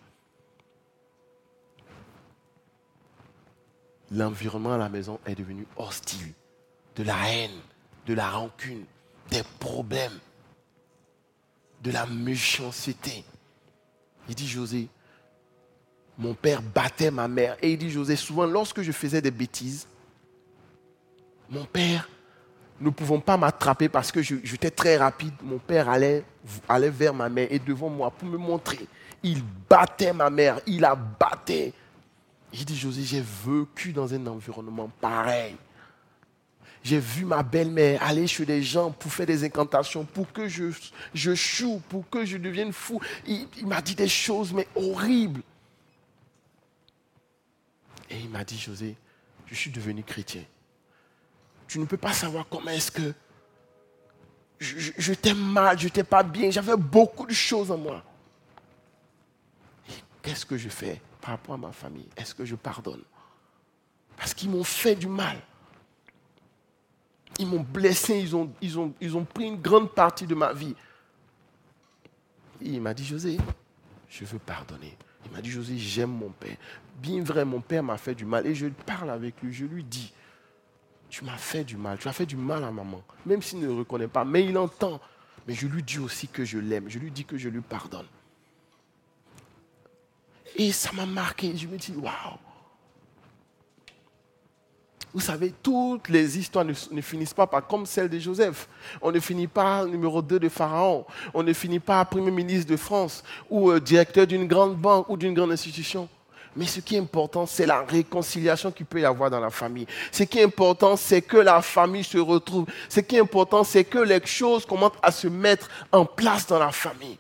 L'environnement 4.13 4.75
à 4.75 4.79
la 4.79 4.89
maison 4.89 5.19
est 5.27 5.35
devenu 5.35 5.67
hostile, 5.77 6.33
de 6.97 7.03
la 7.03 7.17
haine, 7.31 7.59
de 8.07 8.15
la 8.15 8.29
rancune, 8.29 8.85
des 9.31 9.43
problèmes, 9.59 10.19
de 11.83 11.91
la 11.91 12.07
méchanceté. 12.07 13.25
Il 14.29 14.35
dit, 14.35 14.47
José, 14.49 14.89
mon 16.19 16.35
père 16.35 16.61
battait 16.63 17.11
ma 17.11 17.27
mère. 17.27 17.57
Et 17.63 17.73
il 17.73 17.79
dit, 17.79 17.91
José, 17.91 18.17
souvent 18.17 18.47
lorsque 18.47 18.83
je 18.83 18.93
faisais 18.93 19.23
des 19.23 19.31
bêtises, 19.31 19.87
mon 21.49 21.65
père 21.65 22.09
ne 22.81 22.91
pouvons 22.91 23.21
pas 23.21 23.37
m'attraper 23.37 23.89
parce 23.89 24.13
que 24.13 24.23
j'étais 24.23 24.71
très 24.71 24.97
rapide. 24.97 25.35
Mon 25.43 25.59
père 25.59 25.89
allait, 25.89 26.25
allait 26.69 26.91
vers 26.91 27.15
ma 27.15 27.29
mère 27.29 27.49
et 27.51 27.59
devant 27.59 27.89
moi 27.89 28.11
pour 28.11 28.29
me 28.29 28.37
montrer. 28.37 28.87
Il 29.23 29.43
battait 29.69 30.13
ma 30.13 30.31
mère, 30.31 30.61
il 30.67 30.81
la 30.81 30.95
battait. 30.95 31.73
Il 32.53 32.65
dit, 32.65 32.77
José, 32.77 33.03
j'ai 33.03 33.23
vécu 33.23 33.93
dans 33.93 34.13
un 34.13 34.27
environnement 34.27 34.91
pareil. 35.01 35.57
J'ai 36.85 36.99
vu 36.99 37.25
ma 37.25 37.43
belle-mère 37.43 38.03
aller 38.03 38.27
chez 38.27 38.45
des 38.45 38.63
gens 38.63 38.91
pour 38.91 39.13
faire 39.13 39.27
des 39.27 39.45
incantations, 39.45 40.05
pour 40.05 40.33
que 40.33 40.49
je, 40.49 40.65
je 41.15 41.35
choue, 41.35 41.81
pour 41.89 42.09
que 42.11 42.25
je 42.25 42.37
devienne 42.37 42.73
fou. 42.73 43.01
Il, 43.27 43.47
il 43.59 43.67
m'a 43.67 43.81
dit 43.81 43.95
des 43.95 44.09
choses, 44.09 44.53
mais 44.53 44.67
horribles. 44.75 45.43
Et 48.11 48.19
il 48.19 48.29
m'a 48.29 48.45
dit, 48.45 48.59
José, 48.59 48.97
je 49.47 49.55
suis 49.55 49.71
devenu 49.71 50.03
chrétien 50.03 50.43
tu 51.73 51.79
ne 51.79 51.87
peux 51.87 51.97
pas 51.97 52.13
savoir 52.13 52.47
comment 52.51 52.71
est-ce 52.71 52.91
que 52.91 53.15
je, 54.59 55.15
t'aime 55.15 55.41
mal, 55.41 55.79
je 55.79 55.89
t'ai 55.89 56.05
pas 56.05 56.23
bien, 56.23 56.51
j'avais 56.51 56.77
beaucoup 56.77 57.27
de 57.27 57.33
choses 57.33 57.71
en 57.71 57.79
moi. 57.79 58.05
Qu'est-ce 60.21 60.45
que 60.45 60.59
je 60.59 60.69
fais? 60.69 61.01
Par 61.23 61.31
rapport 61.31 61.55
à 61.55 61.59
ma 61.59 61.73
famille 61.73 62.09
Est-ce 62.17 62.35
que 62.35 62.45
je 62.45 62.57
pardonne? 62.57 63.03
Parce 64.19 64.35
qu'ils 64.35 64.51
m'ont 64.51 64.65
fait 64.65 64.95
du 64.95 65.09
mal. 65.09 65.39
Ils 67.39 67.47
m'ont 67.47 67.61
blessé, 67.61 68.19
ils 68.21 68.37
ont, 69.17 69.25
pris 69.25 69.47
une 69.47 69.61
grande 69.61 69.91
partie 69.93 70.27
de 70.27 70.35
ma 70.35 70.53
vie. 70.53 70.75
il 72.61 72.83
m'a 72.83 72.93
dit, 72.93 73.07
José, 73.07 73.39
je 74.11 74.25
veux 74.27 74.39
pardonner. 74.39 74.99
Il 75.25 75.33
m'a 75.33 75.41
dit, 75.41 75.51
José, 75.51 75.79
j'aime 75.79 76.11
mon 76.11 76.29
père. 76.29 76.57
Bien 77.01 77.23
vrai, 77.23 77.47
mon 77.47 77.63
père 77.63 77.83
m'a 77.83 77.97
fait 77.97 78.15
du 78.15 78.27
mal. 78.27 78.47
Et 78.47 78.55
je 78.55 78.67
parle 78.67 79.09
avec 79.09 79.41
lui, 79.41 79.53
je 79.53 79.65
lui 79.65 79.83
dis, 79.83 80.13
tu 81.09 81.25
m'as 81.25 81.39
fait 81.39 81.65
du 81.65 81.77
mal, 81.77 81.99
tu 81.99 82.09
as 82.09 82.13
fait 82.13 82.27
du 82.27 82.37
mal 82.37 82.65
à 82.65 82.71
maman, 82.71 83.03
même 83.27 83.43
s'il 83.43 83.61
ne 83.61 83.67
le 83.67 83.75
reconnaît 83.75 84.09
pas, 84.09 84.25
mais 84.25 84.45
il 84.45 84.57
entend. 84.59 85.01
Mais 85.47 85.55
je 85.55 85.67
lui 85.67 85.83
dis 85.83 85.99
aussi 85.99 86.29
que 86.29 86.45
je 86.45 86.59
l'aime, 86.59 86.89
je 86.89 86.99
lui 86.99 87.11
dis 87.11 87.25
que 87.25 87.37
je 87.37 87.49
lui 87.49 87.61
pardonne. 87.61 88.07
Et 90.57 90.73
ça 90.73 90.91
m'a 90.93 91.07
marqué, 91.07 91.53
je 91.57 91.67
me 91.67 91.77
dis, 91.77 91.93
waouh. 91.93 92.39
Vous 95.15 95.21
savez, 95.21 95.53
toutes 95.63 96.09
les 96.09 96.39
histoires 96.39 96.65
ne, 96.65 97.01
finissent 97.03 97.35
pas 97.35 97.47
comme 97.69 97.85
celle 97.85 98.09
de 98.09 98.19
Joseph. 98.19 98.67
On 99.03 99.13
ne 99.13 99.21
finit 99.21 99.47
pas 99.47 99.85
numéro 99.85 100.23
2 100.23 100.39
de 100.39 100.49
Pharaon. 100.49 101.05
On 101.35 101.43
ne 101.43 101.53
finit 101.53 101.81
pas 101.81 102.03
Premier 102.07 102.31
ministre 102.31 102.71
de 102.71 102.79
France 102.79 103.23
ou 103.51 103.71
euh, 103.71 103.79
directeur 103.79 104.27
d'une 104.27 104.47
grande 104.49 104.77
banque 104.77 105.11
ou 105.11 105.19
d'une 105.19 105.35
grande 105.35 105.53
institution. 105.53 106.09
Mais 106.57 106.67
ce 106.67 106.81
qui 106.81 106.97
est 106.97 106.99
important, 106.99 107.45
c'est 107.45 107.67
la 107.67 107.83
réconciliation 107.83 108.71
qu'il 108.71 108.87
peut 108.87 109.01
y 109.01 109.05
avoir 109.05 109.31
dans 109.31 109.41
la 109.41 109.51
famille. 109.51 109.87
Ce 110.11 110.23
qui 110.23 110.39
est 110.39 110.45
important, 110.45 110.97
c'est 110.97 111.21
que 111.21 111.39
la 111.39 111.61
famille 111.61 112.05
se 112.05 112.19
retrouve. 112.19 112.67
Ce 112.89 113.01
qui 113.01 113.17
est 113.17 113.21
important, 113.21 113.65
c'est 113.65 113.85
que 113.85 113.99
les 113.99 114.25
choses 114.25 114.65
commencent 114.65 114.93
à 115.03 115.11
se 115.11 115.29
mettre 115.29 115.69
en 115.91 116.07
place 116.07 116.47
dans 116.47 116.59
la 116.59 116.73
famille. 116.73 117.19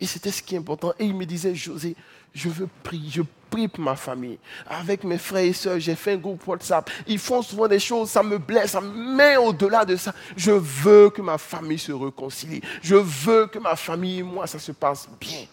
Et 0.00 0.06
c'était 0.06 0.32
ce 0.32 0.42
qui 0.42 0.56
est 0.56 0.58
important. 0.58 0.92
Et 0.98 1.04
il 1.04 1.14
me 1.14 1.24
disait, 1.24 1.54
José, 1.54 1.94
je 2.34 2.48
veux 2.48 2.68
prier, 2.82 3.10
je 3.10 3.22
prie 3.50 3.68
pour 3.68 3.84
ma 3.84 3.96
famille. 3.96 4.38
Avec 4.66 5.04
mes 5.04 5.18
frères 5.18 5.44
et 5.44 5.52
sœurs, 5.52 5.78
j'ai 5.78 5.94
fait 5.94 6.12
un 6.12 6.16
groupe 6.16 6.46
WhatsApp. 6.46 6.90
Ils 7.06 7.18
font 7.18 7.42
souvent 7.42 7.68
des 7.68 7.78
choses, 7.78 8.10
ça 8.10 8.22
me 8.22 8.38
blesse, 8.38 8.76
mais 8.94 9.36
au-delà 9.36 9.84
de 9.84 9.96
ça, 9.96 10.14
je 10.36 10.52
veux 10.52 11.10
que 11.10 11.20
ma 11.20 11.38
famille 11.38 11.78
se 11.78 11.92
réconcilie. 11.92 12.62
Je 12.82 12.96
veux 12.96 13.46
que 13.46 13.58
ma 13.58 13.76
famille 13.76 14.20
et 14.20 14.22
moi, 14.22 14.46
ça 14.46 14.58
se 14.58 14.72
passe 14.72 15.08
bien 15.20 15.46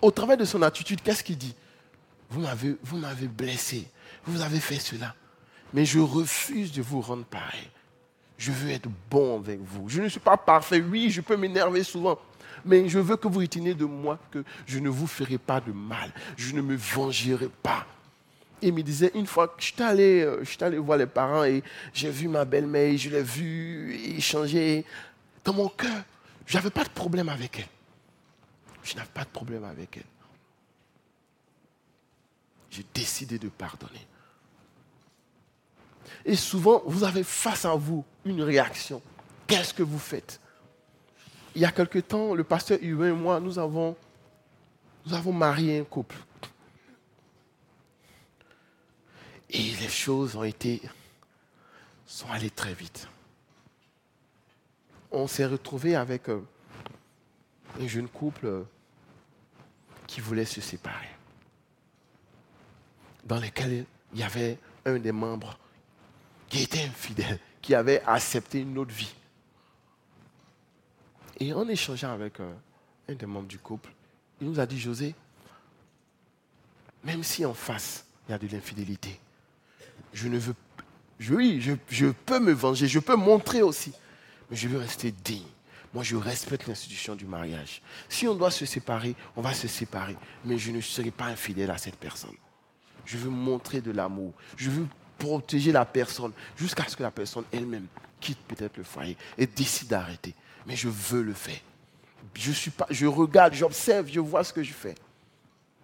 au 0.00 0.10
travers 0.10 0.36
de 0.36 0.44
son 0.44 0.62
attitude, 0.62 1.00
qu'est-ce 1.02 1.22
qu'il 1.22 1.38
dit? 1.38 1.54
Vous 2.30 2.40
m'avez, 2.40 2.76
vous 2.82 2.98
m'avez 2.98 3.26
blessé, 3.26 3.88
vous 4.24 4.40
avez 4.42 4.60
fait 4.60 4.78
cela, 4.78 5.14
mais 5.72 5.84
je 5.84 5.98
refuse 5.98 6.72
de 6.72 6.82
vous 6.82 7.00
rendre 7.00 7.24
pareil. 7.24 7.68
Je 8.36 8.52
veux 8.52 8.70
être 8.70 8.88
bon 9.10 9.38
avec 9.40 9.58
vous. 9.60 9.88
Je 9.88 10.00
ne 10.00 10.08
suis 10.08 10.20
pas 10.20 10.36
parfait. 10.36 10.80
Oui, 10.80 11.10
je 11.10 11.20
peux 11.20 11.36
m'énerver 11.36 11.82
souvent. 11.82 12.18
Mais 12.64 12.88
je 12.88 12.98
veux 12.98 13.16
que 13.16 13.28
vous 13.28 13.40
reteniez 13.40 13.74
de 13.74 13.84
moi 13.84 14.18
que 14.30 14.44
je 14.66 14.78
ne 14.78 14.88
vous 14.88 15.06
ferai 15.06 15.38
pas 15.38 15.60
de 15.60 15.72
mal. 15.72 16.12
Je 16.36 16.54
ne 16.54 16.60
me 16.60 16.76
vengerai 16.76 17.48
pas. 17.62 17.86
Il 18.60 18.74
me 18.74 18.82
disait, 18.82 19.12
une 19.14 19.26
fois 19.26 19.48
que 19.48 19.54
je 19.58 19.66
suis 19.66 19.82
allé, 19.82 20.22
euh, 20.22 20.40
je 20.40 20.50
suis 20.50 20.64
allé 20.64 20.78
voir 20.78 20.98
les 20.98 21.06
parents 21.06 21.44
et 21.44 21.62
j'ai 21.94 22.10
vu 22.10 22.26
ma 22.26 22.44
belle-mère, 22.44 22.96
je 22.96 23.08
l'ai 23.08 23.22
vue 23.22 23.94
échanger 24.16 24.84
dans 25.44 25.52
mon 25.52 25.68
cœur. 25.68 26.02
Je 26.44 26.56
n'avais 26.56 26.70
pas 26.70 26.82
de 26.82 26.88
problème 26.88 27.28
avec 27.28 27.60
elle. 27.60 27.68
Je 28.82 28.96
n'avais 28.96 29.10
pas 29.14 29.24
de 29.24 29.28
problème 29.28 29.64
avec 29.64 29.98
elle. 29.98 30.04
J'ai 32.70 32.84
décidé 32.92 33.38
de 33.38 33.48
pardonner. 33.48 34.06
Et 36.24 36.36
souvent, 36.36 36.82
vous 36.86 37.04
avez 37.04 37.22
face 37.22 37.64
à 37.64 37.74
vous 37.74 38.04
une 38.24 38.42
réaction. 38.42 39.00
Qu'est-ce 39.46 39.72
que 39.72 39.82
vous 39.82 39.98
faites? 39.98 40.40
Il 41.58 41.62
y 41.62 41.64
a 41.64 41.72
quelque 41.72 41.98
temps, 41.98 42.36
le 42.36 42.44
pasteur 42.44 42.78
Hubert 42.80 43.08
et 43.08 43.12
moi, 43.12 43.40
nous 43.40 43.58
avons, 43.58 43.96
marié 45.32 45.80
un 45.80 45.84
couple. 45.84 46.14
Et 49.50 49.72
les 49.80 49.88
choses 49.88 50.36
ont 50.36 50.44
été, 50.44 50.80
sont 52.06 52.30
allées 52.30 52.50
très 52.50 52.74
vite. 52.74 53.08
On 55.10 55.26
s'est 55.26 55.46
retrouvé 55.46 55.96
avec 55.96 56.28
euh, 56.28 56.40
un 57.80 57.88
jeune 57.88 58.06
couple 58.06 58.64
qui 60.06 60.20
voulaient 60.20 60.44
se 60.44 60.60
séparer, 60.60 61.10
dans 63.24 63.40
lesquels 63.40 63.84
il 64.12 64.20
y 64.20 64.22
avait 64.22 64.58
un 64.84 65.00
des 65.00 65.10
membres 65.10 65.58
qui 66.48 66.62
était 66.62 66.84
infidèle, 66.84 67.40
qui 67.60 67.74
avait 67.74 68.00
accepté 68.06 68.60
une 68.60 68.78
autre 68.78 68.94
vie. 68.94 69.12
Et 71.38 71.52
en 71.52 71.68
échangeant 71.68 72.12
avec 72.12 72.40
euh, 72.40 72.52
un 73.08 73.14
des 73.14 73.26
membres 73.26 73.48
du 73.48 73.58
couple, 73.58 73.90
il 74.40 74.48
nous 74.48 74.60
a 74.60 74.66
dit, 74.66 74.78
José, 74.78 75.14
même 77.04 77.22
si 77.22 77.44
en 77.44 77.54
face, 77.54 78.04
il 78.28 78.32
y 78.32 78.34
a 78.34 78.38
de 78.38 78.46
l'infidélité, 78.48 79.18
je 80.12 80.28
ne 80.28 80.38
veux, 80.38 80.54
oui, 81.30 81.60
je, 81.60 81.74
je 81.88 82.06
peux 82.06 82.40
me 82.40 82.52
venger, 82.52 82.88
je 82.88 82.98
peux 82.98 83.16
montrer 83.16 83.62
aussi, 83.62 83.92
mais 84.50 84.56
je 84.56 84.68
veux 84.68 84.78
rester 84.78 85.12
digne 85.12 85.46
moi, 85.94 86.02
je 86.02 86.16
respecte 86.16 86.66
l'institution 86.66 87.14
du 87.14 87.24
mariage. 87.24 87.80
Si 88.08 88.28
on 88.28 88.34
doit 88.34 88.50
se 88.50 88.66
séparer, 88.66 89.14
on 89.36 89.40
va 89.40 89.54
se 89.54 89.68
séparer. 89.68 90.16
Mais 90.44 90.58
je 90.58 90.70
ne 90.70 90.80
serai 90.80 91.10
pas 91.10 91.26
infidèle 91.26 91.70
à 91.70 91.78
cette 91.78 91.96
personne. 91.96 92.34
Je 93.06 93.16
veux 93.16 93.30
montrer 93.30 93.80
de 93.80 93.90
l'amour. 93.90 94.34
Je 94.56 94.68
veux 94.68 94.86
protéger 95.18 95.72
la 95.72 95.84
personne 95.84 96.32
jusqu'à 96.56 96.86
ce 96.86 96.96
que 96.96 97.02
la 97.02 97.10
personne 97.10 97.44
elle-même 97.52 97.86
quitte 98.20 98.38
peut-être 98.46 98.76
le 98.76 98.84
foyer 98.84 99.16
et 99.38 99.46
décide 99.46 99.88
d'arrêter. 99.88 100.34
Mais 100.68 100.76
je 100.76 100.88
veux 100.88 101.22
le 101.22 101.34
faire. 101.34 101.58
Je, 102.36 103.06
regarde, 103.06 103.54
j'observe, 103.54 104.08
je 104.08 104.20
vois 104.20 104.44
ce 104.44 104.52
que 104.52 104.62
je 104.62 104.72
fais. 104.72 104.94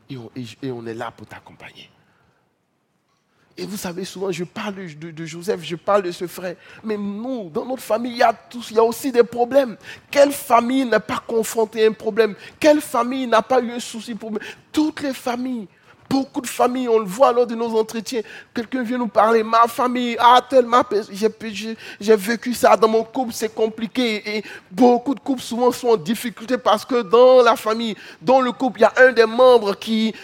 et 0.09 0.70
on 0.70 0.87
est 0.87 0.95
là 0.95 1.11
pour 1.11 1.26
t'accompagner. 1.26 1.91
Et 3.57 3.66
vous 3.66 3.76
savez, 3.76 4.05
souvent, 4.05 4.32
je 4.32 4.43
parle 4.43 4.74
de, 4.74 5.24
Joseph, 5.24 5.62
je 5.62 5.76
parle 5.76 6.03
de 6.03 6.11
ce 6.11 6.26
frère. 6.26 6.57
Mais 6.82 6.97
nous, 6.97 7.51
dans 7.51 7.64
notre 7.64 7.82
famille, 7.82 8.12
il 8.12 8.18
y 8.18 8.22
a, 8.22 8.32
tous, 8.32 8.70
il 8.70 8.76
y 8.76 8.80
a 8.80 8.85
aussi 8.85 9.12
des 9.12 9.22
problèmes. 9.22 9.76
Quelle 10.11 10.32
famille 10.32 10.85
n'a 10.85 10.99
pas 10.99 11.22
confronté 11.24 11.87
un 11.87 11.93
problème? 11.93 12.35
Quelle 12.59 12.80
famille 12.80 13.26
n'a 13.28 13.43
pas 13.43 13.61
eu 13.61 13.70
un 13.70 13.80
souci 13.80 14.14
pour... 14.14 14.32
Toutes 14.72 15.03
les 15.03 15.14
familles 15.14 15.68
Beaucoup 16.09 16.41
de 16.41 16.47
familles, 16.47 16.89
on 16.89 16.99
le 16.99 17.07
voit 17.07 17.33
lors 17.33 17.47
de 17.47 17.55
nos 17.55 17.79
entretiens. 17.79 18.21
Quelqu'un 18.53 18.83
vient 18.83 18.99
nous 18.99 19.09
parler, 19.09 19.43
ma 19.43 19.67
famille, 19.67 20.17
ah, 20.19 20.41
tellement, 20.49 20.83
j'ai 22.01 22.17
vécu 22.17 22.55
ça 22.55 22.77
dans 22.77 22.89
mon 22.89 23.05
couple, 23.05 23.33
c'est 23.33 23.55
compliqué. 23.55 24.37
Et 24.37 24.45
beaucoup 24.71 25.15
de 25.15 25.21
couples 25.21 25.43
souvent 25.43 25.73
sont 25.73 25.89
en 25.89 25.97
difficulté 25.97 26.59
parce 26.59 26.85
que 26.85 27.03
dans 27.03 27.43
la 27.43 27.57
famille, 27.57 27.97
dans 28.21 28.41
le 28.41 28.53
couple, 28.53 28.81
il 28.81 28.83
y 28.83 28.85
a 28.85 28.93
un 28.97 29.13
des 29.13 29.27
membres 29.27 29.75
qui, 29.77 30.15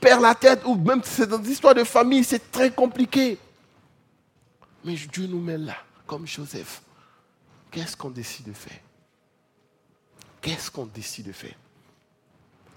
perd 0.00 0.22
la 0.22 0.34
tête, 0.34 0.62
ou 0.64 0.74
même 0.74 1.02
c'est 1.04 1.26
dans 1.26 1.38
des 1.38 1.50
histoires 1.50 1.74
de 1.74 1.84
famille, 1.84 2.24
c'est 2.24 2.50
très 2.50 2.70
compliqué. 2.70 3.38
Mais 4.84 4.94
Dieu 4.94 5.26
nous 5.26 5.40
met 5.40 5.58
là, 5.58 5.76
comme 6.06 6.26
Joseph. 6.26 6.82
Qu'est-ce 7.70 7.96
qu'on 7.96 8.10
décide 8.10 8.48
de 8.48 8.52
faire? 8.52 8.80
Qu'est-ce 10.40 10.70
qu'on 10.70 10.86
décide 10.86 11.26
de 11.26 11.32
faire? 11.32 11.54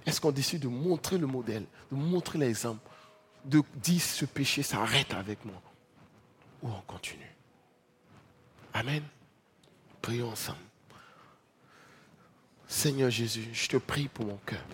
Est-ce 0.05 0.19
qu'on 0.19 0.31
décide 0.31 0.61
de 0.61 0.67
montrer 0.67 1.17
le 1.17 1.27
modèle, 1.27 1.65
de 1.91 1.95
montrer 1.95 2.39
l'exemple, 2.39 2.81
de 3.45 3.61
dire 3.75 4.01
ce 4.01 4.25
péché 4.25 4.63
s'arrête 4.63 5.13
avec 5.13 5.43
moi 5.45 5.61
Ou 6.61 6.69
on 6.69 6.81
continue? 6.81 7.31
Amen. 8.73 9.03
Prions 10.01 10.29
ensemble. 10.29 10.57
Seigneur 12.67 13.09
Jésus, 13.09 13.47
je 13.53 13.67
te 13.67 13.77
prie 13.77 14.07
pour 14.07 14.25
mon 14.25 14.37
cœur. 14.45 14.65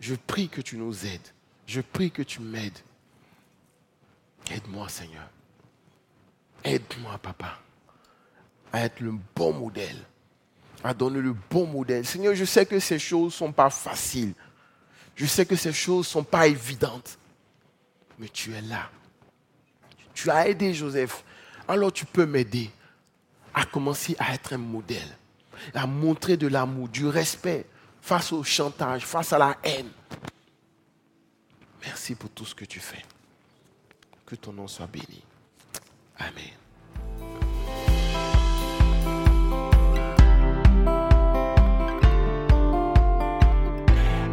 Je 0.00 0.14
prie 0.14 0.48
que 0.48 0.60
tu 0.60 0.76
nous 0.76 1.06
aides. 1.06 1.28
Je 1.66 1.80
prie 1.80 2.10
que 2.10 2.22
tu 2.22 2.40
m'aides. 2.40 2.78
Aide-moi, 4.50 4.88
Seigneur. 4.88 5.28
Aide-moi, 6.64 7.18
Papa, 7.18 7.58
à 8.72 8.84
être 8.84 9.00
le 9.00 9.14
bon 9.36 9.52
modèle, 9.52 9.98
à 10.82 10.92
donner 10.94 11.20
le 11.20 11.34
bon 11.50 11.66
modèle. 11.66 12.04
Seigneur, 12.04 12.34
je 12.34 12.44
sais 12.44 12.66
que 12.66 12.80
ces 12.80 12.98
choses 12.98 13.26
ne 13.34 13.38
sont 13.38 13.52
pas 13.52 13.70
faciles. 13.70 14.34
Je 15.18 15.26
sais 15.26 15.44
que 15.44 15.56
ces 15.56 15.72
choses 15.72 16.06
ne 16.06 16.10
sont 16.12 16.24
pas 16.24 16.46
évidentes. 16.46 17.18
Mais 18.20 18.28
tu 18.28 18.54
es 18.54 18.60
là. 18.62 18.88
Tu 20.14 20.30
as 20.30 20.48
aidé 20.48 20.72
Joseph. 20.72 21.24
Alors 21.66 21.92
tu 21.92 22.06
peux 22.06 22.24
m'aider 22.24 22.70
à 23.52 23.64
commencer 23.64 24.14
à 24.20 24.32
être 24.32 24.52
un 24.52 24.58
modèle, 24.58 25.16
à 25.74 25.88
montrer 25.88 26.36
de 26.36 26.46
l'amour, 26.46 26.88
du 26.88 27.08
respect 27.08 27.66
face 28.00 28.32
au 28.32 28.44
chantage, 28.44 29.04
face 29.04 29.32
à 29.32 29.38
la 29.38 29.58
haine. 29.64 29.90
Merci 31.82 32.14
pour 32.14 32.30
tout 32.30 32.44
ce 32.44 32.54
que 32.54 32.64
tu 32.64 32.78
fais. 32.78 33.04
Que 34.24 34.36
ton 34.36 34.52
nom 34.52 34.68
soit 34.68 34.86
béni. 34.86 35.22
Amen. 36.16 36.67